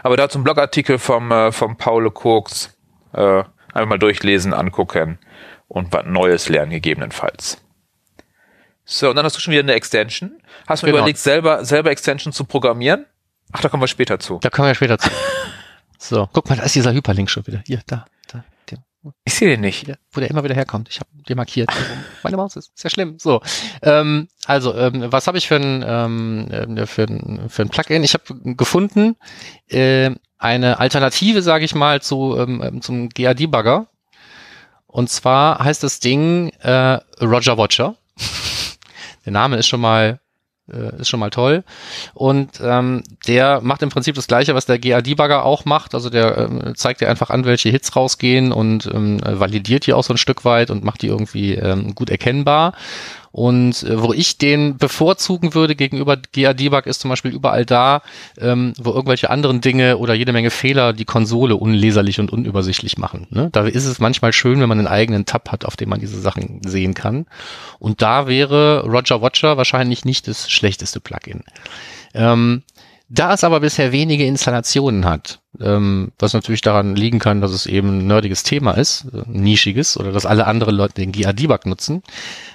Aber 0.03 0.15
da 0.15 0.29
zum 0.29 0.43
Blogartikel 0.43 0.99
vom, 0.99 1.31
äh, 1.31 1.51
vom 1.51 1.75
Paul 1.75 2.11
Koks 2.11 2.77
äh, 3.13 3.43
einfach 3.73 3.89
mal 3.89 3.97
durchlesen, 3.97 4.53
angucken 4.53 5.17
und 5.67 5.91
was 5.91 6.05
Neues 6.05 6.49
lernen 6.49 6.71
gegebenenfalls. 6.71 7.59
So, 8.85 9.09
und 9.09 9.15
dann 9.15 9.25
hast 9.25 9.35
du 9.35 9.39
schon 9.39 9.53
wieder 9.53 9.63
eine 9.63 9.73
Extension. 9.73 10.39
Hast 10.67 10.83
du 10.83 10.87
genau. 10.87 10.99
überlegt, 10.99 11.17
selber, 11.17 11.65
selber 11.65 11.89
Extension 11.89 12.31
zu 12.31 12.43
programmieren? 12.43 13.07
Ach, 13.51 13.61
da 13.61 13.69
kommen 13.69 13.81
wir 13.81 13.87
später 13.87 14.19
zu. 14.19 14.39
Da 14.41 14.49
kommen 14.49 14.67
wir 14.67 14.75
später 14.75 14.97
zu. 14.97 15.09
So, 16.01 16.29
guck 16.31 16.49
mal, 16.49 16.55
da 16.55 16.63
ist 16.63 16.75
dieser 16.75 16.93
Hyperlink 16.93 17.29
schon 17.29 17.45
wieder. 17.45 17.61
Hier, 17.67 17.81
da, 17.85 18.05
da. 18.31 18.45
Der, 18.71 18.77
ich 19.25 19.33
sehe 19.33 19.49
den 19.49 19.59
nicht. 19.59 19.85
wo 20.13 20.21
der 20.21 20.29
immer 20.29 20.45
wieder 20.45 20.55
herkommt. 20.55 20.87
Ich 20.89 21.01
habe 21.01 21.09
den 21.27 21.35
markiert. 21.35 21.69
Meine 22.23 22.37
Maus 22.37 22.55
ist. 22.55 22.71
Ja 22.81 22.89
schlimm. 22.89 23.19
So, 23.19 23.41
ähm, 23.81 24.29
also, 24.45 24.73
ähm, 24.77 25.11
was 25.11 25.27
habe 25.27 25.37
ich 25.37 25.49
für 25.49 25.57
ein, 25.57 25.83
ähm, 25.85 26.77
äh, 26.77 26.85
für 26.85 27.03
ein, 27.03 27.49
für 27.49 27.63
ein 27.63 27.69
Plugin? 27.69 28.05
Ich 28.05 28.13
habe 28.13 28.55
gefunden 28.55 29.17
äh, 29.67 30.11
eine 30.37 30.79
Alternative, 30.79 31.41
sage 31.41 31.65
ich 31.65 31.75
mal, 31.75 32.01
zu 32.01 32.37
ähm, 32.39 32.63
ähm 32.63 32.81
zum 32.81 33.09
GA-Debugger. 33.09 33.87
Und 34.87 35.09
zwar 35.09 35.59
heißt 35.59 35.83
das 35.83 35.99
Ding 35.99 36.49
äh, 36.61 36.99
Roger 37.21 37.57
Watcher. 37.57 37.95
der 39.25 39.33
Name 39.33 39.57
ist 39.57 39.67
schon 39.67 39.81
mal 39.81 40.21
äh, 40.73 41.01
ist 41.01 41.09
schon 41.09 41.19
mal 41.19 41.29
toll. 41.29 41.63
Und 42.13 42.59
ähm, 42.61 43.03
der 43.27 43.61
macht 43.61 43.81
im 43.81 43.89
Prinzip 43.89 44.15
das 44.15 44.27
gleiche, 44.27 44.55
was 44.55 44.65
der 44.65 44.79
GA-Debugger 44.79 45.45
auch 45.45 45.65
macht. 45.65 45.93
Also 45.95 46.09
der 46.09 46.37
ähm, 46.37 46.73
zeigt 46.75 47.01
dir 47.01 47.09
einfach 47.09 47.29
an, 47.29 47.45
welche 47.45 47.69
Hits 47.69 47.95
rausgehen 47.95 48.51
und 48.51 48.85
ähm, 48.87 49.19
validiert 49.23 49.85
die 49.85 49.93
auch 49.93 50.03
so 50.03 50.13
ein 50.13 50.17
Stück 50.17 50.45
weit 50.45 50.69
und 50.71 50.83
macht 50.83 51.01
die 51.01 51.07
irgendwie 51.07 51.55
ähm, 51.55 51.95
gut 51.95 52.09
erkennbar. 52.09 52.73
Und 53.31 53.83
äh, 53.83 54.01
wo 54.01 54.13
ich 54.13 54.37
den 54.37 54.77
bevorzugen 54.77 55.53
würde 55.53 55.75
gegenüber 55.75 56.17
GA-Debug 56.17 56.85
ist 56.87 57.01
zum 57.01 57.09
Beispiel 57.09 57.31
überall 57.31 57.65
da, 57.65 58.01
ähm, 58.39 58.73
wo 58.79 58.91
irgendwelche 58.91 59.29
anderen 59.29 59.61
Dinge 59.61 59.97
oder 59.97 60.13
jede 60.13 60.33
Menge 60.33 60.49
Fehler 60.49 60.93
die 60.93 61.05
Konsole 61.05 61.55
unleserlich 61.55 62.19
und 62.19 62.31
unübersichtlich 62.31 62.97
machen. 62.97 63.27
Ne? 63.29 63.49
Da 63.51 63.65
ist 63.65 63.85
es 63.85 63.99
manchmal 63.99 64.33
schön, 64.33 64.59
wenn 64.59 64.69
man 64.69 64.79
einen 64.79 64.87
eigenen 64.87 65.25
Tab 65.25 65.51
hat, 65.51 65.65
auf 65.65 65.77
dem 65.77 65.89
man 65.89 65.99
diese 65.99 66.19
Sachen 66.19 66.61
sehen 66.63 66.93
kann. 66.93 67.25
Und 67.77 68.01
da 68.01 68.27
wäre 68.27 68.83
Roger 68.85 69.21
Watcher 69.21 69.57
wahrscheinlich 69.57 70.05
nicht 70.05 70.27
das 70.27 70.49
schlechteste 70.49 70.99
Plugin. 70.99 71.43
Ähm, 72.13 72.63
Da 73.11 73.33
es 73.33 73.43
aber 73.43 73.59
bisher 73.59 73.91
wenige 73.91 74.25
Installationen 74.25 75.05
hat, 75.05 75.39
ähm, 75.59 76.11
was 76.19 76.33
natürlich 76.33 76.61
daran 76.61 76.95
liegen 76.95 77.17
kann, 77.17 77.41
dass 77.41 77.51
es 77.51 77.65
eben 77.65 77.99
ein 77.99 78.07
nerdiges 78.07 78.43
Thema 78.43 78.73
ist, 78.73 79.05
äh, 79.11 79.23
nischiges, 79.27 79.97
oder 79.97 80.11
dass 80.11 80.27
alle 80.27 80.45
anderen 80.45 80.75
Leute 80.75 80.93
den 80.95 81.11
GA-Debug 81.11 81.65
nutzen, 81.65 82.03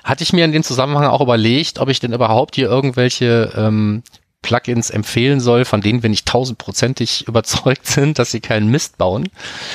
hatte 0.04 0.22
ich 0.22 0.32
mir 0.32 0.44
in 0.44 0.52
dem 0.52 0.62
Zusammenhang 0.62 1.06
auch 1.06 1.20
überlegt, 1.20 1.80
ob 1.80 1.88
ich 1.88 1.98
denn 1.98 2.12
überhaupt 2.12 2.54
hier 2.54 2.68
irgendwelche 2.68 3.52
ähm, 3.56 4.04
Plugins 4.42 4.90
empfehlen 4.90 5.40
soll, 5.40 5.64
von 5.64 5.80
denen 5.80 6.04
wir 6.04 6.10
nicht 6.10 6.26
tausendprozentig 6.26 7.26
überzeugt 7.28 7.86
sind, 7.88 8.20
dass 8.20 8.30
sie 8.30 8.40
keinen 8.40 8.70
Mist 8.70 8.96
bauen. 8.96 9.28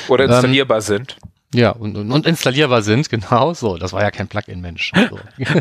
Oder 0.07 0.25
installierbar 0.25 0.77
ähm, 0.77 0.81
sind. 0.81 1.17
Ja, 1.53 1.71
und, 1.71 1.97
und, 1.97 2.09
und 2.09 2.25
installierbar 2.25 2.83
sind, 2.83 3.09
genau 3.09 3.53
so. 3.53 3.77
Das 3.77 3.91
war 3.91 4.01
ja 4.01 4.11
kein 4.11 4.29
Plugin-Mensch. 4.29 4.93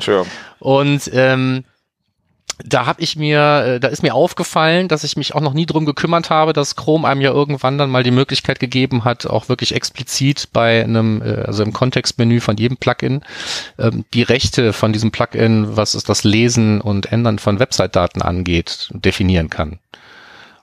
So. 0.00 0.26
und 0.60 1.10
ähm, 1.12 1.64
da 2.64 2.86
habe 2.86 3.00
ich 3.02 3.16
mir, 3.16 3.64
äh, 3.64 3.80
da 3.80 3.88
ist 3.88 4.02
mir 4.02 4.14
aufgefallen, 4.14 4.88
dass 4.88 5.04
ich 5.04 5.16
mich 5.16 5.34
auch 5.34 5.40
noch 5.40 5.52
nie 5.52 5.66
drum 5.66 5.86
gekümmert 5.86 6.28
habe, 6.30 6.52
dass 6.52 6.76
Chrome 6.76 7.06
einem 7.06 7.20
ja 7.20 7.30
irgendwann 7.30 7.78
dann 7.78 7.90
mal 7.90 8.02
die 8.02 8.10
Möglichkeit 8.10 8.58
gegeben 8.58 9.04
hat, 9.04 9.26
auch 9.26 9.48
wirklich 9.48 9.74
explizit 9.74 10.48
bei 10.52 10.82
einem, 10.82 11.22
äh, 11.22 11.42
also 11.46 11.62
im 11.62 11.72
Kontextmenü 11.72 12.40
von 12.40 12.56
jedem 12.56 12.76
Plugin, 12.76 13.22
ähm, 13.78 14.04
die 14.12 14.22
Rechte 14.22 14.72
von 14.72 14.92
diesem 14.92 15.12
Plugin, 15.12 15.76
was 15.76 15.94
es 15.94 16.02
das 16.02 16.24
Lesen 16.24 16.80
und 16.80 17.12
Ändern 17.12 17.38
von 17.38 17.60
Website-Daten 17.60 18.22
angeht, 18.22 18.88
definieren 18.92 19.50
kann. 19.50 19.78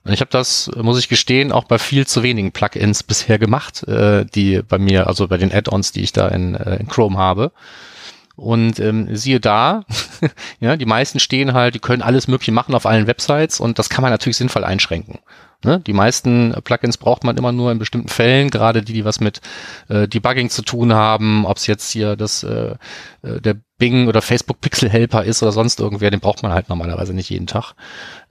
Und 0.04 0.14
ich 0.14 0.20
habe 0.20 0.32
das, 0.32 0.70
muss 0.76 1.00
ich 1.00 1.10
gestehen, 1.10 1.52
auch 1.52 1.64
bei 1.64 1.80
viel 1.80 2.06
zu 2.06 2.22
wenigen 2.24 2.52
Plugins 2.52 3.04
bisher 3.04 3.40
gemacht, 3.40 3.88
äh, 3.88 4.26
die 4.26 4.62
bei 4.62 4.78
mir, 4.78 5.08
also 5.08 5.28
bei 5.28 5.38
den 5.38 5.52
Add-ons, 5.52 5.94
die 5.94 6.02
ich 6.02 6.12
da 6.12 6.28
in, 6.28 6.56
in 6.56 6.88
Chrome 6.88 7.18
habe. 7.18 7.52
Und 8.36 8.80
ähm, 8.80 9.16
siehe 9.16 9.40
da, 9.40 9.86
ja, 10.60 10.76
die 10.76 10.86
meisten 10.86 11.20
stehen 11.20 11.54
halt, 11.54 11.76
die 11.76 11.80
können 11.80 12.02
alles 12.02 12.28
Mögliche 12.28 12.52
machen 12.52 12.76
auf 12.76 12.86
allen 12.86 13.08
Websites 13.08 13.60
und 13.60 13.80
das 13.80 13.90
kann 13.90 14.02
man 14.02 14.12
natürlich 14.12 14.38
sinnvoll 14.38 14.66
einschränken. 14.66 15.20
Ne? 15.64 15.80
Die 15.80 15.94
meisten 15.94 16.54
Plugins 16.64 16.98
braucht 16.98 17.24
man 17.24 17.38
immer 17.38 17.52
nur 17.52 17.72
in 17.72 17.80
bestimmten 17.80 18.10
Fällen, 18.10 18.50
gerade 18.50 18.82
die, 18.82 18.94
die 18.94 19.06
was 19.06 19.20
mit 19.20 19.42
äh, 19.90 20.08
Debugging 20.08 20.50
zu 20.50 20.62
tun 20.62 20.94
haben, 20.94 21.46
ob 21.46 21.58
es 21.58 21.68
jetzt 21.68 21.92
hier 21.92 22.16
das 22.16 22.44
äh, 22.44 22.76
äh, 23.24 23.42
der 23.42 23.56
Bing 23.78 24.08
oder 24.08 24.22
Facebook 24.22 24.62
Pixel 24.62 24.90
Helper 24.90 25.24
ist 25.24 25.42
oder 25.42 25.52
sonst 25.52 25.80
irgendwer, 25.80 26.12
den 26.12 26.20
braucht 26.20 26.44
man 26.44 26.54
halt 26.54 26.70
normalerweise 26.70 27.14
nicht 27.14 27.30
jeden 27.30 27.48
Tag. 27.48 27.74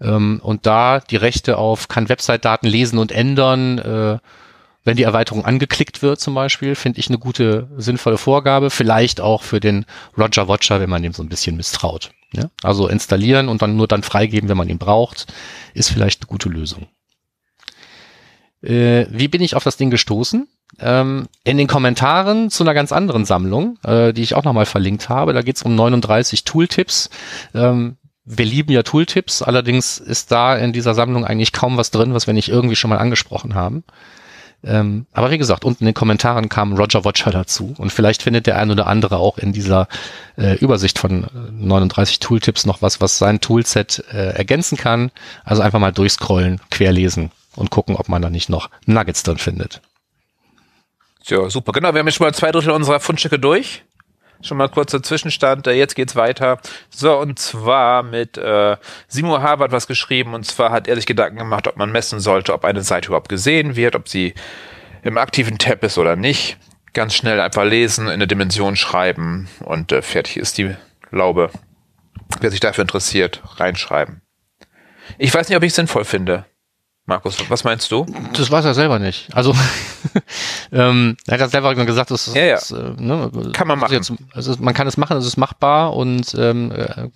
Ähm, 0.00 0.40
und 0.42 0.66
da 0.66 1.00
die 1.00 1.16
Rechte 1.16 1.58
auf 1.58 1.88
kann 1.88 2.08
Website-Daten 2.08 2.66
lesen 2.66 2.98
und 2.98 3.10
ändern, 3.10 3.78
äh, 3.78 4.18
wenn 4.84 4.96
die 4.96 5.02
Erweiterung 5.02 5.44
angeklickt 5.44 6.02
wird 6.02 6.20
zum 6.20 6.34
Beispiel, 6.34 6.74
finde 6.74 7.00
ich 7.00 7.08
eine 7.08 7.18
gute, 7.18 7.68
sinnvolle 7.76 8.18
Vorgabe. 8.18 8.70
Vielleicht 8.70 9.20
auch 9.20 9.42
für 9.42 9.60
den 9.60 9.86
Roger 10.16 10.46
Watcher, 10.46 10.80
wenn 10.80 10.90
man 10.90 11.02
dem 11.02 11.12
so 11.12 11.22
ein 11.22 11.28
bisschen 11.28 11.56
misstraut. 11.56 12.12
Ja? 12.32 12.50
Also 12.62 12.88
installieren 12.88 13.48
und 13.48 13.62
dann 13.62 13.76
nur 13.76 13.88
dann 13.88 14.02
freigeben, 14.02 14.48
wenn 14.48 14.58
man 14.58 14.68
ihn 14.68 14.78
braucht, 14.78 15.26
ist 15.72 15.90
vielleicht 15.90 16.22
eine 16.22 16.28
gute 16.28 16.48
Lösung. 16.48 16.86
Äh, 18.62 19.06
wie 19.10 19.28
bin 19.28 19.42
ich 19.42 19.56
auf 19.56 19.64
das 19.64 19.76
Ding 19.76 19.90
gestoßen? 19.90 20.48
Ähm, 20.80 21.28
in 21.44 21.56
den 21.56 21.66
Kommentaren 21.66 22.50
zu 22.50 22.64
einer 22.64 22.74
ganz 22.74 22.92
anderen 22.92 23.24
Sammlung, 23.24 23.78
äh, 23.84 24.12
die 24.12 24.22
ich 24.22 24.34
auch 24.34 24.44
nochmal 24.44 24.66
verlinkt 24.66 25.08
habe. 25.08 25.32
Da 25.32 25.42
geht 25.42 25.56
es 25.56 25.62
um 25.62 25.74
39 25.74 26.44
Tooltips. 26.44 27.10
Ähm, 27.54 27.96
wir 28.24 28.46
lieben 28.46 28.72
ja 28.72 28.82
Tooltips, 28.82 29.42
allerdings 29.42 29.98
ist 29.98 30.32
da 30.32 30.56
in 30.56 30.72
dieser 30.72 30.94
Sammlung 30.94 31.26
eigentlich 31.26 31.52
kaum 31.52 31.76
was 31.76 31.90
drin, 31.90 32.14
was 32.14 32.26
wir 32.26 32.32
nicht 32.32 32.48
irgendwie 32.48 32.76
schon 32.76 32.88
mal 32.88 32.98
angesprochen 32.98 33.54
haben. 33.54 33.84
Ähm, 34.66 35.06
aber 35.12 35.30
wie 35.30 35.38
gesagt, 35.38 35.64
unten 35.64 35.84
in 35.84 35.86
den 35.86 35.94
Kommentaren 35.94 36.48
kam 36.48 36.72
Roger 36.72 37.04
Watcher 37.04 37.30
dazu 37.30 37.74
und 37.78 37.90
vielleicht 37.92 38.22
findet 38.22 38.46
der 38.46 38.58
ein 38.58 38.70
oder 38.70 38.86
andere 38.86 39.18
auch 39.18 39.38
in 39.38 39.52
dieser 39.52 39.88
äh, 40.36 40.56
Übersicht 40.56 40.98
von 40.98 41.26
39 41.52 42.18
Tooltips 42.20 42.64
noch 42.64 42.80
was, 42.80 43.00
was 43.00 43.18
sein 43.18 43.40
Toolset 43.40 44.04
äh, 44.12 44.34
ergänzen 44.34 44.78
kann. 44.78 45.10
Also 45.44 45.62
einfach 45.62 45.78
mal 45.80 45.92
durchscrollen, 45.92 46.60
querlesen 46.70 47.30
und 47.56 47.70
gucken, 47.70 47.96
ob 47.96 48.08
man 48.08 48.22
da 48.22 48.30
nicht 48.30 48.48
noch 48.48 48.70
Nuggets 48.86 49.22
drin 49.22 49.38
findet. 49.38 49.80
Ja, 51.24 51.48
super. 51.48 51.72
Genau, 51.72 51.92
wir 51.94 52.00
haben 52.00 52.06
jetzt 52.06 52.16
schon 52.16 52.26
mal 52.26 52.34
zwei 52.34 52.50
Drittel 52.50 52.70
unserer 52.70 53.00
Fundstücke 53.00 53.38
durch. 53.38 53.84
Schon 54.42 54.58
mal 54.58 54.68
kurzer 54.68 55.02
Zwischenstand, 55.02 55.66
äh, 55.66 55.72
jetzt 55.72 55.94
geht's 55.94 56.16
weiter. 56.16 56.58
So, 56.90 57.18
und 57.18 57.38
zwar 57.38 58.02
mit 58.02 58.36
äh, 58.36 58.76
Simo 59.08 59.40
Harvard 59.40 59.72
was 59.72 59.86
geschrieben, 59.86 60.34
und 60.34 60.44
zwar 60.44 60.70
hat 60.70 60.88
er 60.88 60.96
sich 60.96 61.06
Gedanken 61.06 61.38
gemacht, 61.38 61.66
ob 61.66 61.76
man 61.76 61.90
messen 61.92 62.20
sollte, 62.20 62.52
ob 62.52 62.64
eine 62.64 62.82
Seite 62.82 63.08
überhaupt 63.08 63.28
gesehen 63.28 63.76
wird, 63.76 63.96
ob 63.96 64.08
sie 64.08 64.34
im 65.02 65.18
aktiven 65.18 65.58
Tab 65.58 65.82
ist 65.84 65.98
oder 65.98 66.16
nicht. 66.16 66.58
Ganz 66.92 67.14
schnell 67.14 67.40
einfach 67.40 67.64
lesen, 67.64 68.06
in 68.06 68.12
eine 68.12 68.26
Dimension 68.26 68.76
schreiben 68.76 69.48
und 69.60 69.92
äh, 69.92 70.02
fertig 70.02 70.36
ist 70.36 70.58
die 70.58 70.74
Laube. 71.10 71.50
Wer 72.40 72.50
sich 72.50 72.60
dafür 72.60 72.82
interessiert, 72.82 73.42
reinschreiben. 73.56 74.22
Ich 75.18 75.32
weiß 75.32 75.48
nicht, 75.48 75.56
ob 75.56 75.62
ich 75.62 75.70
es 75.70 75.76
sinnvoll 75.76 76.04
finde. 76.04 76.46
Markus, 77.06 77.38
was 77.50 77.64
meinst 77.64 77.92
du? 77.92 78.06
Das 78.32 78.50
weiß 78.50 78.64
er 78.64 78.72
selber 78.72 78.98
nicht. 78.98 79.28
Also 79.34 79.54
ähm, 80.72 81.16
er 81.26 81.34
hat 81.34 81.40
ja 81.40 81.48
selber 81.48 81.74
gesagt, 81.74 82.10
das 82.10 82.28
ist, 82.28 82.36
ja, 82.36 82.44
ja. 82.44 82.54
Das, 82.54 82.70
äh, 82.70 82.94
ne, 82.96 83.30
kann 83.52 83.68
man 83.68 83.78
machen. 83.78 83.92
Jetzt, 83.92 84.12
also 84.32 84.56
man 84.58 84.72
kann 84.72 84.86
es 84.86 84.96
machen, 84.96 85.16
es 85.18 85.26
ist 85.26 85.36
machbar 85.36 85.94
und 85.94 86.34
ähm, 86.38 86.72
äh, 86.72 87.10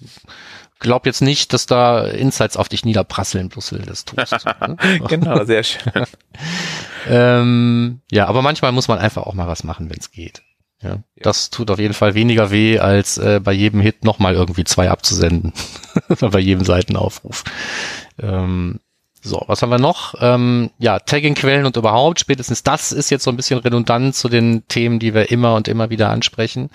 glaub 0.79 1.07
jetzt 1.07 1.23
nicht, 1.23 1.55
dass 1.55 1.65
da 1.65 2.05
Insights 2.05 2.59
auf 2.59 2.69
dich 2.69 2.85
niederprasseln, 2.85 3.49
bloß 3.49 3.73
weil 3.73 3.81
du 3.81 3.87
das 3.87 4.05
tust. 4.05 4.45
ne? 4.45 4.77
genau, 5.09 5.45
sehr 5.45 5.63
schön. 5.63 5.93
ähm, 7.09 8.01
ja, 8.11 8.27
aber 8.27 8.43
manchmal 8.43 8.73
muss 8.73 8.89
man 8.89 8.99
einfach 8.99 9.23
auch 9.23 9.35
mal 9.35 9.49
was 9.49 9.65
machen, 9.65 9.89
wenn 9.89 9.99
es 9.99 10.11
geht. 10.11 10.43
Ja, 10.83 10.91
ja, 10.91 11.03
das 11.17 11.49
tut 11.49 11.71
auf 11.71 11.79
jeden 11.79 11.95
Fall 11.95 12.15
weniger 12.15 12.51
weh, 12.53 12.79
als 12.79 13.19
äh, 13.19 13.41
bei 13.43 13.53
jedem 13.53 13.81
Hit 13.81 14.05
nochmal 14.05 14.35
irgendwie 14.35 14.65
zwei 14.65 14.91
abzusenden. 14.91 15.53
bei 16.21 16.39
jedem 16.39 16.65
Seitenaufruf. 16.65 17.43
Ähm, 18.21 18.79
so, 19.23 19.43
was 19.47 19.63
haben 19.63 19.71
wir 19.71 19.79
noch? 19.79 20.15
Ähm, 20.21 20.71
ja, 20.79 20.99
Tagging-Quellen 20.99 21.67
und 21.67 21.77
überhaupt, 21.77 22.21
spätestens 22.21 22.63
das 22.63 22.93
ist 22.93 23.11
jetzt 23.11 23.25
so 23.25 23.31
ein 23.31 23.37
bisschen 23.37 23.59
redundant 23.59 24.15
zu 24.15 24.29
den 24.29 24.67
Themen, 24.69 24.99
die 24.99 25.15
wir 25.15 25.31
immer 25.31 25.55
und 25.55 25.69
immer 25.69 25.91
wieder 25.91 26.11
ansprechen. 26.11 26.71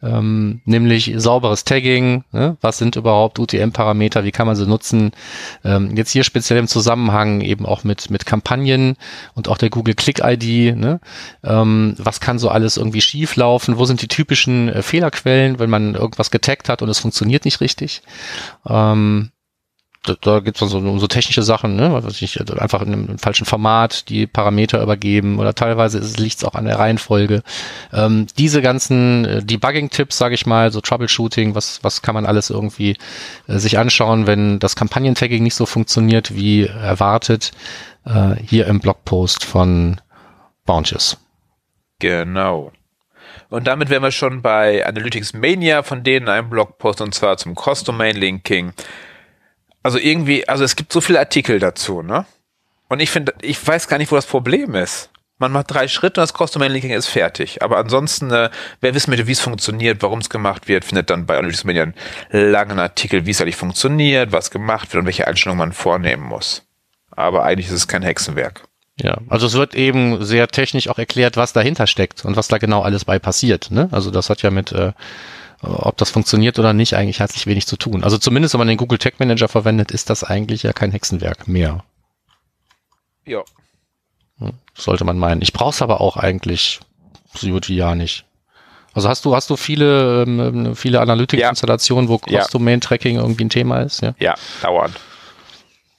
Ähm, 0.00 0.60
nämlich 0.64 1.12
sauberes 1.16 1.64
Tagging, 1.64 2.22
ne? 2.30 2.56
was 2.60 2.78
sind 2.78 2.94
überhaupt 2.94 3.38
UTM-Parameter, 3.38 4.22
wie 4.22 4.30
kann 4.30 4.46
man 4.46 4.54
sie 4.54 4.66
nutzen? 4.66 5.10
Ähm, 5.64 5.96
jetzt 5.96 6.12
hier 6.12 6.22
speziell 6.22 6.58
im 6.58 6.68
Zusammenhang 6.68 7.40
eben 7.40 7.66
auch 7.66 7.82
mit, 7.82 8.08
mit 8.08 8.24
Kampagnen 8.24 8.96
und 9.34 9.48
auch 9.48 9.58
der 9.58 9.70
Google 9.70 9.94
Click-ID. 9.94 10.76
Ne? 10.76 11.00
Ähm, 11.42 11.94
was 11.98 12.20
kann 12.20 12.38
so 12.38 12.48
alles 12.48 12.76
irgendwie 12.76 13.00
schief 13.00 13.34
laufen? 13.34 13.76
Wo 13.76 13.86
sind 13.86 14.00
die 14.00 14.08
typischen 14.08 14.68
äh, 14.68 14.82
Fehlerquellen, 14.82 15.58
wenn 15.58 15.70
man 15.70 15.94
irgendwas 15.94 16.30
getaggt 16.30 16.68
hat 16.68 16.80
und 16.82 16.88
es 16.88 17.00
funktioniert 17.00 17.44
nicht 17.44 17.60
richtig? 17.60 18.02
Ähm, 18.68 19.30
da, 20.04 20.14
da 20.20 20.40
geht 20.40 20.60
es 20.60 20.70
so 20.70 20.78
um 20.78 20.98
so 20.98 21.06
technische 21.06 21.42
Sachen, 21.42 21.76
ne? 21.76 21.92
Was 21.92 22.22
ich, 22.22 22.40
also 22.40 22.54
einfach 22.54 22.82
in 22.82 22.92
einem 22.92 23.18
falschen 23.18 23.44
Format 23.44 24.08
die 24.08 24.26
Parameter 24.26 24.82
übergeben 24.82 25.38
oder 25.38 25.54
teilweise 25.54 25.98
liegt 26.20 26.36
es 26.36 26.44
auch 26.44 26.54
an 26.54 26.66
der 26.66 26.78
Reihenfolge. 26.78 27.42
Ähm, 27.92 28.26
diese 28.38 28.62
ganzen 28.62 29.24
äh, 29.24 29.42
Debugging-Tipps, 29.42 30.16
sage 30.16 30.34
ich 30.34 30.46
mal, 30.46 30.70
so 30.70 30.80
Troubleshooting, 30.80 31.54
was, 31.54 31.82
was 31.82 32.02
kann 32.02 32.14
man 32.14 32.26
alles 32.26 32.50
irgendwie 32.50 32.96
äh, 33.48 33.58
sich 33.58 33.78
anschauen, 33.78 34.26
wenn 34.26 34.58
das 34.58 34.76
Kampagnentagging 34.76 35.42
nicht 35.42 35.56
so 35.56 35.66
funktioniert 35.66 36.34
wie 36.34 36.66
erwartet, 36.66 37.52
äh, 38.04 38.36
hier 38.44 38.66
im 38.66 38.80
Blogpost 38.80 39.44
von 39.44 40.00
Bounces. 40.64 41.18
Genau. 41.98 42.72
Und 43.50 43.66
damit 43.66 43.88
wären 43.90 44.02
wir 44.02 44.10
schon 44.10 44.42
bei 44.42 44.86
Analytics 44.86 45.32
Mania, 45.32 45.82
von 45.82 46.04
denen 46.04 46.28
ein 46.28 46.50
Blogpost 46.50 47.00
und 47.00 47.14
zwar 47.14 47.36
zum 47.38 47.54
Cross-Domain-Linking. 47.54 48.72
Also 49.82 49.98
irgendwie, 49.98 50.48
also 50.48 50.64
es 50.64 50.76
gibt 50.76 50.92
so 50.92 51.00
viele 51.00 51.18
Artikel 51.18 51.58
dazu, 51.58 52.02
ne? 52.02 52.26
Und 52.88 53.00
ich 53.00 53.10
finde, 53.10 53.34
ich 53.42 53.64
weiß 53.64 53.88
gar 53.88 53.98
nicht, 53.98 54.10
wo 54.10 54.16
das 54.16 54.26
Problem 54.26 54.74
ist. 54.74 55.10
Man 55.38 55.52
macht 55.52 55.70
drei 55.70 55.86
Schritte 55.86 56.20
und 56.20 56.28
das 56.28 56.36
Custom 56.36 56.62
Linking 56.62 56.90
ist 56.90 57.06
fertig. 57.06 57.62
Aber 57.62 57.76
ansonsten, 57.76 58.30
äh, 58.32 58.50
wer 58.80 58.94
wissen 58.94 59.10
möchte, 59.10 59.28
wie 59.28 59.32
es 59.32 59.40
funktioniert, 59.40 60.02
warum 60.02 60.18
es 60.18 60.30
gemacht 60.30 60.66
wird, 60.66 60.84
findet 60.84 61.10
dann 61.10 61.26
bei 61.26 61.38
Analytics 61.38 61.64
Media 61.64 61.84
einen 61.84 61.94
langen 62.32 62.80
Artikel, 62.80 63.24
wie 63.24 63.30
es 63.30 63.40
eigentlich 63.40 63.56
funktioniert, 63.56 64.32
was 64.32 64.50
gemacht 64.50 64.92
wird 64.92 65.02
und 65.02 65.06
welche 65.06 65.28
Einstellungen 65.28 65.58
man 65.58 65.72
vornehmen 65.72 66.24
muss. 66.24 66.62
Aber 67.10 67.44
eigentlich 67.44 67.68
ist 67.68 67.74
es 67.74 67.88
kein 67.88 68.02
Hexenwerk. 68.02 68.64
Ja, 69.00 69.18
also 69.28 69.46
es 69.46 69.54
wird 69.54 69.76
eben 69.76 70.24
sehr 70.24 70.48
technisch 70.48 70.88
auch 70.88 70.98
erklärt, 70.98 71.36
was 71.36 71.52
dahinter 71.52 71.86
steckt 71.86 72.24
und 72.24 72.36
was 72.36 72.48
da 72.48 72.58
genau 72.58 72.82
alles 72.82 73.04
bei 73.04 73.20
passiert. 73.20 73.70
Ne? 73.70 73.88
Also 73.92 74.10
das 74.10 74.28
hat 74.28 74.42
ja 74.42 74.50
mit 74.50 74.72
äh, 74.72 74.92
ob 75.62 75.96
das 75.96 76.10
funktioniert 76.10 76.58
oder 76.58 76.72
nicht, 76.72 76.94
eigentlich 76.94 77.20
herzlich 77.20 77.46
wenig 77.46 77.66
zu 77.66 77.76
tun. 77.76 78.04
Also 78.04 78.18
zumindest, 78.18 78.54
wenn 78.54 78.58
man 78.58 78.68
den 78.68 78.76
Google 78.76 78.98
Tag 78.98 79.18
Manager 79.18 79.48
verwendet, 79.48 79.90
ist 79.90 80.10
das 80.10 80.24
eigentlich 80.24 80.62
ja 80.62 80.72
kein 80.72 80.92
Hexenwerk 80.92 81.48
mehr. 81.48 81.84
Ja. 83.24 83.42
Hm, 84.38 84.52
sollte 84.74 85.04
man 85.04 85.18
meinen. 85.18 85.42
Ich 85.42 85.52
brauche 85.52 85.70
es 85.70 85.82
aber 85.82 86.00
auch 86.00 86.16
eigentlich 86.16 86.80
so 87.34 87.48
gut 87.48 87.68
wie 87.68 87.76
ja 87.76 87.94
nicht. 87.94 88.24
Also 88.94 89.08
hast 89.08 89.24
du, 89.24 89.34
hast 89.34 89.50
du 89.50 89.56
viele, 89.56 90.22
ähm, 90.22 90.74
viele 90.74 91.00
Analytics-Installationen, 91.00 92.08
wo 92.08 92.18
Cross-Domain-Tracking 92.18 93.16
irgendwie 93.16 93.44
ein 93.44 93.50
Thema 93.50 93.80
ist? 93.80 94.00
Ja, 94.00 94.14
ja 94.18 94.34
dauernd. 94.62 94.98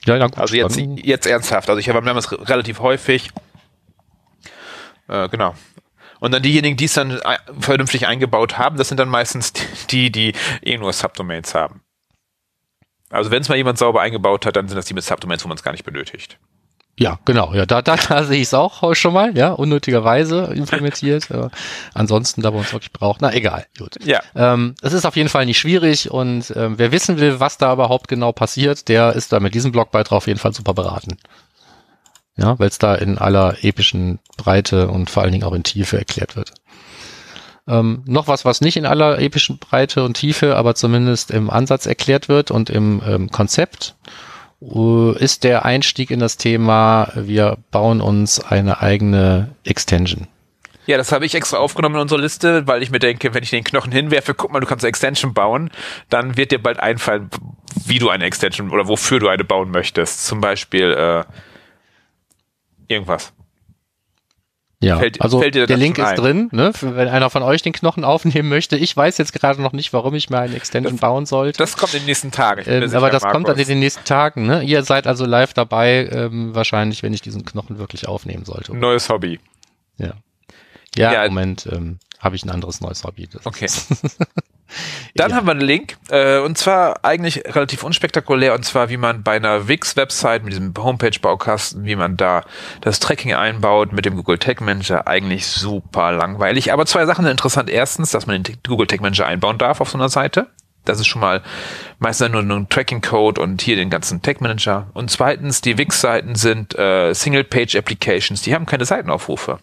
Ja, 0.06 0.18
ja, 0.18 0.28
gut, 0.28 0.38
also 0.38 0.56
jetzt, 0.56 0.78
jetzt 0.78 1.28
ernsthaft. 1.28 1.70
Also 1.70 1.80
ich 1.80 1.90
habe 1.90 2.02
das 2.02 2.32
relativ 2.50 2.80
häufig. 2.80 3.30
Äh, 5.08 5.30
genau. 5.30 5.54
Und 6.20 6.32
dann 6.34 6.42
diejenigen, 6.42 6.78
die 6.78 6.86
es 6.86 6.94
dann 6.94 7.20
vernünftig 7.60 8.08
eingebaut 8.08 8.58
haben, 8.58 8.78
das 8.78 8.90
sind 8.90 9.00
dann 9.00 9.10
meistens 9.10 9.54
die, 9.90 10.12
die 10.12 10.34
eh 10.62 10.78
nur 10.78 10.94
Subdomains 10.94 11.56
haben. 11.56 11.82
Also 13.10 13.32
wenn 13.32 13.42
es 13.42 13.50
mal 13.50 13.56
jemand 13.56 13.78
sauber 13.78 14.02
eingebaut 14.02 14.46
hat, 14.46 14.56
dann 14.56 14.68
sind 14.68 14.78
das 14.78 14.86
die 14.86 14.94
mit 14.94 15.04
Subdomains, 15.04 15.44
wo 15.44 15.48
man 15.48 15.58
es 15.58 15.64
gar 15.64 15.72
nicht 15.72 15.84
benötigt. 15.84 16.38
Ja, 17.00 17.18
genau. 17.24 17.54
Ja, 17.54 17.66
da, 17.66 17.82
da, 17.82 17.96
da 17.96 18.26
sehe 18.26 18.42
ich 18.42 18.50
es 18.50 18.54
auch 18.54 18.94
schon 18.94 19.14
mal, 19.14 19.36
ja, 19.38 19.52
unnötigerweise 19.52 20.52
implementiert. 20.54 21.30
ja. 21.30 21.50
Ansonsten, 21.94 22.42
da 22.42 22.52
wir 22.52 22.60
uns 22.60 22.74
wirklich 22.74 22.92
braucht, 22.92 23.22
na 23.22 23.34
egal, 23.34 23.66
gut. 23.78 23.96
Ja. 24.04 24.20
Ähm, 24.36 24.76
es 24.82 24.92
ist 24.92 25.06
auf 25.06 25.16
jeden 25.16 25.30
Fall 25.30 25.46
nicht 25.46 25.60
schwierig 25.60 26.12
und 26.12 26.54
ähm, 26.58 26.78
wer 26.78 26.92
wissen 26.92 27.18
will, 27.18 27.40
was 27.40 27.58
da 27.58 27.72
überhaupt 27.72 28.10
genau 28.10 28.34
passiert, 28.34 28.90
der 28.90 29.14
ist 29.14 29.32
da 29.32 29.40
mit 29.40 29.56
diesem 29.56 29.72
Blogbeitrag 29.72 30.18
auf 30.18 30.28
jeden 30.28 30.40
Fall 30.40 30.54
super 30.54 30.74
beraten. 30.74 31.18
Ja, 32.40 32.58
weil 32.58 32.70
es 32.70 32.78
da 32.78 32.96
in 32.96 33.18
aller 33.18 33.64
epischen 33.64 34.20
Breite 34.38 34.88
und 34.88 35.10
vor 35.10 35.24
allen 35.24 35.34
Dingen 35.34 35.44
auch 35.44 35.54
in 35.54 35.64
Tiefe 35.64 35.98
erklärt 35.98 36.36
wird. 36.36 36.54
Ähm, 37.68 38.02
noch 38.06 38.28
was, 38.28 38.46
was 38.46 38.62
nicht 38.62 38.78
in 38.78 38.86
aller 38.86 39.20
epischen 39.20 39.60
Breite 39.60 40.04
und 40.04 40.16
Tiefe, 40.16 40.56
aber 40.56 40.74
zumindest 40.74 41.32
im 41.32 41.50
Ansatz 41.50 41.86
erklärt 41.86 42.30
wird 42.30 42.50
und 42.50 42.70
im 42.70 43.02
ähm, 43.06 43.30
Konzept 43.30 43.96
äh, 44.62 45.18
ist 45.18 45.44
der 45.44 45.66
Einstieg 45.66 46.12
in 46.12 46.20
das 46.20 46.38
Thema, 46.38 47.12
wir 47.14 47.58
bauen 47.72 48.00
uns 48.00 48.40
eine 48.40 48.82
eigene 48.82 49.50
Extension. 49.66 50.28
Ja, 50.88 50.98
das 50.98 51.12
habe 51.12 51.26
ich 51.26 51.36
extra 51.36 51.58
aufgenommen 51.58 51.96
in 51.96 52.02
unserer 52.02 52.20
Liste, 52.20 52.66
weil 52.66 52.82
ich 52.82 52.90
mir 52.90 52.98
denke, 52.98 53.34
wenn 53.36 53.44
ich 53.44 53.52
den 53.52 53.64
Knochen 53.64 53.92
hinwerfe, 53.92 54.34
guck 54.34 54.52
mal, 54.52 54.60
du 54.60 54.66
kannst 54.66 54.84
eine 54.84 54.90
Extension 54.90 55.36
bauen, 55.36 55.70
dann 56.10 56.38
wird 56.38 56.52
dir 56.52 56.58
bald 56.58 56.80
einfallen, 56.80 57.30
wie 57.86 58.00
du 58.00 58.10
eine 58.10 58.24
Extension 58.24 58.72
oder 58.72 58.88
wofür 58.88 59.20
du 59.20 59.28
eine 59.28 59.44
bauen 59.44 59.70
möchtest. 59.70 60.26
Zum 60.26 60.42
Beispiel 60.42 60.92
äh, 60.94 61.24
irgendwas. 62.90 63.32
Ja, 64.82 64.98
Fällt- 64.98 65.20
also 65.22 65.42
fällt 65.42 65.56
dir 65.56 65.68
der 65.68 65.76
das 65.76 65.80
Link 65.84 65.98
ist 65.98 66.06
ein? 66.06 66.16
drin, 66.16 66.50
ne? 66.54 66.72
Wenn 66.80 67.10
einer 67.10 67.30
von 67.30 67.44
euch 67.44 67.62
den 67.62 67.74
Knochen 67.74 68.06
aufnehmen 68.06 68.48
möchte. 68.48 68.78
Ich 68.78 68.96
weiß 68.96 69.18
jetzt 69.18 69.34
gerade 69.34 69.62
noch 69.62 69.74
nicht, 69.74 69.92
warum 69.92 70.14
ich 70.16 70.30
mir 70.30 70.40
eine 70.40 70.56
Extension 70.56 70.96
bauen 70.98 71.26
sollte. 71.26 71.58
Das 71.58 71.76
kommt 71.76 71.94
in 71.96 72.00
den 72.02 72.06
nächsten 72.06 72.32
Tagen. 72.32 72.64
Ähm, 72.66 72.88
sicher, 72.88 72.98
aber 72.98 73.10
das 73.10 73.24
kommt 73.24 73.36
dann 73.36 73.42
Markus. 73.58 73.62
in 73.64 73.68
den 73.68 73.80
nächsten 73.80 74.06
Tagen. 74.06 74.46
Ne? 74.46 74.64
Ihr 74.64 74.84
seid 74.84 75.06
also 75.06 75.26
live 75.26 75.54
dabei, 75.54 76.08
ähm, 76.10 76.56
wahrscheinlich, 76.56 77.04
wenn 77.04 77.14
ich 77.14 77.22
diesen 77.22 77.44
Knochen 77.44 77.78
wirklich 77.78 78.08
aufnehmen 78.08 78.46
sollte. 78.46 78.74
Neues 78.74 79.10
Hobby. 79.10 79.42
Ja, 79.98 80.14
ja, 80.96 81.12
Ja. 81.12 81.24
im 81.26 81.34
Moment 81.34 81.68
ähm, 81.70 82.00
habe 82.20 82.38
ich 82.38 82.46
ein 82.46 82.50
anderes 82.50 82.80
neues 82.80 83.04
Hobby. 83.04 83.28
Das 83.28 83.46
Okay. 83.46 83.68
Dann 85.16 85.32
Ja. 85.32 85.36
haben 85.38 85.48
wir 85.48 85.52
einen 85.52 85.62
Link, 85.62 85.98
äh, 86.10 86.40
und 86.40 86.58
zwar 86.58 87.04
eigentlich 87.04 87.44
relativ 87.46 87.84
unspektakulär, 87.84 88.54
und 88.54 88.64
zwar 88.64 88.90
wie 88.90 88.98
man 88.98 89.24
bei 89.24 89.36
einer 89.36 89.68
Wix-Website 89.68 90.44
mit 90.44 90.54
diesem 90.54 90.74
Homepage-Baukasten, 90.78 91.86
wie 91.86 91.96
man 91.96 92.18
da 92.18 92.44
das 92.82 93.00
Tracking 93.00 93.34
einbaut 93.34 93.92
mit 93.92 94.06
dem 94.06 94.16
Google 94.16 94.38
Tag 94.38 94.62
Manager, 94.62 95.08
eigentlich 95.08 95.48
super 95.48 96.12
langweilig. 96.12 96.72
Aber 96.72 96.86
zwei 96.86 97.06
Sachen 97.06 97.24
sind 97.24 97.32
interessant. 97.32 97.70
Erstens, 97.70 98.12
dass 98.12 98.28
man 98.28 98.44
den 98.44 98.58
Google 98.68 98.88
Tag 98.88 99.02
Manager 99.02 99.26
einbauen 99.26 99.58
darf 99.58 99.82
auf 99.82 99.90
so 99.90 99.98
einer 99.98 100.10
Seite. 100.10 100.48
Das 100.86 101.00
ist 101.00 101.08
schon 101.08 101.22
mal 101.22 101.42
meistens 102.00 102.30
nur 102.32 102.42
ein 102.42 102.70
Tracking-Code 102.70 103.42
und 103.42 103.62
hier 103.62 103.76
den 103.76 103.90
ganzen 103.90 104.22
Tag 104.22 104.42
Manager. 104.42 104.88
Und 104.94 105.12
zweitens, 105.12 105.62
die 105.62 105.78
Wix-Seiten 105.78 106.36
sind 106.36 106.74
äh, 106.80 107.14
Single-Page-Applications, 107.14 108.42
die 108.42 108.56
haben 108.56 108.66
keine 108.66 108.86
Seitenaufrufe. 108.86 109.60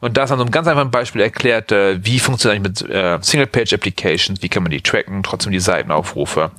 Und 0.00 0.16
da 0.16 0.24
ist 0.24 0.32
an 0.32 0.38
so 0.38 0.44
einem 0.44 0.50
ganz 0.50 0.66
einfachen 0.66 0.90
Beispiel 0.90 1.20
erklärt, 1.20 1.72
äh, 1.72 2.04
wie 2.04 2.18
funktioniert 2.18 2.64
das 2.64 2.82
mit 2.82 2.90
äh, 2.90 3.18
Single-Page-Applications, 3.20 4.42
wie 4.42 4.48
kann 4.48 4.62
man 4.62 4.70
die 4.70 4.80
tracken, 4.80 5.22
trotzdem 5.22 5.52
die 5.52 5.60
Seitenaufrufe. 5.60 6.50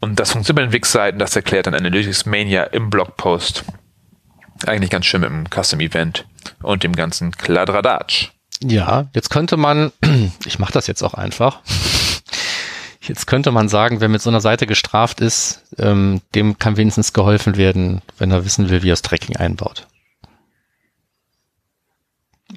Und 0.00 0.18
das 0.18 0.32
funktioniert 0.32 0.66
mit 0.66 0.72
den 0.72 0.76
Wix-Seiten, 0.76 1.18
das 1.18 1.36
erklärt 1.36 1.66
dann 1.66 1.74
Analytics 1.74 2.26
Mania 2.26 2.64
im 2.64 2.90
Blogpost. 2.90 3.64
Eigentlich 4.66 4.90
ganz 4.90 5.06
schön 5.06 5.20
mit 5.22 5.30
dem 5.30 5.46
Custom-Event 5.50 6.24
und 6.62 6.84
dem 6.84 6.94
ganzen 6.94 7.32
Kladradatsch. 7.32 8.30
Ja, 8.62 9.06
jetzt 9.12 9.30
könnte 9.30 9.56
man, 9.56 9.92
ich 10.46 10.58
mache 10.60 10.72
das 10.72 10.86
jetzt 10.86 11.02
auch 11.02 11.14
einfach. 11.14 11.60
Jetzt 13.04 13.26
könnte 13.26 13.50
man 13.50 13.68
sagen, 13.68 14.00
wer 14.00 14.08
mit 14.08 14.22
so 14.22 14.30
einer 14.30 14.40
Seite 14.40 14.64
gestraft 14.64 15.20
ist, 15.20 15.64
ähm, 15.76 16.20
dem 16.36 16.60
kann 16.60 16.76
wenigstens 16.76 17.12
geholfen 17.12 17.56
werden, 17.56 18.00
wenn 18.18 18.30
er 18.30 18.44
wissen 18.44 18.70
will, 18.70 18.84
wie 18.84 18.90
er 18.90 18.92
das 18.92 19.02
Tracking 19.02 19.36
einbaut. 19.36 19.88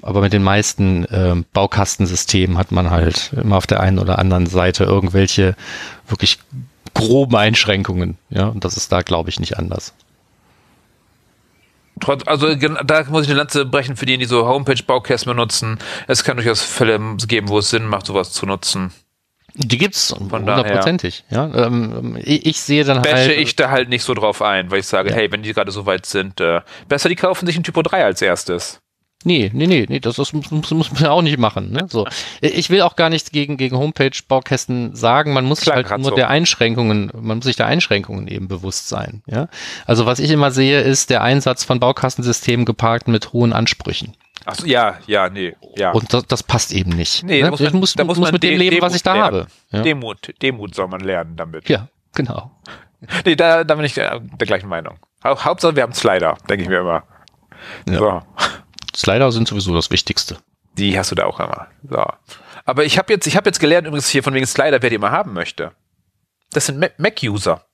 Aber 0.06 0.20
mit 0.20 0.32
den 0.32 0.44
meisten 0.44 1.04
ähm, 1.10 1.44
Baukastensystemen 1.52 2.56
hat 2.58 2.70
man 2.70 2.90
halt 2.90 3.32
immer 3.32 3.56
auf 3.56 3.66
der 3.66 3.80
einen 3.80 3.98
oder 3.98 4.20
anderen 4.20 4.46
Seite 4.46 4.84
irgendwelche 4.84 5.56
wirklich 6.06 6.38
groben 6.94 7.34
Einschränkungen. 7.34 8.16
Ja, 8.30 8.46
und 8.46 8.64
das 8.64 8.76
ist 8.76 8.92
da, 8.92 9.02
glaube 9.02 9.30
ich, 9.30 9.40
nicht 9.40 9.58
anders. 9.58 9.94
Trotz, 11.98 12.22
also 12.24 12.54
da 12.54 13.04
muss 13.08 13.24
ich 13.24 13.30
eine 13.30 13.38
Lanze 13.38 13.66
brechen 13.66 13.96
für 13.96 14.06
die, 14.06 14.16
die 14.16 14.26
so 14.26 14.46
Homepage-Baukästen 14.46 15.28
benutzen. 15.28 15.80
Es 16.06 16.22
kann 16.22 16.36
durchaus 16.36 16.62
Fälle 16.62 17.00
geben, 17.26 17.48
wo 17.48 17.58
es 17.58 17.70
Sinn 17.70 17.86
macht, 17.86 18.06
sowas 18.06 18.30
zu 18.30 18.46
nutzen. 18.46 18.92
Die 19.54 19.78
gibt's 19.78 20.14
hundertprozentig. 20.16 21.24
Ja, 21.30 21.52
ähm, 21.52 22.16
ich, 22.22 22.46
ich 22.46 22.60
sehe 22.60 22.84
dann 22.84 23.02
Bashe 23.02 23.16
halt. 23.16 23.38
ich 23.38 23.56
da 23.56 23.70
halt 23.70 23.88
nicht 23.88 24.04
so 24.04 24.14
drauf 24.14 24.40
ein, 24.40 24.70
weil 24.70 24.78
ich 24.78 24.86
sage, 24.86 25.12
hey, 25.12 25.32
wenn 25.32 25.42
die 25.42 25.52
gerade 25.52 25.72
so 25.72 25.84
weit 25.84 26.06
sind, 26.06 26.40
äh, 26.40 26.60
besser 26.86 27.08
die 27.08 27.16
kaufen 27.16 27.44
sich 27.46 27.56
ein 27.56 27.64
Typo 27.64 27.82
3 27.82 28.04
als 28.04 28.22
erstes. 28.22 28.78
Nee, 29.24 29.50
nee, 29.52 29.66
nee, 29.66 29.86
nee, 29.88 29.98
das, 29.98 30.16
das 30.16 30.32
muss, 30.32 30.50
muss, 30.50 30.70
muss 30.70 30.92
man 30.92 31.06
auch 31.06 31.22
nicht 31.22 31.38
machen. 31.38 31.72
Ne? 31.72 31.86
So. 31.88 32.06
Ich 32.40 32.70
will 32.70 32.82
auch 32.82 32.94
gar 32.96 33.08
nichts 33.10 33.32
gegen, 33.32 33.56
gegen 33.56 33.76
Homepage-Baukästen 33.76 34.94
sagen. 34.94 35.32
Man 35.32 35.46
muss 35.46 35.58
sich 35.60 35.72
Klar, 35.72 35.84
halt 35.88 36.00
nur 36.00 36.10
so. 36.10 36.14
der 36.16 36.28
Einschränkungen, 36.28 37.10
man 37.18 37.38
muss 37.38 37.46
sich 37.46 37.56
der 37.56 37.66
Einschränkungen 37.66 38.28
eben 38.28 38.46
bewusst 38.46 38.88
sein. 38.88 39.22
Ja? 39.26 39.48
Also 39.84 40.06
was 40.06 40.18
ich 40.20 40.30
immer 40.30 40.50
sehe, 40.52 40.80
ist 40.80 41.10
der 41.10 41.22
Einsatz 41.22 41.64
von 41.64 41.80
Baukastensystemen 41.80 42.64
geparkt 42.66 43.08
mit 43.08 43.32
hohen 43.32 43.52
Ansprüchen. 43.52 44.14
Ach 44.44 44.54
so, 44.54 44.66
ja, 44.66 44.98
ja, 45.08 45.28
nee, 45.28 45.56
ja. 45.76 45.90
Und 45.90 46.12
das, 46.12 46.24
das 46.26 46.42
passt 46.44 46.72
eben 46.72 46.90
nicht. 46.90 47.24
nee, 47.24 47.38
ne? 47.38 47.46
da 47.46 47.50
muss 47.50 47.60
ich 47.60 47.72
man, 47.72 47.80
muss, 47.80 47.94
da 47.94 48.04
muss 48.04 48.18
muss 48.18 48.30
mit 48.30 48.44
dem 48.44 48.50
De- 48.50 48.58
leben, 48.58 48.76
was 48.80 48.92
Demut 48.92 48.96
ich 48.96 49.02
da 49.02 49.12
lernen. 49.14 49.24
habe. 49.40 49.46
Ja, 49.72 49.82
Demut, 49.82 50.34
Demut 50.40 50.74
soll 50.76 50.86
man 50.86 51.00
lernen 51.00 51.34
damit. 51.36 51.68
ja 51.68 51.88
genau. 52.14 52.52
Nee, 53.24 53.34
da, 53.34 53.64
da 53.64 53.74
bin 53.74 53.84
ich 53.84 53.94
der, 53.94 54.20
der 54.20 54.46
gleichen 54.46 54.68
Meinung. 54.68 54.98
Hau- 55.24 55.36
Hauptsache, 55.44 55.74
wir 55.74 55.82
haben 55.82 55.92
Slider, 55.94 56.36
denke 56.48 56.62
ich 56.62 56.68
mir 56.68 56.78
immer. 56.78 57.02
Ja. 57.88 57.98
So. 57.98 58.22
Slider 58.96 59.30
sind 59.30 59.46
sowieso 59.48 59.74
das 59.74 59.90
Wichtigste. 59.90 60.38
Die 60.78 60.98
hast 60.98 61.10
du 61.10 61.14
da 61.14 61.24
auch 61.26 61.38
immer. 61.40 61.68
So. 61.88 62.04
Aber 62.64 62.84
ich 62.84 62.98
habe 62.98 63.12
jetzt, 63.12 63.26
ich 63.26 63.36
habe 63.36 63.48
jetzt 63.48 63.60
gelernt 63.60 63.86
übrigens 63.86 64.08
hier 64.08 64.22
von 64.22 64.34
wegen 64.34 64.46
Slider, 64.46 64.82
wer 64.82 64.90
die 64.90 64.96
immer 64.96 65.10
haben 65.10 65.32
möchte. 65.32 65.72
Das 66.52 66.66
sind 66.66 66.78
Ma- 66.80 66.88
Mac-User. 66.98 67.64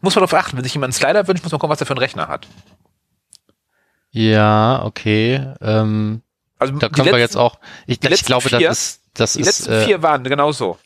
Muss 0.00 0.14
man 0.14 0.24
darauf 0.24 0.34
achten, 0.34 0.56
wenn 0.56 0.64
sich 0.64 0.74
jemand 0.74 0.88
einen 0.88 0.98
Slider 0.98 1.28
wünscht, 1.28 1.42
muss 1.44 1.52
man 1.52 1.58
gucken, 1.60 1.72
was 1.72 1.80
er 1.80 1.86
für 1.86 1.92
einen 1.92 1.98
Rechner 2.00 2.28
hat. 2.28 2.46
Ja, 4.10 4.82
okay. 4.84 5.54
Ähm, 5.60 6.22
Also 6.58 6.74
da 6.74 6.88
können 6.88 6.96
wir 7.06 7.12
letzten- 7.12 7.18
jetzt 7.20 7.36
auch. 7.36 7.58
Ich, 7.86 8.02
ich 8.02 8.24
glaube, 8.24 8.48
vier- 8.48 8.58
das 8.60 8.78
ist, 8.78 9.00
das 9.14 9.32
Die 9.34 9.40
ist, 9.40 9.46
letzten 9.46 9.72
äh, 9.72 9.84
vier 9.84 10.02
waren 10.02 10.24
genauso. 10.24 10.78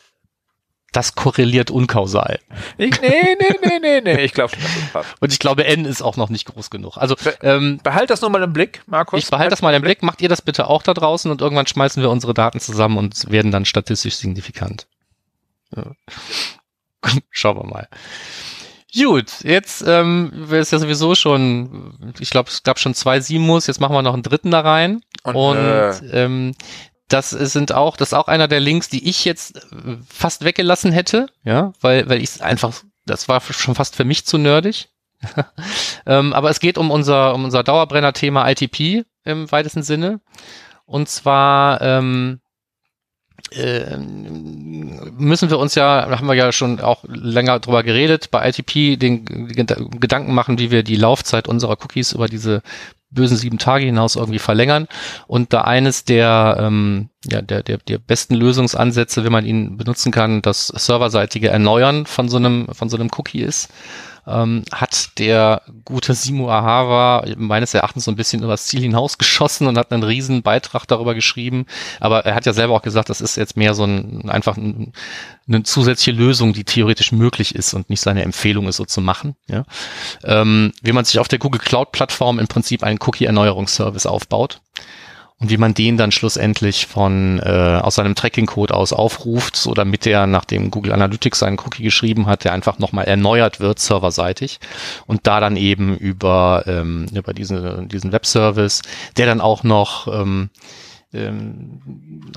Das 0.97 1.15
korreliert 1.15 1.71
unkausal. 1.71 2.39
Ich, 2.79 3.01
nee, 3.01 3.37
nee, 3.39 3.59
nee, 3.63 3.79
nee, 3.81 4.01
nee. 4.01 4.21
Ich 4.25 4.33
glaube, 4.33 4.55
das 4.57 4.93
passt. 4.93 5.15
Und 5.21 5.33
ich 5.33 5.39
glaube, 5.39 5.65
N 5.67 5.85
ist 5.85 6.01
auch 6.03 6.17
noch 6.17 6.31
nicht 6.31 6.47
groß 6.47 6.71
genug. 6.71 6.97
Also 6.97 7.15
Be- 7.17 7.37
ähm, 7.43 7.79
Behalt 7.83 8.11
das 8.11 8.21
nur 8.23 8.31
mal 8.31 8.43
im 8.43 8.53
Blick, 8.53 8.83
Markus. 8.87 9.19
ich 9.23 9.31
behalte 9.31 9.51
das 9.51 9.63
mal 9.63 9.75
im 9.75 9.83
Blick. 9.83 10.03
Macht 10.03 10.23
ihr 10.23 10.29
das 10.29 10.43
bitte 10.43 10.67
auch 10.69 10.83
da 10.83 10.95
draußen 10.95 11.31
und 11.31 11.41
irgendwann 11.43 11.67
schmeißen 11.67 12.03
wir 12.03 12.11
unsere 12.11 12.35
Daten 12.35 12.61
zusammen 12.61 12.97
und 12.99 13.31
werden 13.31 13.51
dann 13.51 13.65
statistisch 13.65 14.17
signifikant. 14.17 14.87
Ja. 15.77 15.93
Schauen 17.31 17.57
wir 17.59 17.65
mal. 17.67 17.89
Gut, 18.95 19.43
jetzt 19.43 19.85
ähm, 19.87 20.31
wir 20.35 20.61
ist 20.61 20.73
ja 20.73 20.79
sowieso 20.79 21.15
schon, 21.15 22.15
ich 22.19 22.31
glaube, 22.31 22.49
es 22.49 22.63
gab 22.63 22.79
schon 22.79 22.95
zwei 22.95 23.21
Simus, 23.21 23.67
jetzt 23.67 23.81
machen 23.81 23.95
wir 23.95 24.01
noch 24.03 24.15
einen 24.15 24.23
dritten 24.23 24.51
da 24.51 24.61
rein. 24.61 25.03
Und, 25.23 25.35
Und, 25.37 25.57
äh, 25.59 25.91
ähm, 26.25 26.55
das 27.09 27.31
sind 27.31 27.73
auch, 27.73 27.97
das 27.97 28.09
ist 28.09 28.15
auch 28.15 28.29
einer 28.29 28.49
der 28.49 28.61
Links, 28.61 28.89
die 28.89 29.09
ich 29.09 29.25
jetzt 29.25 29.57
äh, 29.57 29.97
fast 30.09 30.45
weggelassen 30.45 30.93
hätte, 30.93 31.27
ja, 31.45 31.73
weil, 31.81 32.09
weil 32.09 32.19
ich 32.19 32.31
es 32.31 32.41
einfach, 32.41 32.73
das 33.07 33.29
war 33.29 33.41
schon 33.41 33.75
fast 33.75 33.97
für 33.97 34.05
mich 34.05 34.27
zu 34.27 34.39
nerdig. 34.39 34.89
ähm, 36.07 36.33
aber 36.33 36.51
es 36.51 36.61
geht 36.61 36.79
um 36.79 36.91
unser, 36.91 37.35
um 37.35 37.45
unser 37.45 37.63
Dauerbrenner-Thema 37.63 38.49
ITP 38.51 39.05
im 39.25 39.51
weitesten 39.51 39.83
Sinne. 39.83 40.21
Und 40.85 41.09
zwar 41.09 41.81
ähm, 41.81 42.41
ähm, 43.53 45.13
müssen 45.17 45.51
wir 45.51 45.59
uns 45.59 45.75
ja, 45.75 46.07
da 46.07 46.19
haben 46.19 46.27
wir 46.27 46.35
ja 46.35 46.53
schon 46.53 46.81
auch 46.81 47.05
länger 47.07 47.61
drüber 47.61 47.83
geredet, 47.83 48.31
bei 48.31 48.49
ITP 48.49 48.97
den 48.99 49.25
Ged- 49.49 50.01
Gedanken 50.01 50.35
machen, 50.35 50.59
wie 50.59 50.71
wir 50.71 50.83
die 50.83 50.97
Laufzeit 50.97 51.49
unserer 51.49 51.79
Cookies 51.83 52.13
über 52.13 52.29
diese 52.29 52.63
bösen 53.11 53.37
sieben 53.37 53.59
Tage 53.59 53.87
hinaus 53.87 54.17
irgendwie 54.17 54.39
verlängern. 54.39 54.89
Und 55.27 55.53
da 55.53 55.63
eines 55.63 56.05
der, 56.05 56.57
ähm, 56.61 57.11
ja, 57.25 57.43
der, 57.43 57.63
der, 57.63 57.79
der 57.79 57.99
besten 57.99 58.35
Lösungsansätze, 58.35 59.25
wenn 59.25 59.33
man 59.33 59.47
ihn 59.47 59.77
benutzen 59.77 60.13
kann, 60.13 60.43
das 60.43 60.69
serverseitige 60.69 61.49
Erneuern 61.49 62.07
von 62.07 62.29
so 62.29 62.37
einem, 62.37 62.69
von 62.73 62.89
so 62.89 62.97
einem 62.97 63.11
Cookie 63.17 63.41
ist, 63.41 63.69
ähm, 64.27 64.65
hat 64.73 65.19
der 65.19 65.63
gute 65.85 66.15
Simo 66.15 66.51
Ahava 66.51 67.25
meines 67.37 67.75
Erachtens 67.75 68.05
so 68.05 68.11
ein 68.11 68.17
bisschen 68.17 68.43
übers 68.43 68.67
Ziel 68.67 68.81
hinausgeschossen 68.81 69.67
und 69.67 69.79
hat 69.79 69.93
einen 69.93 70.03
riesen 70.03 70.43
Beitrag 70.43 70.87
darüber 70.87 71.15
geschrieben. 71.15 71.67
Aber 72.01 72.25
er 72.25 72.35
hat 72.35 72.47
ja 72.47 72.53
selber 72.53 72.75
auch 72.75 72.83
gesagt, 72.83 73.09
das 73.09 73.21
ist 73.21 73.37
jetzt 73.37 73.57
mehr 73.57 73.75
so 73.75 73.85
ein, 73.85 74.29
einfach 74.29 74.57
ein, 74.57 74.93
eine 75.47 75.63
zusätzliche 75.63 76.17
Lösung, 76.17 76.53
die 76.53 76.65
theoretisch 76.65 77.13
möglich 77.13 77.55
ist 77.55 77.75
und 77.75 77.89
nicht 77.89 78.01
seine 78.01 78.23
Empfehlung 78.23 78.67
ist, 78.69 78.77
so 78.77 78.85
zu 78.85 79.01
machen. 79.01 79.37
Ja? 79.49 79.65
Ähm, 80.25 80.73
wie 80.83 80.93
man 80.93 81.05
sich 81.05 81.19
auf 81.19 81.29
der 81.29 81.39
Google 81.39 81.61
Cloud 81.61 81.93
Plattform 81.93 82.39
im 82.39 82.49
Prinzip 82.49 82.83
einen 82.83 82.99
Cookie-Erneuerungsservice 83.01 84.07
aufbaut. 84.07 84.61
Und 85.39 85.51
wie 85.51 85.59
man 85.59 85.75
den 85.75 85.99
dann 85.99 86.13
schlussendlich 86.13 86.87
von 86.87 87.39
äh, 87.41 87.81
aus 87.83 87.97
seinem 87.97 88.15
Tracking-Code 88.15 88.73
aus 88.75 88.95
aufruft 88.95 89.67
oder 89.67 89.85
mit 89.85 90.07
der, 90.07 90.27
nachdem 90.27 90.71
Google 90.71 90.93
Analytics 90.93 91.41
seinen 91.41 91.59
Cookie 91.59 91.83
geschrieben 91.83 92.27
hat, 92.27 92.45
der 92.45 92.53
einfach 92.55 92.79
nochmal 92.79 93.05
erneuert 93.05 93.61
wird 93.61 93.79
serverseitig. 93.79 94.61
Und 95.07 95.27
da 95.27 95.41
dann 95.41 95.57
eben 95.57 95.95
über 95.95 96.65
ähm, 96.67 97.07
über 97.13 97.35
diesen 97.35 97.89
diesen 97.89 98.13
Webservice, 98.13 98.81
der 99.19 99.27
dann 99.27 99.43
auch 99.43 99.63
noch 99.63 100.09
ähm, 100.09 100.49
ähm, 101.13 101.81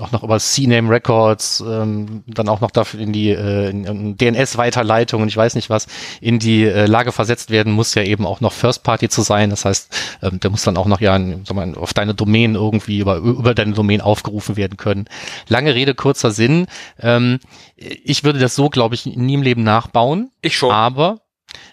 auch 0.00 0.12
noch 0.12 0.22
über 0.22 0.38
CNAME 0.38 0.90
Records, 0.90 1.62
ähm, 1.66 2.22
dann 2.26 2.48
auch 2.48 2.60
noch 2.60 2.70
dafür 2.70 3.00
in 3.00 3.12
die 3.12 3.30
äh, 3.30 3.70
in 3.70 4.16
DNS-Weiterleitung 4.16 5.22
und 5.22 5.28
ich 5.28 5.36
weiß 5.36 5.54
nicht 5.54 5.70
was, 5.70 5.86
in 6.20 6.38
die 6.38 6.64
äh, 6.64 6.86
Lage 6.86 7.12
versetzt 7.12 7.50
werden 7.50 7.72
muss, 7.72 7.94
ja 7.94 8.02
eben 8.02 8.26
auch 8.26 8.40
noch 8.40 8.52
First 8.52 8.82
Party 8.82 9.08
zu 9.08 9.22
sein. 9.22 9.50
Das 9.50 9.64
heißt, 9.64 10.18
ähm, 10.22 10.40
der 10.40 10.50
muss 10.50 10.62
dann 10.62 10.76
auch 10.76 10.86
noch 10.86 11.00
ja 11.00 11.18
sag 11.44 11.54
mal, 11.54 11.74
auf 11.74 11.94
deine 11.94 12.14
Domain 12.14 12.54
irgendwie 12.54 13.00
über, 13.00 13.16
über 13.16 13.54
deine 13.54 13.72
Domain 13.72 14.00
aufgerufen 14.00 14.56
werden 14.56 14.76
können. 14.76 15.06
Lange 15.48 15.74
Rede, 15.74 15.94
kurzer 15.94 16.30
Sinn. 16.30 16.66
Ähm, 17.00 17.40
ich 17.76 18.24
würde 18.24 18.38
das 18.38 18.54
so, 18.54 18.68
glaube 18.68 18.94
ich, 18.94 19.06
nie 19.06 19.34
im 19.34 19.42
Leben 19.42 19.62
nachbauen. 19.62 20.30
Ich 20.42 20.56
schon. 20.56 20.70
Aber 20.70 21.20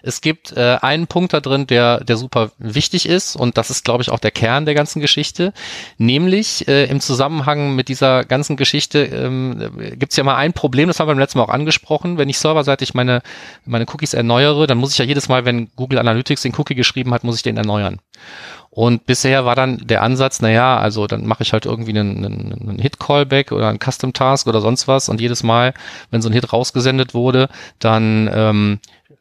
es 0.02 0.20
gibt 0.20 0.56
äh, 0.56 0.78
einen 0.80 1.06
Punkt 1.06 1.32
da 1.32 1.40
drin, 1.40 1.66
der, 1.66 2.04
der 2.04 2.16
super 2.16 2.50
wichtig 2.58 3.08
ist 3.08 3.36
und 3.36 3.56
das 3.56 3.70
ist, 3.70 3.84
glaube 3.84 4.02
ich, 4.02 4.10
auch 4.10 4.18
der 4.18 4.30
Kern 4.30 4.64
der 4.64 4.74
ganzen 4.74 5.00
Geschichte. 5.00 5.52
Nämlich 5.98 6.68
äh, 6.68 6.84
im 6.86 7.00
Zusammenhang 7.00 7.74
mit 7.74 7.88
dieser 7.88 8.24
ganzen 8.24 8.56
Geschichte 8.56 9.04
ähm, 9.04 9.70
gibt 9.98 10.12
es 10.12 10.16
ja 10.16 10.24
mal 10.24 10.36
ein 10.36 10.52
Problem, 10.52 10.88
das 10.88 11.00
haben 11.00 11.08
wir 11.08 11.12
beim 11.12 11.20
letzten 11.20 11.38
Mal 11.38 11.44
auch 11.44 11.48
angesprochen. 11.48 12.18
Wenn 12.18 12.28
ich 12.28 12.38
serverseitig 12.38 12.94
meine, 12.94 13.22
meine 13.64 13.86
Cookies 13.86 14.14
erneuere, 14.14 14.66
dann 14.66 14.78
muss 14.78 14.92
ich 14.92 14.98
ja 14.98 15.04
jedes 15.04 15.28
Mal, 15.28 15.44
wenn 15.44 15.70
Google 15.76 15.98
Analytics 15.98 16.42
den 16.42 16.54
Cookie 16.56 16.74
geschrieben 16.74 17.12
hat, 17.12 17.24
muss 17.24 17.36
ich 17.36 17.42
den 17.42 17.56
erneuern. 17.56 17.98
Und 18.70 19.06
bisher 19.06 19.44
war 19.44 19.56
dann 19.56 19.78
der 19.78 20.02
Ansatz, 20.02 20.40
naja, 20.40 20.76
also 20.78 21.06
dann 21.06 21.26
mache 21.26 21.42
ich 21.42 21.52
halt 21.52 21.66
irgendwie 21.66 21.90
einen, 21.90 22.24
einen, 22.24 22.68
einen 22.68 22.78
Hit-Callback 22.78 23.50
oder 23.50 23.68
einen 23.68 23.80
Custom-Task 23.80 24.46
oder 24.46 24.60
sonst 24.60 24.86
was 24.86 25.08
und 25.08 25.20
jedes 25.20 25.42
Mal, 25.42 25.74
wenn 26.10 26.22
so 26.22 26.28
ein 26.28 26.32
Hit 26.32 26.52
rausgesendet 26.52 27.14
wurde, 27.14 27.48
dann 27.78 28.30
ähm, 28.32 28.78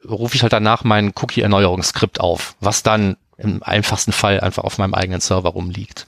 rufe 0.08 0.36
ich 0.36 0.44
halt 0.44 0.54
danach 0.54 0.84
mein 0.84 1.14
Cookie-Erneuerungsskript 1.16 2.20
auf, 2.20 2.56
was 2.60 2.84
dann 2.84 3.18
im 3.38 3.62
einfachsten 3.62 4.12
Fall 4.12 4.40
einfach 4.40 4.64
auf 4.64 4.78
meinem 4.78 4.94
eigenen 4.94 5.22
Server 5.22 5.50
rumliegt. 5.50 6.08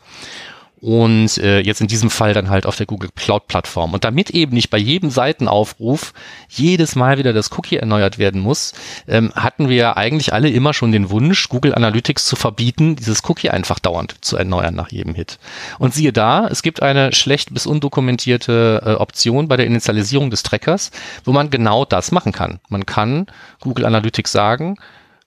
Und 0.81 1.37
äh, 1.39 1.59
jetzt 1.59 1.81
in 1.81 1.87
diesem 1.87 2.09
Fall 2.09 2.33
dann 2.33 2.49
halt 2.49 2.65
auf 2.65 2.77
der 2.77 2.85
Google 2.85 3.09
Cloud 3.13 3.47
Plattform. 3.47 3.93
Und 3.93 4.05
damit 4.05 4.29
eben 4.29 4.53
nicht 4.53 4.69
bei 4.69 4.77
jedem 4.77 5.09
Seitenaufruf 5.09 6.13
jedes 6.47 6.95
Mal 6.95 7.17
wieder 7.17 7.33
das 7.33 7.51
Cookie 7.51 7.75
erneuert 7.75 8.17
werden 8.17 8.39
muss, 8.39 8.73
ähm, 9.05 9.33
hatten 9.35 9.67
wir 9.67 9.97
eigentlich 9.97 10.31
alle 10.31 10.49
immer 10.49 10.73
schon 10.73 10.93
den 10.93 11.09
Wunsch, 11.09 11.49
Google 11.49 11.75
Analytics 11.75 12.25
zu 12.25 12.37
verbieten, 12.37 12.95
dieses 12.95 13.21
Cookie 13.27 13.49
einfach 13.49 13.79
dauernd 13.79 14.15
zu 14.21 14.37
erneuern 14.37 14.73
nach 14.73 14.89
jedem 14.89 15.15
Hit. 15.15 15.37
Und 15.79 15.93
siehe 15.93 16.13
da, 16.13 16.47
es 16.47 16.61
gibt 16.61 16.81
eine 16.81 17.11
schlecht 17.11 17.53
bis 17.53 17.65
undokumentierte 17.65 18.81
äh, 18.85 18.91
Option 18.93 19.49
bei 19.49 19.57
der 19.57 19.65
Initialisierung 19.65 20.29
des 20.29 20.43
Trackers, 20.43 20.91
wo 21.25 21.33
man 21.33 21.49
genau 21.49 21.83
das 21.83 22.13
machen 22.13 22.31
kann. 22.31 22.61
Man 22.69 22.85
kann 22.85 23.27
Google 23.59 23.85
Analytics 23.85 24.31
sagen, 24.31 24.77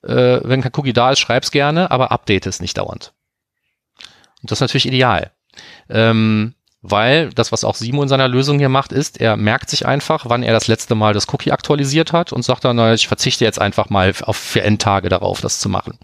äh, 0.01 0.39
wenn 0.43 0.61
kein 0.61 0.71
Cookie 0.75 0.93
da 0.93 1.11
ist, 1.11 1.19
schreib's 1.19 1.51
gerne, 1.51 1.91
aber 1.91 2.11
update 2.11 2.47
es 2.47 2.59
nicht 2.59 2.79
dauernd. 2.79 3.13
Und 4.41 4.49
das 4.49 4.57
ist 4.57 4.61
natürlich 4.61 4.87
ideal. 4.87 5.31
Ähm, 5.89 6.55
weil 6.81 7.29
das, 7.29 7.53
was 7.53 7.63
auch 7.63 7.75
Simo 7.75 8.03
in 8.03 8.09
seiner 8.09 8.27
Lösung 8.27 8.59
hier 8.59 8.69
macht, 8.69 8.91
ist, 8.91 9.21
er 9.21 9.37
merkt 9.37 9.69
sich 9.69 9.85
einfach, 9.85 10.25
wann 10.27 10.43
er 10.43 10.51
das 10.51 10.67
letzte 10.67 10.95
Mal 10.95 11.13
das 11.13 11.33
Cookie 11.33 11.53
aktualisiert 11.53 12.11
hat 12.11 12.33
und 12.33 12.43
sagt 12.43 12.65
dann, 12.65 12.75
na, 12.75 12.93
ich 12.93 13.07
verzichte 13.07 13.45
jetzt 13.45 13.59
einfach 13.59 13.89
mal 13.89 14.13
auf 14.23 14.35
für 14.35 14.61
Endtage 14.61 15.07
darauf, 15.07 15.39
das 15.39 15.59
zu 15.59 15.69
machen. 15.69 15.97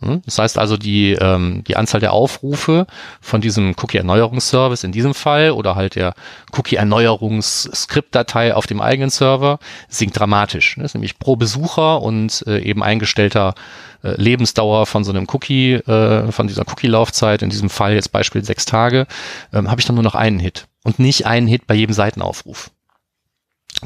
Hm? 0.00 0.20
Das 0.26 0.38
heißt 0.38 0.58
also, 0.58 0.76
die, 0.76 1.12
ähm, 1.12 1.64
die 1.66 1.76
Anzahl 1.76 2.00
der 2.00 2.12
Aufrufe 2.12 2.86
von 3.20 3.40
diesem 3.40 3.74
Cookie-Erneuerungsservice 3.76 4.84
in 4.84 4.92
diesem 4.92 5.14
Fall 5.14 5.52
oder 5.52 5.74
halt 5.74 5.94
der 5.94 6.12
Cookie-Erneuerungs-Skriptdatei 6.52 8.54
auf 8.54 8.66
dem 8.66 8.82
eigenen 8.82 9.08
Server 9.10 9.58
sinkt 9.88 10.18
dramatisch. 10.18 10.74
Das 10.76 10.86
ist 10.86 10.94
nämlich 10.94 11.18
pro 11.18 11.36
Besucher 11.36 12.02
und 12.02 12.44
äh, 12.46 12.58
eben 12.58 12.82
eingestellter 12.82 13.54
äh, 14.02 14.20
Lebensdauer 14.20 14.84
von 14.86 15.02
so 15.02 15.12
einem 15.12 15.26
Cookie, 15.32 15.74
äh, 15.74 16.30
von 16.30 16.46
dieser 16.46 16.68
Cookie-Laufzeit, 16.68 17.40
in 17.40 17.48
diesem 17.48 17.70
Fall 17.70 17.94
jetzt 17.94 18.12
Beispiel 18.12 18.44
sechs 18.44 18.66
Tage, 18.66 19.06
ähm, 19.52 19.70
habe 19.70 19.80
ich 19.80 19.86
dann 19.86 19.96
nur 19.96 20.04
noch 20.04 20.14
einen 20.14 20.38
Hit 20.38 20.66
und 20.84 20.98
nicht 20.98 21.24
einen 21.26 21.46
Hit 21.46 21.66
bei 21.66 21.74
jedem 21.74 21.94
Seitenaufruf. 21.94 22.70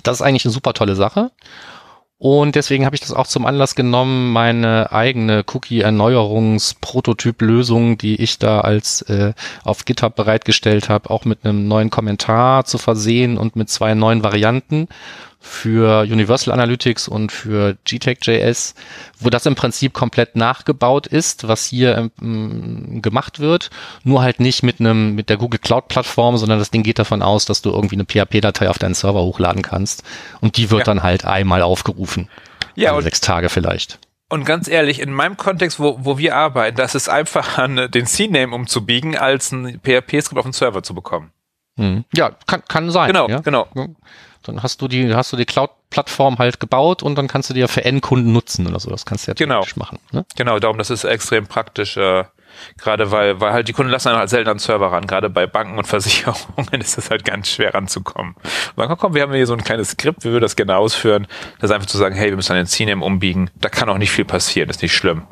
Das 0.02 0.16
ist 0.16 0.22
eigentlich 0.22 0.44
eine 0.44 0.52
super 0.52 0.72
tolle 0.72 0.96
Sache. 0.96 1.30
Und 2.23 2.55
deswegen 2.55 2.85
habe 2.85 2.95
ich 2.95 3.01
das 3.01 3.14
auch 3.14 3.27
zum 3.27 3.47
Anlass 3.47 3.75
genommen, 3.75 4.31
meine 4.31 4.93
eigene 4.93 5.43
Cookie-Erneuerungs-Prototyp-Lösung, 5.51 7.97
die 7.97 8.16
ich 8.16 8.39
da 8.39 8.61
als 8.61 9.01
äh, 9.09 9.33
auf 9.64 9.87
GitHub 9.87 10.16
bereitgestellt 10.16 10.91
habe, 10.91 11.09
auch 11.09 11.25
mit 11.25 11.47
einem 11.47 11.66
neuen 11.66 11.89
Kommentar 11.89 12.66
zu 12.66 12.77
versehen 12.77 13.39
und 13.39 13.57
mit 13.57 13.71
zwei 13.71 13.95
neuen 13.95 14.23
Varianten 14.23 14.89
für 15.41 16.03
Universal 16.03 16.53
Analytics 16.53 17.09
und 17.09 17.32
für 17.32 17.76
GTEC.js, 17.84 18.74
wo 19.18 19.30
das 19.30 19.47
im 19.47 19.55
Prinzip 19.55 19.95
komplett 19.95 20.36
nachgebaut 20.36 21.07
ist, 21.07 21.49
was 21.49 21.64
hier 21.64 22.11
ähm, 22.20 23.01
gemacht 23.01 23.41
wird, 23.41 23.70
nur 24.05 24.22
halt 24.22 24.38
nicht 24.38 24.62
mit 24.62 24.80
einem 24.80 25.14
mit 25.14 25.30
der 25.30 25.38
Google 25.38 25.59
Cloud 25.59 25.88
Plattform, 25.88 26.36
sondern 26.36 26.59
das 26.59 26.70
Ding 26.70 26.82
geht 26.82 26.99
davon 26.99 27.22
aus, 27.22 27.47
dass 27.47 27.62
du 27.62 27.70
irgendwie 27.70 27.97
eine 27.97 28.05
PHP-Datei 28.05 28.68
auf 28.68 28.78
deinen 28.78 28.95
Server 28.95 29.22
hochladen 29.22 29.62
kannst 29.62 30.03
und 30.41 30.59
die 30.59 30.70
wird 30.70 30.80
ja. 30.80 30.84
dann 30.84 31.03
halt 31.03 31.24
einmal 31.24 31.62
aufgerufen. 31.62 32.28
Ja, 32.76 32.91
also 32.91 33.03
sechs 33.03 33.20
Tage 33.20 33.49
vielleicht. 33.49 33.99
Und 34.28 34.45
ganz 34.45 34.68
ehrlich, 34.68 35.01
in 35.01 35.12
meinem 35.12 35.36
Kontext, 35.36 35.80
wo, 35.80 35.99
wo 36.03 36.16
wir 36.16 36.36
arbeiten, 36.36 36.76
das 36.76 36.95
ist 36.95 37.09
einfacher, 37.09 37.66
den 37.88 38.07
C-Name 38.07 38.55
umzubiegen, 38.55 39.16
als 39.16 39.51
ein 39.51 39.80
PHP-Skript 39.80 40.38
auf 40.38 40.45
den 40.45 40.53
Server 40.53 40.84
zu 40.84 40.95
bekommen. 40.95 41.32
Hm. 41.76 42.05
Ja, 42.14 42.30
kann, 42.47 42.62
kann 42.68 42.91
sein. 42.91 43.09
Genau, 43.09 43.28
ja? 43.28 43.41
genau. 43.41 43.66
Dann 44.43 44.62
hast 44.62 44.80
du 44.80 44.88
die, 44.88 45.14
hast 45.14 45.32
du 45.32 45.36
die 45.36 45.45
Cloud-Plattform 45.45 46.38
halt 46.38 46.61
gebaut 46.61 47.03
und 47.03 47.16
dann 47.16 47.28
kannst 47.28 47.51
du 47.51 47.55
die 47.55 47.61
ja 47.61 47.68
für 47.68 47.84
Endkunden 47.84 48.32
nutzen 48.32 48.66
oder 48.66 48.80
so. 48.80 48.91
Das 48.91 49.05
kannst 49.05 49.26
du 49.26 49.30
ja 49.30 49.34
genau. 49.34 49.64
machen. 49.76 49.99
Ne? 50.12 50.24
Genau, 50.36 50.59
darum, 50.59 50.78
das 50.78 50.91
ist 50.91 51.05
extrem 51.05 51.47
praktisch. 51.47 51.97
Äh, 51.97 52.24
gerade 52.78 53.11
weil, 53.11 53.41
weil 53.41 53.53
halt 53.53 53.68
die 53.68 53.72
Kunden 53.72 53.93
lassen 53.93 54.09
dann 54.09 54.18
halt 54.18 54.30
selten 54.30 54.51
an 54.51 54.59
Server 54.59 54.93
ran. 54.93 55.07
Gerade 55.07 55.30
bei 55.30 55.47
Banken 55.47 55.78
und 55.78 55.86
Versicherungen 55.86 56.80
ist 56.80 56.99
es 56.99 57.11
halt 57.11 57.24
ganz 57.24 57.49
schwer 57.49 57.74
ranzukommen. 57.74 58.34
Und 58.34 58.88
dann 58.88 58.97
komm, 58.97 59.14
wir 59.14 59.22
haben 59.22 59.32
hier 59.32 59.47
so 59.47 59.55
ein 59.55 59.64
kleines 59.64 59.91
Skript, 59.91 60.24
wie 60.24 60.32
wir 60.32 60.41
das 60.41 60.57
gerne 60.57 60.76
ausführen. 60.76 61.26
Das 61.59 61.70
ist 61.70 61.74
einfach 61.74 61.88
zu 61.88 61.99
sagen, 61.99 62.14
hey, 62.14 62.30
wir 62.30 62.36
müssen 62.36 62.53
an 62.53 62.59
den 62.59 62.66
CNAME 62.66 63.05
umbiegen. 63.05 63.51
Da 63.57 63.68
kann 63.68 63.88
auch 63.88 63.99
nicht 63.99 64.11
viel 64.11 64.24
passieren, 64.24 64.70
ist 64.70 64.82
nicht 64.82 64.95
schlimm. 64.95 65.26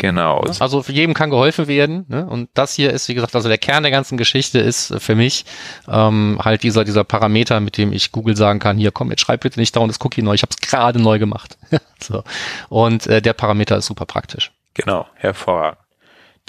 Genau. 0.00 0.40
Also 0.60 0.82
für 0.82 0.92
jedem 0.92 1.12
kann 1.12 1.28
geholfen 1.28 1.68
werden. 1.68 2.06
Ne? 2.08 2.24
Und 2.24 2.48
das 2.54 2.72
hier 2.72 2.90
ist, 2.90 3.06
wie 3.08 3.14
gesagt, 3.14 3.34
also 3.34 3.50
der 3.50 3.58
Kern 3.58 3.82
der 3.82 3.92
ganzen 3.92 4.16
Geschichte 4.16 4.58
ist 4.58 4.94
für 4.98 5.14
mich 5.14 5.44
ähm, 5.86 6.38
halt 6.42 6.62
dieser 6.62 6.84
dieser 6.84 7.04
Parameter, 7.04 7.60
mit 7.60 7.76
dem 7.76 7.92
ich 7.92 8.10
Google 8.10 8.34
sagen 8.34 8.60
kann, 8.60 8.78
hier 8.78 8.92
komm, 8.92 9.10
jetzt 9.10 9.20
schreib 9.20 9.42
bitte 9.42 9.60
nicht 9.60 9.76
dauernd 9.76 9.90
das 9.90 10.00
Cookie 10.02 10.22
neu, 10.22 10.32
ich 10.32 10.42
habe 10.42 10.52
es 10.58 10.66
gerade 10.66 10.98
neu 11.02 11.18
gemacht. 11.18 11.58
so. 12.02 12.24
Und 12.70 13.06
äh, 13.08 13.20
der 13.20 13.34
Parameter 13.34 13.76
ist 13.76 13.86
super 13.86 14.06
praktisch. 14.06 14.52
Genau, 14.72 15.06
hervorragend. 15.16 15.79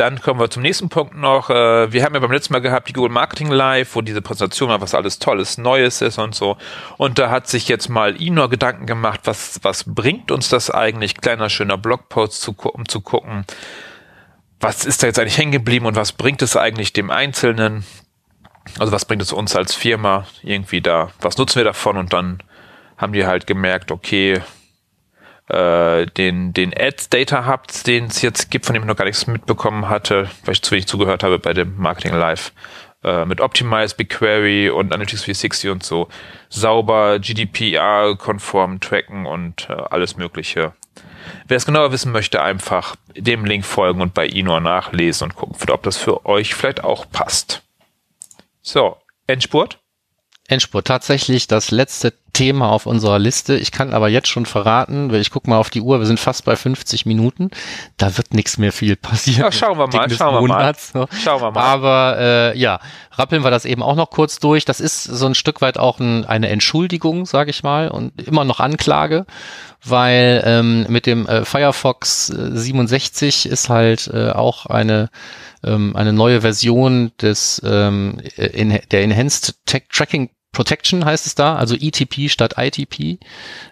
Dann 0.02 0.20
kommen 0.20 0.40
wir 0.40 0.50
zum 0.50 0.64
nächsten 0.64 0.90
Punkt 0.90 1.16
noch. 1.16 1.52
Äh, 1.52 1.94
wir 1.94 2.04
haben 2.04 2.16
ja 2.16 2.20
beim 2.20 2.32
letzten 2.32 2.54
Mal 2.54 2.60
gehabt 2.60 2.90
die 2.90 2.94
Google 2.94 3.12
Marketing 3.12 3.52
Live, 3.52 3.94
wo 3.94 4.02
diese 4.02 4.24
Präsentation 4.24 4.70
war, 4.70 4.82
was 4.82 4.96
alles 4.96 5.20
Tolles, 5.20 5.60
Neues 5.60 6.02
ist 6.02 6.18
und 6.18 6.34
so. 6.34 6.58
Und 6.98 7.20
da 7.20 7.30
hat 7.30 7.48
sich 7.48 7.68
jetzt 7.68 7.88
mal 7.88 8.20
Inor 8.20 8.50
Gedanken 8.50 8.88
gemacht, 8.88 9.20
was, 9.26 9.60
was 9.62 9.84
bringt 9.86 10.32
uns 10.32 10.50
das 10.50 10.72
eigentlich? 10.72 11.18
Kleiner, 11.18 11.50
schöner 11.50 11.78
Blogpost, 11.78 12.42
zu, 12.42 12.56
um 12.58 12.90
zu 12.90 13.02
gucken, 13.02 13.46
was 14.60 14.86
ist 14.86 15.04
da 15.04 15.08
jetzt 15.08 15.20
eigentlich 15.20 15.38
hängen 15.38 15.52
geblieben 15.52 15.86
und 15.86 15.96
was 15.96 16.14
bringt 16.14 16.42
es 16.42 16.58
eigentlich 16.58 16.94
dem 16.94 17.12
Einzelnen? 17.12 17.86
Also 18.80 18.92
was 18.92 19.06
bringt 19.06 19.22
es 19.22 19.32
uns 19.32 19.56
als 19.56 19.76
Firma 19.76 20.26
irgendwie 20.42 20.82
da? 20.82 21.12
Was 21.22 21.38
nutzen 21.38 21.58
wir 21.58 21.66
davon? 21.66 21.98
Und 21.98 22.12
dann 22.12 22.42
haben 22.98 23.14
die 23.14 23.28
halt 23.28 23.46
gemerkt, 23.46 23.92
okay, 23.92 24.42
äh, 25.52 26.06
den, 26.06 26.54
den 26.54 26.74
Ads 26.76 27.10
Data 27.10 27.46
Hub, 27.46 27.68
den 27.86 28.06
es 28.06 28.22
jetzt 28.22 28.50
gibt, 28.50 28.66
von 28.66 28.74
dem 28.74 28.84
ich 28.84 28.88
noch 28.88 28.96
gar 28.96 29.06
nichts 29.06 29.28
mitbekommen 29.28 29.90
hatte, 29.90 30.30
weil 30.46 30.54
ich 30.54 30.62
zu 30.62 30.72
wenig 30.72 30.88
zugehört 30.88 31.24
habe 31.24 31.40
bei 31.40 31.54
dem 31.54 31.78
Marketing 31.78 32.14
Live, 32.14 32.54
äh, 33.04 33.26
mit 33.26 33.42
Optimize, 33.42 33.96
BigQuery 33.96 34.70
und 34.70 34.94
Analytics 34.94 35.24
360 35.24 35.70
und 35.70 35.84
so, 35.84 36.08
sauber, 36.50 37.20
GDPR-konform 37.20 38.80
tracken 38.80 39.26
und 39.26 39.70
äh, 39.70 39.74
alles 39.74 40.16
Mögliche. 40.16 40.74
Wer 41.48 41.58
es 41.58 41.66
genauer 41.66 41.92
wissen 41.92 42.12
möchte, 42.12 42.42
einfach 42.42 42.96
dem 43.16 43.46
Link 43.46 43.66
folgen 43.66 44.02
und 44.02 44.14
bei 44.14 44.28
Inor 44.28 44.60
nachlesen 44.60 45.26
und 45.26 45.36
gucken, 45.36 45.70
ob 45.70 45.84
das 45.84 45.98
für 45.98 46.26
euch 46.26 46.56
vielleicht 46.56 46.84
auch 46.84 47.10
passt. 47.12 47.62
So, 48.62 48.98
Endspurt? 49.28 49.80
Endspurt. 50.48 50.88
Tatsächlich 50.88 51.48
das 51.48 51.72
letzte 51.72 52.14
Thema 52.34 52.70
auf 52.70 52.86
unserer 52.86 53.20
Liste. 53.20 53.56
Ich 53.56 53.72
kann 53.72 53.94
aber 53.94 54.10
jetzt 54.10 54.28
schon 54.28 54.46
verraten, 54.46 55.12
weil 55.12 55.22
ich 55.22 55.32
gucke 55.32 55.50
mal 55.50 55.58
auf 55.58 55.70
die 55.70 55.82
Uhr, 55.82 56.00
wir 56.00 56.06
sind 56.06 56.20
fast 56.20 56.46
bei 56.46 56.56
50 56.56 57.06
Minuten. 57.06 57.52
Da 57.98 58.18
wird 58.18 58.34
nichts 58.34 58.58
mehr 58.58 58.72
viel 58.72 58.96
passieren. 58.96 59.42
Ja, 59.42 59.52
schauen 59.52 59.78
wir 59.78 59.88
mal, 59.88 60.10
schauen 60.10 60.36
wir 60.36 60.42
Monats, 60.42 60.94
mal. 60.94 61.08
Schauen 61.24 61.42
wir 61.42 61.52
mal. 61.52 61.62
Aber 61.62 62.16
äh, 62.20 62.58
ja, 62.58 62.80
rappeln 63.14 63.44
wir 63.44 63.52
das 63.52 63.66
eben 63.66 63.84
auch 63.84 63.96
noch 63.96 64.10
kurz 64.10 64.40
durch. 64.40 64.66
Das 64.66 64.80
ist 64.80 65.04
so 65.04 65.26
ein 65.26 65.36
Stück 65.36 65.62
weit 65.62 65.78
auch 65.78 66.00
ein, 66.00 66.26
eine 66.26 66.50
Entschuldigung, 66.50 67.26
sage 67.26 67.50
ich 67.50 67.64
mal, 67.64 67.90
und 67.90 68.22
immer 68.22 68.46
noch 68.46 68.60
Anklage, 68.60 69.26
weil 69.84 70.42
ähm, 70.46 70.86
mit 70.90 71.06
dem 71.06 71.28
äh, 71.28 71.46
Firefox 71.46 72.28
67 72.28 73.48
ist 73.48 73.70
halt 73.70 74.10
äh, 74.14 74.32
auch 74.32 74.66
eine 74.66 75.10
ähm, 75.64 75.96
eine 75.96 76.14
neue 76.14 76.42
Version 76.42 77.12
des 77.22 77.62
ähm, 77.66 78.20
in, 78.36 78.80
der 78.92 79.04
Enhanced 79.04 79.56
Tech 79.66 79.84
Tracking 79.92 80.30
Protection 80.52 81.06
heißt 81.06 81.26
es 81.28 81.36
da, 81.36 81.56
also 81.56 81.76
ETP 81.76 82.30
statt 82.30 82.56
ITP, 82.58 83.20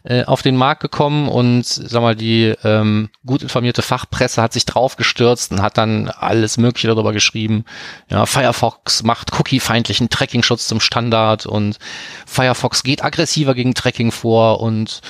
äh, 0.03 0.23
auf 0.23 0.41
den 0.41 0.55
Markt 0.55 0.81
gekommen 0.81 1.27
und 1.27 1.65
sag 1.65 2.01
mal, 2.01 2.15
die 2.15 2.53
ähm, 2.63 3.09
gut 3.25 3.41
informierte 3.43 3.81
Fachpresse 3.81 4.41
hat 4.41 4.53
sich 4.53 4.65
draufgestürzt 4.65 5.51
und 5.51 5.61
hat 5.61 5.77
dann 5.77 6.07
alles 6.07 6.57
Mögliche 6.57 6.87
darüber 6.87 7.11
geschrieben. 7.11 7.65
Ja, 8.09 8.25
Firefox 8.25 9.03
macht 9.03 9.37
cookie-feindlichen 9.37 10.09
Tracking-Schutz 10.09 10.67
zum 10.67 10.79
Standard 10.79 11.45
und 11.45 11.79
Firefox 12.25 12.83
geht 12.83 13.03
aggressiver 13.03 13.55
gegen 13.55 13.73
Tracking 13.73 14.11
vor 14.11 14.61
und 14.61 15.01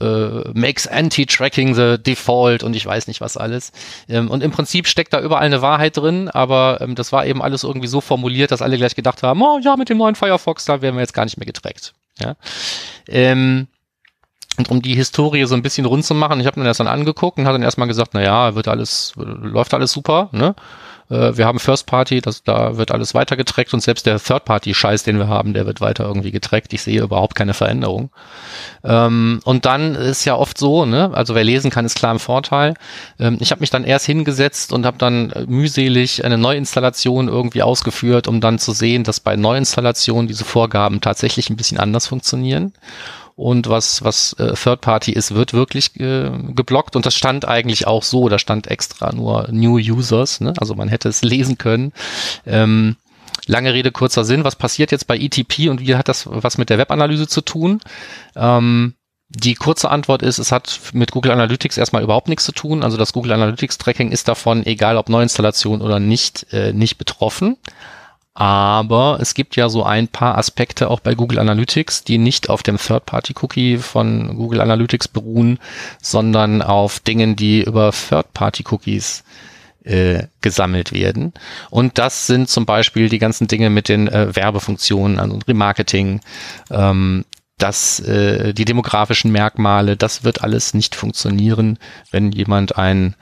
äh, 0.00 0.50
makes 0.54 0.86
Anti-Tracking 0.86 1.74
the 1.74 1.96
default 2.02 2.62
und 2.62 2.74
ich 2.76 2.84
weiß 2.84 3.06
nicht 3.08 3.20
was 3.20 3.36
alles. 3.36 3.72
Ähm, 4.08 4.30
und 4.30 4.42
im 4.42 4.50
Prinzip 4.50 4.86
steckt 4.86 5.12
da 5.12 5.20
überall 5.20 5.44
eine 5.44 5.62
Wahrheit 5.62 5.96
drin, 5.96 6.28
aber 6.28 6.78
ähm, 6.80 6.94
das 6.94 7.12
war 7.12 7.26
eben 7.26 7.42
alles 7.42 7.64
irgendwie 7.64 7.88
so 7.88 8.00
formuliert, 8.00 8.50
dass 8.50 8.62
alle 8.62 8.76
gleich 8.76 8.94
gedacht 8.94 9.22
haben, 9.22 9.42
oh 9.42 9.58
ja, 9.62 9.76
mit 9.76 9.88
dem 9.88 9.98
neuen 9.98 10.14
Firefox, 10.14 10.64
da 10.64 10.82
werden 10.82 10.96
wir 10.96 11.02
jetzt 11.02 11.14
gar 11.14 11.24
nicht 11.24 11.36
mehr 11.36 11.46
getrackt. 11.46 11.94
Ja. 12.20 12.36
Ähm, 13.08 13.68
und 14.58 14.70
um 14.70 14.80
die 14.80 14.94
Historie 14.94 15.44
so 15.44 15.54
ein 15.54 15.62
bisschen 15.62 15.84
rund 15.84 16.04
zu 16.04 16.14
machen, 16.14 16.40
ich 16.40 16.46
habe 16.46 16.58
mir 16.58 16.66
das 16.66 16.78
dann 16.78 16.86
angeguckt 16.86 17.38
und 17.38 17.46
habe 17.46 17.56
dann 17.56 17.62
erstmal 17.62 17.88
gesagt, 17.88 18.12
na 18.14 18.22
ja, 18.22 18.54
wird 18.54 18.68
alles, 18.68 19.12
läuft 19.16 19.74
alles 19.74 19.92
super, 19.92 20.30
ne? 20.32 20.54
Äh, 21.10 21.36
wir 21.36 21.46
haben 21.46 21.58
First 21.58 21.86
Party, 21.86 22.20
das, 22.20 22.42
da 22.42 22.76
wird 22.76 22.90
alles 22.90 23.14
weiter 23.14 23.36
getrackt 23.36 23.72
und 23.74 23.80
selbst 23.80 24.06
der 24.06 24.18
Third 24.18 24.44
Party 24.44 24.74
Scheiß, 24.74 25.02
den 25.04 25.18
wir 25.18 25.28
haben, 25.28 25.54
der 25.54 25.66
wird 25.66 25.80
weiter 25.80 26.04
irgendwie 26.04 26.30
getrackt. 26.30 26.72
Ich 26.72 26.82
sehe 26.82 27.02
überhaupt 27.02 27.34
keine 27.34 27.54
Veränderung. 27.54 28.10
Ähm, 28.84 29.40
und 29.44 29.64
dann 29.66 29.94
ist 29.94 30.24
ja 30.24 30.36
oft 30.36 30.58
so, 30.58 30.84
ne, 30.84 31.10
also 31.12 31.34
wer 31.34 31.44
lesen 31.44 31.70
kann, 31.70 31.84
ist 31.84 31.96
klar 31.96 32.12
im 32.12 32.18
Vorteil. 32.18 32.74
Ähm, 33.18 33.38
ich 33.40 33.50
habe 33.50 33.60
mich 33.60 33.70
dann 33.70 33.84
erst 33.84 34.06
hingesetzt 34.06 34.72
und 34.72 34.86
habe 34.86 34.98
dann 34.98 35.32
mühselig 35.46 36.24
eine 36.24 36.38
Neuinstallation 36.38 37.28
irgendwie 37.28 37.62
ausgeführt, 37.62 38.28
um 38.28 38.40
dann 38.40 38.58
zu 38.58 38.72
sehen, 38.72 39.04
dass 39.04 39.20
bei 39.20 39.36
Neuinstallationen 39.36 40.28
diese 40.28 40.44
Vorgaben 40.44 41.00
tatsächlich 41.00 41.50
ein 41.50 41.56
bisschen 41.56 41.78
anders 41.78 42.06
funktionieren 42.06 42.72
und 43.36 43.68
was, 43.68 44.02
was 44.02 44.32
äh, 44.34 44.54
Third 44.54 44.80
Party 44.80 45.12
ist, 45.12 45.34
wird 45.34 45.52
wirklich 45.52 45.94
äh, 46.00 46.30
geblockt 46.54 46.96
und 46.96 47.04
das 47.04 47.14
stand 47.14 47.46
eigentlich 47.46 47.86
auch 47.86 48.02
so, 48.02 48.28
da 48.30 48.38
stand 48.38 48.66
extra 48.66 49.12
nur 49.12 49.48
New 49.52 49.76
Users, 49.76 50.40
ne? 50.40 50.54
also 50.56 50.74
man 50.74 50.88
hätte 50.88 51.08
es 51.08 51.22
lesen 51.22 51.58
können. 51.58 51.92
Ähm, 52.46 52.96
lange 53.46 53.74
Rede, 53.74 53.92
kurzer 53.92 54.24
Sinn, 54.24 54.44
was 54.44 54.56
passiert 54.56 54.90
jetzt 54.90 55.06
bei 55.06 55.18
ETP 55.18 55.68
und 55.68 55.80
wie 55.80 55.94
hat 55.94 56.08
das 56.08 56.26
was 56.26 56.56
mit 56.56 56.70
der 56.70 56.78
Webanalyse 56.78 57.28
zu 57.28 57.42
tun? 57.42 57.80
Ähm, 58.34 58.94
die 59.28 59.54
kurze 59.54 59.90
Antwort 59.90 60.22
ist, 60.22 60.38
es 60.38 60.50
hat 60.50 60.80
mit 60.92 61.10
Google 61.10 61.32
Analytics 61.32 61.76
erstmal 61.76 62.02
überhaupt 62.02 62.28
nichts 62.28 62.44
zu 62.44 62.52
tun. 62.52 62.84
Also 62.84 62.96
das 62.96 63.12
Google 63.12 63.32
Analytics 63.32 63.76
Tracking 63.76 64.12
ist 64.12 64.28
davon, 64.28 64.64
egal 64.64 64.96
ob 64.96 65.08
Neuinstallation 65.08 65.82
oder 65.82 65.98
nicht, 65.98 66.46
äh, 66.52 66.72
nicht 66.72 66.96
betroffen. 66.96 67.56
Aber 68.38 69.16
es 69.18 69.32
gibt 69.32 69.56
ja 69.56 69.70
so 69.70 69.82
ein 69.82 70.08
paar 70.08 70.36
Aspekte 70.36 70.90
auch 70.90 71.00
bei 71.00 71.14
Google 71.14 71.38
Analytics, 71.38 72.04
die 72.04 72.18
nicht 72.18 72.50
auf 72.50 72.62
dem 72.62 72.76
Third-Party-Cookie 72.76 73.78
von 73.78 74.36
Google 74.36 74.60
Analytics 74.60 75.08
beruhen, 75.08 75.58
sondern 76.02 76.60
auf 76.60 77.00
Dingen, 77.00 77.34
die 77.34 77.62
über 77.62 77.92
Third-Party-Cookies 77.92 79.24
äh, 79.84 80.24
gesammelt 80.42 80.92
werden. 80.92 81.32
Und 81.70 81.96
das 81.96 82.26
sind 82.26 82.50
zum 82.50 82.66
Beispiel 82.66 83.08
die 83.08 83.18
ganzen 83.18 83.46
Dinge 83.46 83.70
mit 83.70 83.88
den 83.88 84.06
äh, 84.06 84.36
Werbefunktionen, 84.36 85.18
also 85.18 85.38
Remarketing, 85.48 86.20
ähm, 86.70 87.24
das, 87.56 88.00
äh, 88.00 88.52
die 88.52 88.66
demografischen 88.66 89.32
Merkmale, 89.32 89.96
das 89.96 90.24
wird 90.24 90.42
alles 90.42 90.74
nicht 90.74 90.94
funktionieren, 90.94 91.78
wenn 92.10 92.32
jemand 92.32 92.76
ein 92.76 93.14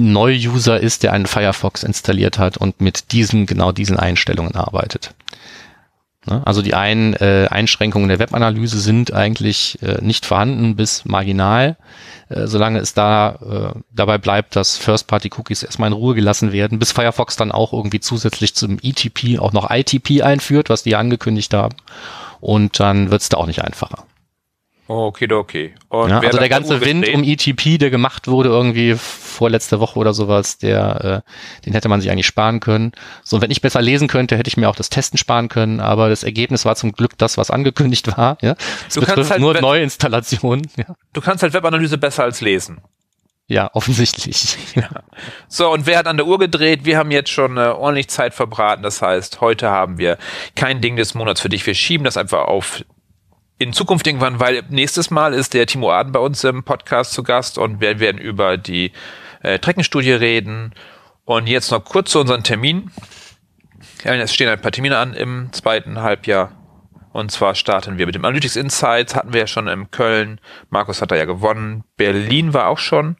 Neu-User 0.00 0.80
ist, 0.80 1.02
der 1.02 1.12
einen 1.12 1.26
Firefox 1.26 1.82
installiert 1.82 2.38
hat 2.38 2.56
und 2.56 2.80
mit 2.80 3.12
diesen, 3.12 3.46
genau 3.46 3.72
diesen 3.72 3.98
Einstellungen 3.98 4.54
arbeitet. 4.54 5.14
Ne? 6.26 6.42
Also 6.44 6.60
die 6.60 6.74
ein, 6.74 7.14
äh, 7.14 7.48
Einschränkungen 7.50 8.08
der 8.08 8.18
Webanalyse 8.18 8.78
sind 8.78 9.12
eigentlich 9.12 9.78
äh, 9.82 9.98
nicht 10.02 10.26
vorhanden 10.26 10.76
bis 10.76 11.04
marginal, 11.06 11.76
äh, 12.28 12.46
solange 12.46 12.78
es 12.78 12.92
da 12.92 13.74
äh, 13.74 13.80
dabei 13.90 14.18
bleibt, 14.18 14.54
dass 14.54 14.76
First-Party-Cookies 14.76 15.62
erstmal 15.62 15.88
in 15.88 15.94
Ruhe 15.94 16.14
gelassen 16.14 16.52
werden, 16.52 16.78
bis 16.78 16.92
Firefox 16.92 17.36
dann 17.36 17.52
auch 17.52 17.72
irgendwie 17.72 18.00
zusätzlich 18.00 18.54
zum 18.54 18.78
ETP 18.82 19.38
auch 19.38 19.52
noch 19.52 19.70
ITP 19.70 20.22
einführt, 20.22 20.68
was 20.68 20.82
die 20.82 20.96
angekündigt 20.96 21.54
haben. 21.54 21.76
Und 22.40 22.80
dann 22.80 23.10
wird 23.10 23.22
es 23.22 23.28
da 23.30 23.38
auch 23.38 23.46
nicht 23.46 23.62
einfacher. 23.62 24.04
Okay, 24.92 25.32
okay. 25.32 25.72
Und 25.88 26.10
ja, 26.10 26.18
also 26.18 26.38
der 26.38 26.48
ganze 26.48 26.80
Wind 26.80 27.08
um 27.14 27.22
ETP, 27.22 27.78
der 27.78 27.90
gemacht 27.90 28.26
wurde 28.26 28.48
irgendwie 28.48 28.96
vorletzte 28.96 29.78
Woche 29.78 29.96
oder 30.00 30.12
sowas, 30.12 30.58
der, 30.58 31.22
äh, 31.24 31.64
den 31.64 31.74
hätte 31.74 31.88
man 31.88 32.00
sich 32.00 32.10
eigentlich 32.10 32.26
sparen 32.26 32.58
können. 32.58 32.90
So, 33.22 33.36
und 33.36 33.42
wenn 33.42 33.52
ich 33.52 33.60
besser 33.60 33.80
lesen 33.80 34.08
könnte, 34.08 34.36
hätte 34.36 34.48
ich 34.48 34.56
mir 34.56 34.68
auch 34.68 34.74
das 34.74 34.90
Testen 34.90 35.16
sparen 35.16 35.48
können, 35.48 35.78
aber 35.78 36.08
das 36.08 36.24
Ergebnis 36.24 36.64
war 36.64 36.74
zum 36.74 36.90
Glück 36.90 37.16
das, 37.18 37.38
was 37.38 37.52
angekündigt 37.52 38.16
war. 38.16 38.36
Ja, 38.42 38.56
es 38.88 38.94
du 38.94 39.00
betrifft 39.00 39.30
halt 39.30 39.40
nur 39.40 39.60
Neuinstallationen. 39.60 40.66
Ja. 40.76 40.96
Du 41.12 41.20
kannst 41.20 41.44
halt 41.44 41.54
Webanalyse 41.54 41.96
besser 41.96 42.24
als 42.24 42.40
lesen. 42.40 42.80
Ja, 43.46 43.70
offensichtlich. 43.72 44.58
Ja. 44.74 44.88
So, 45.46 45.70
und 45.70 45.86
wer 45.86 45.98
hat 45.98 46.08
an 46.08 46.16
der 46.16 46.26
Uhr 46.26 46.40
gedreht? 46.40 46.84
Wir 46.84 46.98
haben 46.98 47.12
jetzt 47.12 47.30
schon 47.30 47.58
äh, 47.58 47.60
ordentlich 47.60 48.08
Zeit 48.08 48.34
verbraten. 48.34 48.82
Das 48.82 49.02
heißt, 49.02 49.40
heute 49.40 49.70
haben 49.70 49.98
wir 49.98 50.18
kein 50.56 50.80
Ding 50.80 50.96
des 50.96 51.14
Monats 51.14 51.40
für 51.40 51.48
dich. 51.48 51.64
Wir 51.64 51.74
schieben 51.74 52.04
das 52.04 52.16
einfach 52.16 52.46
auf 52.46 52.84
in 53.60 53.74
Zukunft 53.74 54.06
irgendwann, 54.06 54.40
weil 54.40 54.62
nächstes 54.70 55.10
Mal 55.10 55.34
ist 55.34 55.52
der 55.52 55.66
Timo 55.66 55.92
Aden 55.92 56.12
bei 56.12 56.18
uns 56.18 56.42
im 56.44 56.64
Podcast 56.64 57.12
zu 57.12 57.22
Gast 57.22 57.58
und 57.58 57.78
wir 57.78 58.00
werden 58.00 58.16
über 58.16 58.56
die 58.56 58.90
äh, 59.42 59.58
Treckenstudie 59.58 60.12
reden. 60.12 60.72
Und 61.26 61.46
jetzt 61.46 61.70
noch 61.70 61.84
kurz 61.84 62.10
zu 62.10 62.20
unseren 62.20 62.42
Terminen. 62.42 62.90
Es 64.02 64.32
stehen 64.32 64.48
ein 64.48 64.62
paar 64.62 64.72
Termine 64.72 64.96
an 64.96 65.12
im 65.12 65.52
zweiten 65.52 66.00
Halbjahr. 66.00 66.52
Und 67.12 67.32
zwar 67.32 67.54
starten 67.54 67.98
wir 67.98 68.06
mit 68.06 68.14
dem 68.14 68.24
Analytics 68.24 68.56
Insights, 68.56 69.14
hatten 69.14 69.34
wir 69.34 69.40
ja 69.40 69.46
schon 69.46 69.68
in 69.68 69.90
Köln. 69.90 70.40
Markus 70.70 71.02
hat 71.02 71.10
da 71.10 71.16
ja 71.16 71.26
gewonnen. 71.26 71.84
Berlin 71.98 72.54
war 72.54 72.68
auch 72.68 72.78
schon. 72.78 73.16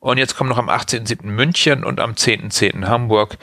Und 0.00 0.18
jetzt 0.18 0.36
kommen 0.36 0.50
noch 0.50 0.58
am 0.58 0.68
18.07. 0.68 1.24
München 1.24 1.84
und 1.84 2.00
am 2.00 2.14
10.10. 2.14 2.80
.10. 2.80 2.88
Hamburg. 2.88 3.38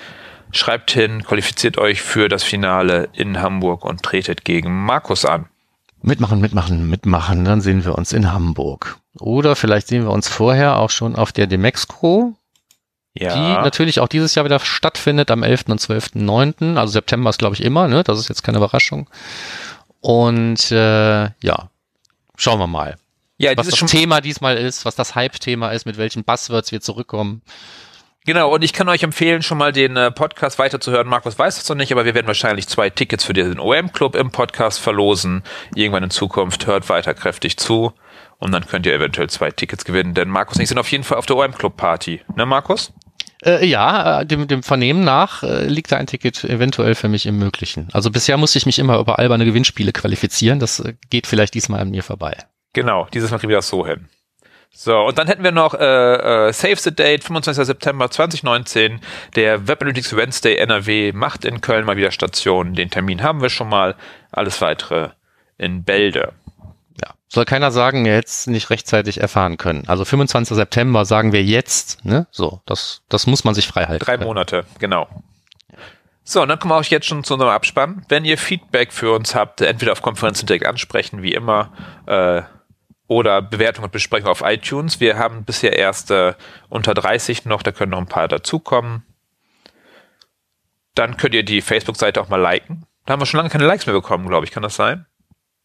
Schreibt 0.52 0.92
hin, 0.92 1.24
qualifiziert 1.24 1.78
euch 1.78 2.02
für 2.02 2.28
das 2.28 2.44
Finale 2.44 3.08
in 3.14 3.42
Hamburg 3.42 3.86
und 3.86 4.04
tretet 4.04 4.44
gegen 4.44 4.84
Markus 4.86 5.24
an. 5.24 5.48
Mitmachen, 6.06 6.40
mitmachen, 6.40 6.88
mitmachen, 6.88 7.46
dann 7.46 7.62
sehen 7.62 7.84
wir 7.84 7.98
uns 7.98 8.14
in 8.14 8.32
Hamburg. 8.32 8.98
Oder 9.20 9.56
vielleicht 9.56 9.88
sehen 9.88 10.04
wir 10.04 10.12
uns 10.12 10.28
vorher 10.28 10.78
auch 10.78 10.92
schon 10.92 11.16
auf 11.16 11.32
der 11.32 11.48
Demexco, 11.48 12.36
ja. 13.16 13.34
die 13.34 13.64
natürlich 13.64 14.00
auch 14.00 14.08
dieses 14.08 14.36
Jahr 14.36 14.46
wieder 14.46 14.60
stattfindet 14.60 15.32
am 15.32 15.42
11. 15.42 15.64
und 15.68 15.82
12.9. 15.82 16.78
Also 16.78 16.94
September 16.94 17.32
ist, 17.32 17.40
glaube 17.40 17.56
ich, 17.56 17.64
immer, 17.64 17.88
ne? 17.88 18.04
Das 18.04 18.20
ist 18.20 18.30
jetzt 18.30 18.44
keine 18.44 18.58
Überraschung. 18.60 19.10
Und 20.00 20.72
äh, 20.72 21.24
ja, 21.24 21.70
schauen 22.38 22.60
wir 22.60 22.68
mal. 22.68 22.98
Ja, 23.38 23.58
was 23.58 23.68
das 23.68 23.80
Thema 23.90 24.22
diesmal 24.22 24.58
ist, 24.58 24.86
was 24.86 24.96
das 24.96 25.16
Hype-Thema 25.16 25.72
ist, 25.72 25.86
mit 25.86 25.98
welchen 25.98 26.24
Buzzwords 26.24 26.72
wir 26.72 26.82
zurückkommen. 26.82 27.42
Genau, 28.26 28.52
und 28.52 28.64
ich 28.64 28.74
kann 28.74 28.90
euch 28.90 29.04
empfehlen, 29.04 29.44
schon 29.44 29.60
mal 29.60 29.72
den 29.72 29.96
äh, 29.98 30.10
Podcast 30.10 30.58
weiterzuhören. 30.58 31.08
Markus 31.08 31.38
weiß 31.38 31.62
es 31.62 31.70
noch 31.70 31.76
nicht, 31.76 31.92
aber 31.92 32.06
wir 32.06 32.16
werden 32.16 32.26
wahrscheinlich 32.26 32.68
zwei 32.68 32.90
Tickets 32.90 33.24
für 33.24 33.34
den 33.34 33.60
OM-Club 33.60 34.16
im 34.16 34.32
Podcast 34.32 34.80
verlosen. 34.80 35.44
Irgendwann 35.76 36.04
in 36.04 36.10
Zukunft 36.10 36.66
hört 36.66 36.90
weiter 36.90 37.14
kräftig 37.14 37.58
zu. 37.58 37.94
Und 38.40 38.52
dann 38.52 38.66
könnt 38.66 38.88
ihr 38.88 38.96
eventuell 38.96 39.30
zwei 39.30 39.52
Tickets 39.52 39.86
gewinnen, 39.86 40.16
denn 40.16 40.30
Markus 40.30 40.58
und 40.58 40.64
ich 40.64 40.70
sind 40.70 40.80
auf 40.80 40.92
jeden 40.92 41.04
Fall 41.04 41.20
auf 41.20 41.28
der 41.28 41.38
OM-Club-Party. 41.38 42.22
Ne, 42.36 42.48
Markus? 42.48 42.92
Äh, 43.44 43.64
ja, 43.68 44.22
äh, 44.22 44.26
dem, 44.26 44.48
dem 44.48 44.64
Vernehmen 44.64 45.04
nach 45.04 45.44
äh, 45.44 45.68
liegt 45.68 45.92
da 45.92 45.98
ein 45.98 46.08
Ticket 46.08 46.44
eventuell 46.46 46.96
für 46.96 47.08
mich 47.08 47.28
im 47.28 47.38
Möglichen. 47.38 47.90
Also 47.94 48.10
bisher 48.10 48.38
musste 48.38 48.58
ich 48.58 48.66
mich 48.66 48.80
immer 48.80 48.98
über 48.98 49.20
alberne 49.20 49.46
Gewinnspiele 49.46 49.92
qualifizieren. 49.92 50.60
Das 50.60 50.80
äh, 50.80 50.96
geht 51.12 51.28
vielleicht 51.28 51.54
diesmal 51.54 51.80
an 51.80 51.92
mir 51.92 52.02
vorbei. 52.02 52.36
Genau, 52.74 53.08
dieses 53.14 53.30
Mal 53.30 53.38
kriegen 53.38 53.50
wir 53.50 53.58
das 53.58 53.70
so 53.70 53.86
hin. 53.86 54.10
So, 54.78 55.00
und 55.00 55.18
dann 55.18 55.28
hätten 55.28 55.44
wir 55.44 55.54
noch 55.54 55.74
äh, 55.74 56.48
äh, 56.48 56.54
Save 56.54 56.76
the 56.76 56.94
Date, 56.94 57.24
25. 57.24 57.66
September 57.66 58.12
2019. 58.12 59.00
Der 59.36 59.70
Web 59.70 59.82
Analytics 59.82 60.14
Wednesday 60.18 60.58
NRW 60.58 61.14
macht 61.14 61.46
in 61.46 61.62
Köln 61.62 61.86
mal 61.86 61.96
wieder 61.96 62.12
Station. 62.12 62.74
Den 62.74 62.90
Termin 62.90 63.24
haben 63.24 63.42
wir 63.42 63.50
schon 63.50 63.70
mal. 63.70 63.96
Alles 64.32 64.60
weitere 64.60 65.12
in 65.58 65.86
Bälde. 65.86 66.34
Ja, 67.02 67.14
soll 67.30 67.46
keiner 67.46 67.72
sagen, 67.72 68.04
wir 68.04 68.16
jetzt 68.16 68.48
nicht 68.50 68.70
rechtzeitig 68.70 69.22
erfahren 69.22 69.56
können. 69.56 69.86
Also 69.88 70.04
25. 70.04 70.58
September 70.58 71.06
sagen 71.06 71.32
wir 71.32 71.42
jetzt, 71.42 72.04
ne? 72.04 72.28
So, 72.32 72.60
das, 72.66 73.02
das 73.08 73.28
muss 73.28 73.46
man 73.46 73.56
sich 73.56 73.68
frei 73.68 73.86
halten. 73.86 74.04
Drei 74.04 74.18
Monate, 74.18 74.66
genau. 74.80 75.08
So, 76.26 76.42
und 76.42 76.50
dann 76.50 76.60
kommen 76.60 76.74
wir 76.74 76.78
auch 76.80 76.84
jetzt 76.84 77.06
schon 77.06 77.24
zu 77.24 77.36
unserem 77.36 77.54
Abspann. 77.54 78.06
Wenn 78.10 78.26
ihr 78.26 78.38
Feedback 78.38 78.92
für 78.92 79.14
uns 79.14 79.36
habt, 79.36 79.62
entweder 79.62 79.94
auf 79.94 80.02
Konferenzen 80.02 80.48
direkt 80.48 80.66
ansprechen, 80.66 81.22
wie 81.22 81.34
immer, 81.34 81.72
äh, 82.08 82.42
oder 83.08 83.42
Bewertung 83.42 83.86
und 83.86 83.92
Besprechung 83.92 84.30
auf 84.30 84.42
iTunes. 84.42 85.00
Wir 85.00 85.18
haben 85.18 85.44
bisher 85.44 85.78
erst 85.78 86.12
äh, 86.12 86.34
unter 86.70 86.94
30 86.94 87.46
noch, 87.46 87.64
da 87.64 87.72
können 87.72 87.92
noch 87.92 88.00
ein 88.00 88.08
paar 88.08 88.28
dazukommen. 88.28 89.04
Dann 90.96 91.18
könnt 91.18 91.36
ihr 91.36 91.44
die 91.44 91.62
Facebook-Seite 91.62 92.22
auch 92.22 92.30
mal 92.30 92.42
liken. 92.42 92.86
Da 93.06 93.14
haben 93.14 93.22
wir 93.22 93.26
schon 93.26 93.38
lange 93.38 93.50
keine 93.50 93.66
Likes 93.66 93.86
mehr 93.86 93.96
bekommen, 93.96 94.28
glaube 94.28 94.46
ich. 94.46 94.52
Kann 94.52 94.64
das 94.64 94.76
sein? 94.76 95.06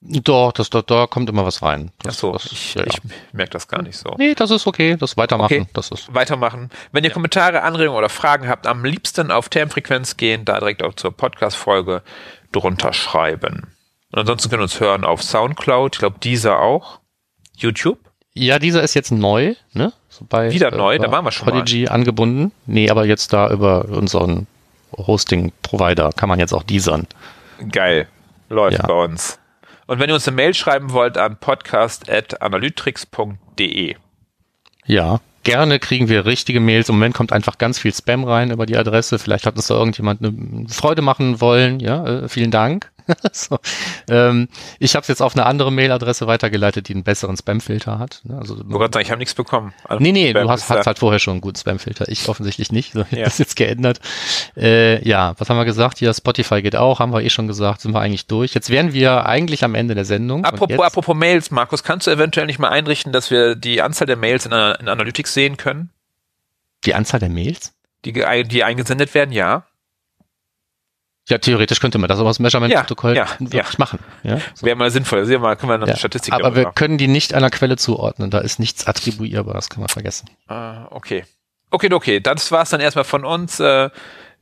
Doch, 0.02 0.52
das, 0.52 0.70
da, 0.70 0.80
da 0.80 1.06
kommt 1.06 1.28
immer 1.28 1.44
was 1.44 1.62
rein. 1.62 1.92
Das, 2.02 2.16
Ach 2.16 2.18
so, 2.18 2.32
das, 2.32 2.46
ich, 2.46 2.74
ja, 2.74 2.84
ich 2.86 2.98
merke 3.32 3.50
das 3.50 3.68
gar 3.68 3.82
nicht 3.82 3.98
so. 3.98 4.14
Nee, 4.16 4.34
das 4.34 4.50
ist 4.50 4.66
okay, 4.66 4.96
das 4.96 5.18
weitermachen. 5.18 5.60
Okay. 5.60 5.70
Das 5.74 5.90
ist 5.90 6.14
weitermachen. 6.14 6.70
Wenn 6.90 7.04
ihr 7.04 7.10
ja. 7.10 7.14
Kommentare, 7.14 7.62
Anregungen 7.62 7.98
oder 7.98 8.08
Fragen 8.08 8.48
habt, 8.48 8.66
am 8.66 8.84
liebsten 8.84 9.30
auf 9.30 9.50
Termfrequenz 9.50 10.16
gehen, 10.16 10.46
da 10.46 10.58
direkt 10.58 10.82
auch 10.82 10.94
zur 10.94 11.14
Podcast-Folge 11.14 12.02
drunter 12.50 12.94
schreiben. 12.94 13.76
Und 14.10 14.18
ansonsten 14.18 14.48
können 14.48 14.60
wir 14.60 14.64
uns 14.64 14.80
hören 14.80 15.04
auf 15.04 15.22
Soundcloud, 15.22 15.96
ich 15.96 15.98
glaube 16.00 16.18
dieser 16.18 16.60
auch. 16.60 16.99
YouTube. 17.62 17.98
Ja, 18.34 18.58
dieser 18.58 18.82
ist 18.82 18.92
jetzt 18.94 19.10
neu, 19.10 19.54
ne? 19.72 19.94
So 20.08 20.26
bei, 20.28 20.52
Wieder 20.52 20.70
neu, 20.70 20.96
äh, 20.96 20.98
da 20.98 21.10
waren 21.10 21.24
wir 21.24 21.32
schon 21.32 21.48
Podigy 21.48 21.84
mal. 21.84 21.92
angebunden. 21.92 22.52
Nee, 22.66 22.90
aber 22.90 23.06
jetzt 23.06 23.32
da 23.32 23.50
über 23.50 23.86
unseren 23.86 24.46
Hosting-Provider 24.96 26.10
kann 26.16 26.28
man 26.28 26.38
jetzt 26.38 26.52
auch 26.52 26.62
diesern. 26.62 27.08
Geil. 27.72 28.06
Läuft 28.48 28.78
ja. 28.78 28.86
bei 28.86 29.04
uns. 29.04 29.40
Und 29.86 29.98
wenn 29.98 30.08
ihr 30.08 30.14
uns 30.14 30.28
eine 30.28 30.36
Mail 30.36 30.54
schreiben 30.54 30.92
wollt 30.92 31.18
an 31.18 31.36
podcast.analytrix.de. 31.36 33.96
Ja, 34.86 35.20
gerne 35.42 35.78
kriegen 35.78 36.08
wir 36.08 36.26
richtige 36.26 36.60
Mails. 36.60 36.88
Im 36.88 36.96
Moment 36.96 37.14
kommt 37.14 37.32
einfach 37.32 37.58
ganz 37.58 37.78
viel 37.78 37.92
Spam 37.92 38.24
rein 38.24 38.50
über 38.50 38.66
die 38.66 38.76
Adresse. 38.76 39.18
Vielleicht 39.18 39.46
hat 39.46 39.56
uns 39.56 39.66
da 39.66 39.74
irgendjemand 39.74 40.22
eine 40.22 40.68
Freude 40.68 41.02
machen 41.02 41.40
wollen. 41.40 41.80
Ja, 41.80 42.06
äh, 42.06 42.28
vielen 42.28 42.50
Dank. 42.50 42.90
so. 43.32 43.58
ähm, 44.08 44.48
ich 44.78 44.94
habe 44.94 45.02
es 45.02 45.08
jetzt 45.08 45.22
auf 45.22 45.34
eine 45.34 45.46
andere 45.46 45.72
Mailadresse 45.72 46.26
weitergeleitet, 46.26 46.88
die 46.88 46.94
einen 46.94 47.04
besseren 47.04 47.36
Spamfilter 47.36 47.98
hat. 47.98 48.20
Ne? 48.24 48.38
Also, 48.38 48.56
du 48.56 48.64
Gott 48.64 48.92
sagen, 48.92 49.04
ich 49.04 49.10
habe 49.10 49.18
nichts 49.18 49.34
bekommen. 49.34 49.72
Also 49.84 50.02
nee, 50.02 50.12
nee, 50.12 50.30
Spam 50.30 50.42
du 50.44 50.50
hast, 50.50 50.68
hast 50.68 50.86
halt 50.86 50.98
vorher 50.98 51.18
schon 51.18 51.32
einen 51.32 51.40
guten 51.40 51.58
Spamfilter. 51.58 52.08
Ich 52.08 52.28
offensichtlich 52.28 52.72
nicht. 52.72 52.92
So, 52.92 53.04
ja. 53.10 53.24
Das 53.24 53.34
ist 53.34 53.38
jetzt 53.38 53.56
geändert. 53.56 54.00
Äh, 54.56 55.06
ja, 55.06 55.34
was 55.38 55.48
haben 55.48 55.56
wir 55.56 55.64
gesagt? 55.64 55.98
Hier, 55.98 56.12
Spotify 56.14 56.62
geht 56.62 56.76
auch, 56.76 57.00
haben 57.00 57.12
wir 57.12 57.22
eh 57.22 57.30
schon 57.30 57.46
gesagt, 57.46 57.80
sind 57.80 57.92
wir 57.92 58.00
eigentlich 58.00 58.26
durch. 58.26 58.54
Jetzt 58.54 58.70
wären 58.70 58.92
wir 58.92 59.26
eigentlich 59.26 59.64
am 59.64 59.74
Ende 59.74 59.94
der 59.94 60.04
Sendung. 60.04 60.44
Apropos, 60.44 60.80
apropos 60.80 61.16
Mails, 61.16 61.50
Markus, 61.50 61.82
kannst 61.82 62.06
du 62.06 62.10
eventuell 62.10 62.46
nicht 62.46 62.58
mal 62.58 62.68
einrichten, 62.68 63.12
dass 63.12 63.30
wir 63.30 63.54
die 63.54 63.82
Anzahl 63.82 64.06
der 64.06 64.16
Mails 64.16 64.46
in, 64.46 64.52
in 64.52 64.88
Analytics 64.88 65.34
sehen 65.34 65.56
können? 65.56 65.90
Die 66.84 66.94
Anzahl 66.94 67.20
der 67.20 67.28
Mails? 67.28 67.74
Die, 68.04 68.12
die 68.12 68.64
eingesendet 68.64 69.14
werden, 69.14 69.32
ja. 69.32 69.64
Ja, 71.30 71.38
theoretisch 71.38 71.80
könnte 71.80 71.98
man 71.98 72.08
das 72.08 72.18
aber 72.18 72.28
das 72.28 72.40
Measurement-Protokoll 72.40 73.16
ja, 73.16 73.28
wirklich 73.38 73.54
ja. 73.54 73.78
machen. 73.78 74.00
Ja, 74.24 74.38
so. 74.54 74.66
Wäre 74.66 74.76
mal 74.76 74.90
sinnvoll. 74.90 75.24
Sehen 75.24 75.40
wir 75.40 75.48
mal, 75.48 75.56
können 75.56 75.70
wir 75.70 75.78
noch 75.78 75.86
ja, 75.86 75.92
eine 75.92 75.98
Statistik 75.98 76.34
Aber 76.34 76.56
wir 76.56 76.64
machen. 76.64 76.74
können 76.74 76.98
die 76.98 77.06
nicht 77.06 77.34
einer 77.34 77.50
Quelle 77.50 77.76
zuordnen. 77.76 78.30
Da 78.30 78.38
ist 78.38 78.58
nichts 78.58 78.86
attribuierbar. 78.86 79.54
Das 79.54 79.70
kann 79.70 79.80
man 79.80 79.88
vergessen. 79.88 80.28
Uh, 80.50 80.86
okay. 80.90 81.24
Okay, 81.70 81.92
okay. 81.92 82.20
Das 82.20 82.50
war's 82.50 82.70
dann 82.70 82.80
erstmal 82.80 83.04
von 83.04 83.24
uns. 83.24 83.60
Uh, 83.60 83.90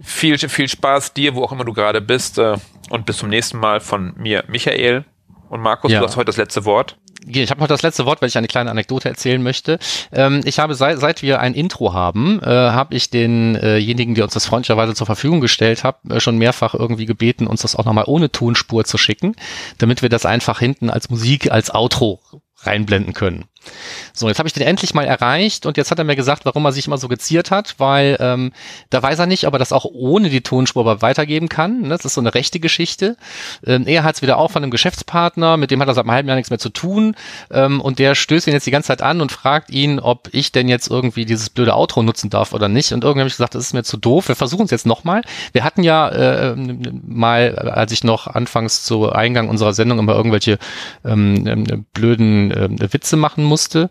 viel, 0.00 0.38
viel 0.38 0.68
Spaß 0.68 1.12
dir, 1.12 1.34
wo 1.34 1.44
auch 1.44 1.52
immer 1.52 1.64
du 1.64 1.74
gerade 1.74 2.00
bist. 2.00 2.38
Uh, 2.38 2.56
und 2.88 3.04
bis 3.04 3.18
zum 3.18 3.28
nächsten 3.28 3.58
Mal 3.58 3.80
von 3.80 4.14
mir, 4.16 4.44
Michael. 4.48 5.04
Und 5.50 5.60
Markus, 5.60 5.92
ja. 5.92 6.00
du 6.00 6.06
hast 6.06 6.16
heute 6.16 6.26
das 6.26 6.38
letzte 6.38 6.64
Wort. 6.64 6.96
Ich 7.28 7.50
habe 7.50 7.60
noch 7.60 7.68
das 7.68 7.82
letzte 7.82 8.06
Wort, 8.06 8.22
weil 8.22 8.28
ich 8.28 8.38
eine 8.38 8.48
kleine 8.48 8.70
Anekdote 8.70 9.08
erzählen 9.08 9.42
möchte. 9.42 9.78
Ähm, 10.12 10.40
ich 10.44 10.58
habe 10.58 10.74
seit, 10.74 10.98
seit 10.98 11.22
wir 11.22 11.40
ein 11.40 11.54
Intro 11.54 11.92
haben, 11.92 12.40
äh, 12.42 12.46
habe 12.46 12.94
ich 12.94 13.10
denjenigen, 13.10 14.14
äh 14.14 14.16
der 14.16 14.24
uns 14.24 14.34
das 14.34 14.46
freundlicherweise 14.46 14.94
zur 14.94 15.06
Verfügung 15.06 15.40
gestellt 15.40 15.84
hat, 15.84 15.98
äh, 16.08 16.20
schon 16.20 16.38
mehrfach 16.38 16.74
irgendwie 16.74 17.06
gebeten, 17.06 17.46
uns 17.46 17.62
das 17.62 17.76
auch 17.76 17.84
nochmal 17.84 18.04
ohne 18.06 18.30
Tonspur 18.30 18.84
zu 18.84 18.98
schicken, 18.98 19.36
damit 19.78 20.02
wir 20.02 20.08
das 20.08 20.26
einfach 20.26 20.58
hinten 20.58 20.90
als 20.90 21.10
Musik, 21.10 21.50
als 21.50 21.74
Outro 21.74 22.20
reinblenden 22.62 23.14
können. 23.14 23.44
So, 24.12 24.28
jetzt 24.28 24.38
habe 24.38 24.48
ich 24.48 24.52
den 24.52 24.66
endlich 24.66 24.94
mal 24.94 25.04
erreicht 25.04 25.66
und 25.66 25.76
jetzt 25.76 25.90
hat 25.90 25.98
er 25.98 26.04
mir 26.04 26.16
gesagt, 26.16 26.44
warum 26.44 26.64
er 26.64 26.72
sich 26.72 26.86
immer 26.86 26.98
so 26.98 27.08
geziert 27.08 27.50
hat, 27.50 27.74
weil 27.78 28.16
ähm, 28.20 28.52
da 28.90 29.02
weiß 29.02 29.18
er 29.18 29.26
nicht, 29.26 29.46
ob 29.46 29.54
er 29.54 29.58
das 29.58 29.72
auch 29.72 29.84
ohne 29.84 30.30
die 30.30 30.40
Tonspur 30.40 30.82
aber 30.82 31.02
weitergeben 31.02 31.48
kann. 31.48 31.82
Ne? 31.82 31.88
Das 31.88 32.04
ist 32.04 32.14
so 32.14 32.20
eine 32.20 32.34
rechte 32.34 32.60
Geschichte. 32.60 33.16
Ähm, 33.64 33.86
er 33.86 34.02
hat 34.04 34.16
es 34.16 34.22
wieder 34.22 34.38
auch 34.38 34.50
von 34.50 34.62
einem 34.62 34.70
Geschäftspartner, 34.70 35.56
mit 35.56 35.70
dem 35.70 35.80
hat 35.80 35.88
er 35.88 35.94
seit 35.94 36.04
einem 36.04 36.12
halben 36.12 36.28
Jahr 36.28 36.36
nichts 36.36 36.50
mehr 36.50 36.58
zu 36.58 36.70
tun 36.70 37.14
ähm, 37.50 37.80
und 37.80 37.98
der 37.98 38.14
stößt 38.14 38.46
ihn 38.46 38.52
jetzt 38.52 38.66
die 38.66 38.70
ganze 38.70 38.88
Zeit 38.88 39.02
an 39.02 39.20
und 39.20 39.32
fragt 39.32 39.70
ihn, 39.70 40.00
ob 40.00 40.28
ich 40.32 40.52
denn 40.52 40.68
jetzt 40.68 40.88
irgendwie 40.88 41.24
dieses 41.24 41.50
blöde 41.50 41.74
Outro 41.74 42.02
nutzen 42.02 42.30
darf 42.30 42.52
oder 42.52 42.68
nicht. 42.68 42.92
Und 42.92 43.04
irgendwie 43.04 43.20
habe 43.20 43.28
ich 43.28 43.36
gesagt, 43.36 43.54
das 43.54 43.64
ist 43.64 43.74
mir 43.74 43.84
zu 43.84 43.96
doof. 43.96 44.28
Wir 44.28 44.36
versuchen 44.36 44.64
es 44.64 44.70
jetzt 44.70 44.86
nochmal. 44.86 45.22
Wir 45.52 45.64
hatten 45.64 45.82
ja 45.82 46.08
äh, 46.08 46.54
mal, 46.56 47.56
als 47.56 47.92
ich 47.92 48.04
noch 48.04 48.26
anfangs 48.26 48.84
zu 48.84 49.10
Eingang 49.10 49.48
unserer 49.48 49.74
Sendung 49.74 49.98
immer 49.98 50.14
irgendwelche 50.14 50.58
ähm, 51.04 51.46
ähm 51.46 51.86
blöden 51.92 52.50
äh, 52.50 52.92
Witze 52.92 53.16
machen 53.16 53.44
musste, 53.48 53.88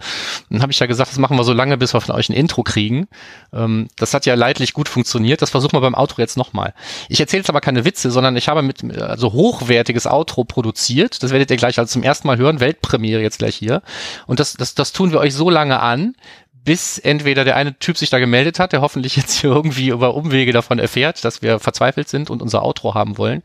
dann 0.49 0.62
habe 0.62 0.72
ich 0.72 0.80
ja 0.80 0.86
gesagt, 0.86 1.12
das 1.12 1.18
machen 1.18 1.38
wir 1.38 1.43
so 1.43 1.53
lange, 1.53 1.78
bis 1.78 1.93
wir 1.93 2.01
von 2.01 2.16
euch 2.16 2.30
ein 2.30 2.34
Intro 2.34 2.64
kriegen. 2.64 3.08
Ähm, 3.53 3.88
das 3.97 4.14
hat 4.14 4.26
ja 4.26 4.36
leidlich 4.36 4.74
gut 4.74 4.88
funktioniert. 4.88 5.41
Das 5.41 5.49
versuchen 5.49 5.74
wir 5.74 5.82
beim 5.82 5.95
Outro 5.95 6.22
jetzt 6.22 6.38
nochmal. 6.38 6.74
Ich 7.10 7.20
erzähle 7.20 7.41
jetzt 7.41 7.49
aber 7.49 7.62
keine 7.62 7.86
Witze, 7.86 8.12
sondern 8.12 8.38
ich 8.38 8.47
habe 8.47 8.62
mit 8.62 8.84
also 8.99 9.34
hochwertiges 9.34 10.08
Outro 10.08 10.43
produziert. 10.43 11.22
Das 11.24 11.32
werdet 11.32 11.51
ihr 11.51 11.58
gleich 11.58 11.80
also 11.80 11.91
zum 11.91 12.03
ersten 12.03 12.28
Mal 12.28 12.38
hören. 12.38 12.60
Weltpremiere 12.60 13.22
jetzt 13.22 13.39
gleich 13.39 13.55
hier. 13.55 13.82
Und 14.26 14.39
das, 14.39 14.53
das, 14.53 14.76
das 14.76 14.93
tun 14.93 15.12
wir 15.12 15.20
euch 15.20 15.34
so 15.34 15.49
lange 15.49 15.80
an, 15.80 16.16
bis 16.68 16.97
entweder 16.97 17.45
der 17.45 17.55
eine 17.55 17.80
Typ 17.80 17.97
sich 17.97 18.09
da 18.09 18.20
gemeldet 18.20 18.59
hat, 18.59 18.74
der 18.74 18.82
hoffentlich 18.82 19.15
jetzt 19.15 19.39
hier 19.39 19.51
irgendwie 19.51 19.88
über 19.88 20.15
Umwege 20.15 20.51
davon 20.51 20.80
erfährt, 20.80 21.24
dass 21.24 21.41
wir 21.41 21.59
verzweifelt 21.59 22.09
sind 22.09 22.30
und 22.30 22.41
unser 22.41 22.61
Outro 22.61 22.93
haben 22.93 23.18
wollen, 23.18 23.41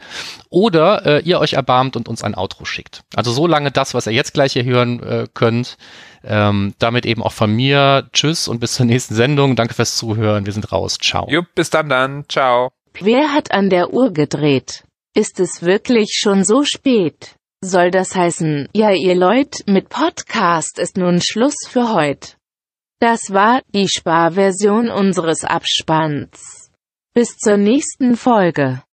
oder 0.51 1.07
äh, 1.07 1.23
ihr 1.23 1.39
euch 1.39 1.53
erbarmt 1.53 1.95
und 1.95 2.09
uns 2.09 2.25
ein 2.25 2.35
Outro 2.35 2.65
schickt. 2.65 3.03
Also 3.15 3.31
so 3.31 3.47
lange 3.47 3.71
das, 3.71 3.95
was 3.95 4.09
ihr 4.09 4.13
jetzt 4.13 4.35
gleich 4.35 4.55
hier 4.55 4.65
hören 4.65 5.01
äh, 5.05 5.27
könnt. 5.33 5.77
Ähm, 6.25 6.75
damit 6.81 7.07
eben 7.07 7.23
auch 7.23 7.33
von 7.33 7.53
mir. 7.53 8.09
Tschüss 8.13 8.49
und 8.49 8.59
bis 8.59 8.75
zur 8.75 8.87
nächsten 8.87 9.15
Sendung. 9.15 9.55
Danke 9.55 9.75
fürs 9.75 9.97
Zuhören. 9.97 10.45
Wir 10.45 10.53
sind 10.53 10.73
raus. 10.73 10.99
Ciao. 11.01 11.29
Jupp, 11.29 11.47
bis 11.55 11.71
dann 11.71 11.89
dann. 11.89 12.25
Ciao. 12.29 12.71
Wer 13.01 13.33
hat 13.33 13.53
an 13.53 13.71
der 13.71 13.93
Uhr 13.93 14.13
gedreht? 14.13 14.85
Ist 15.15 15.39
es 15.39 15.63
wirklich 15.63 16.19
schon 16.21 16.45
so 16.45 16.65
spät? 16.65 17.37
Soll 17.61 17.93
das 17.93 18.17
heißen, 18.17 18.69
ja 18.75 18.91
ihr 18.91 19.15
Leute, 19.15 19.63
mit 19.67 19.89
Podcast 19.89 20.81
ist 20.81 20.97
nun 20.97 21.21
Schluss 21.23 21.55
für 21.69 21.93
heute. 21.93 22.31
Das 23.03 23.33
war 23.33 23.63
die 23.75 23.89
Sparversion 23.89 24.89
unseres 24.89 25.43
Abspanns. 25.43 26.71
Bis 27.13 27.37
zur 27.37 27.57
nächsten 27.57 28.15
Folge. 28.17 28.81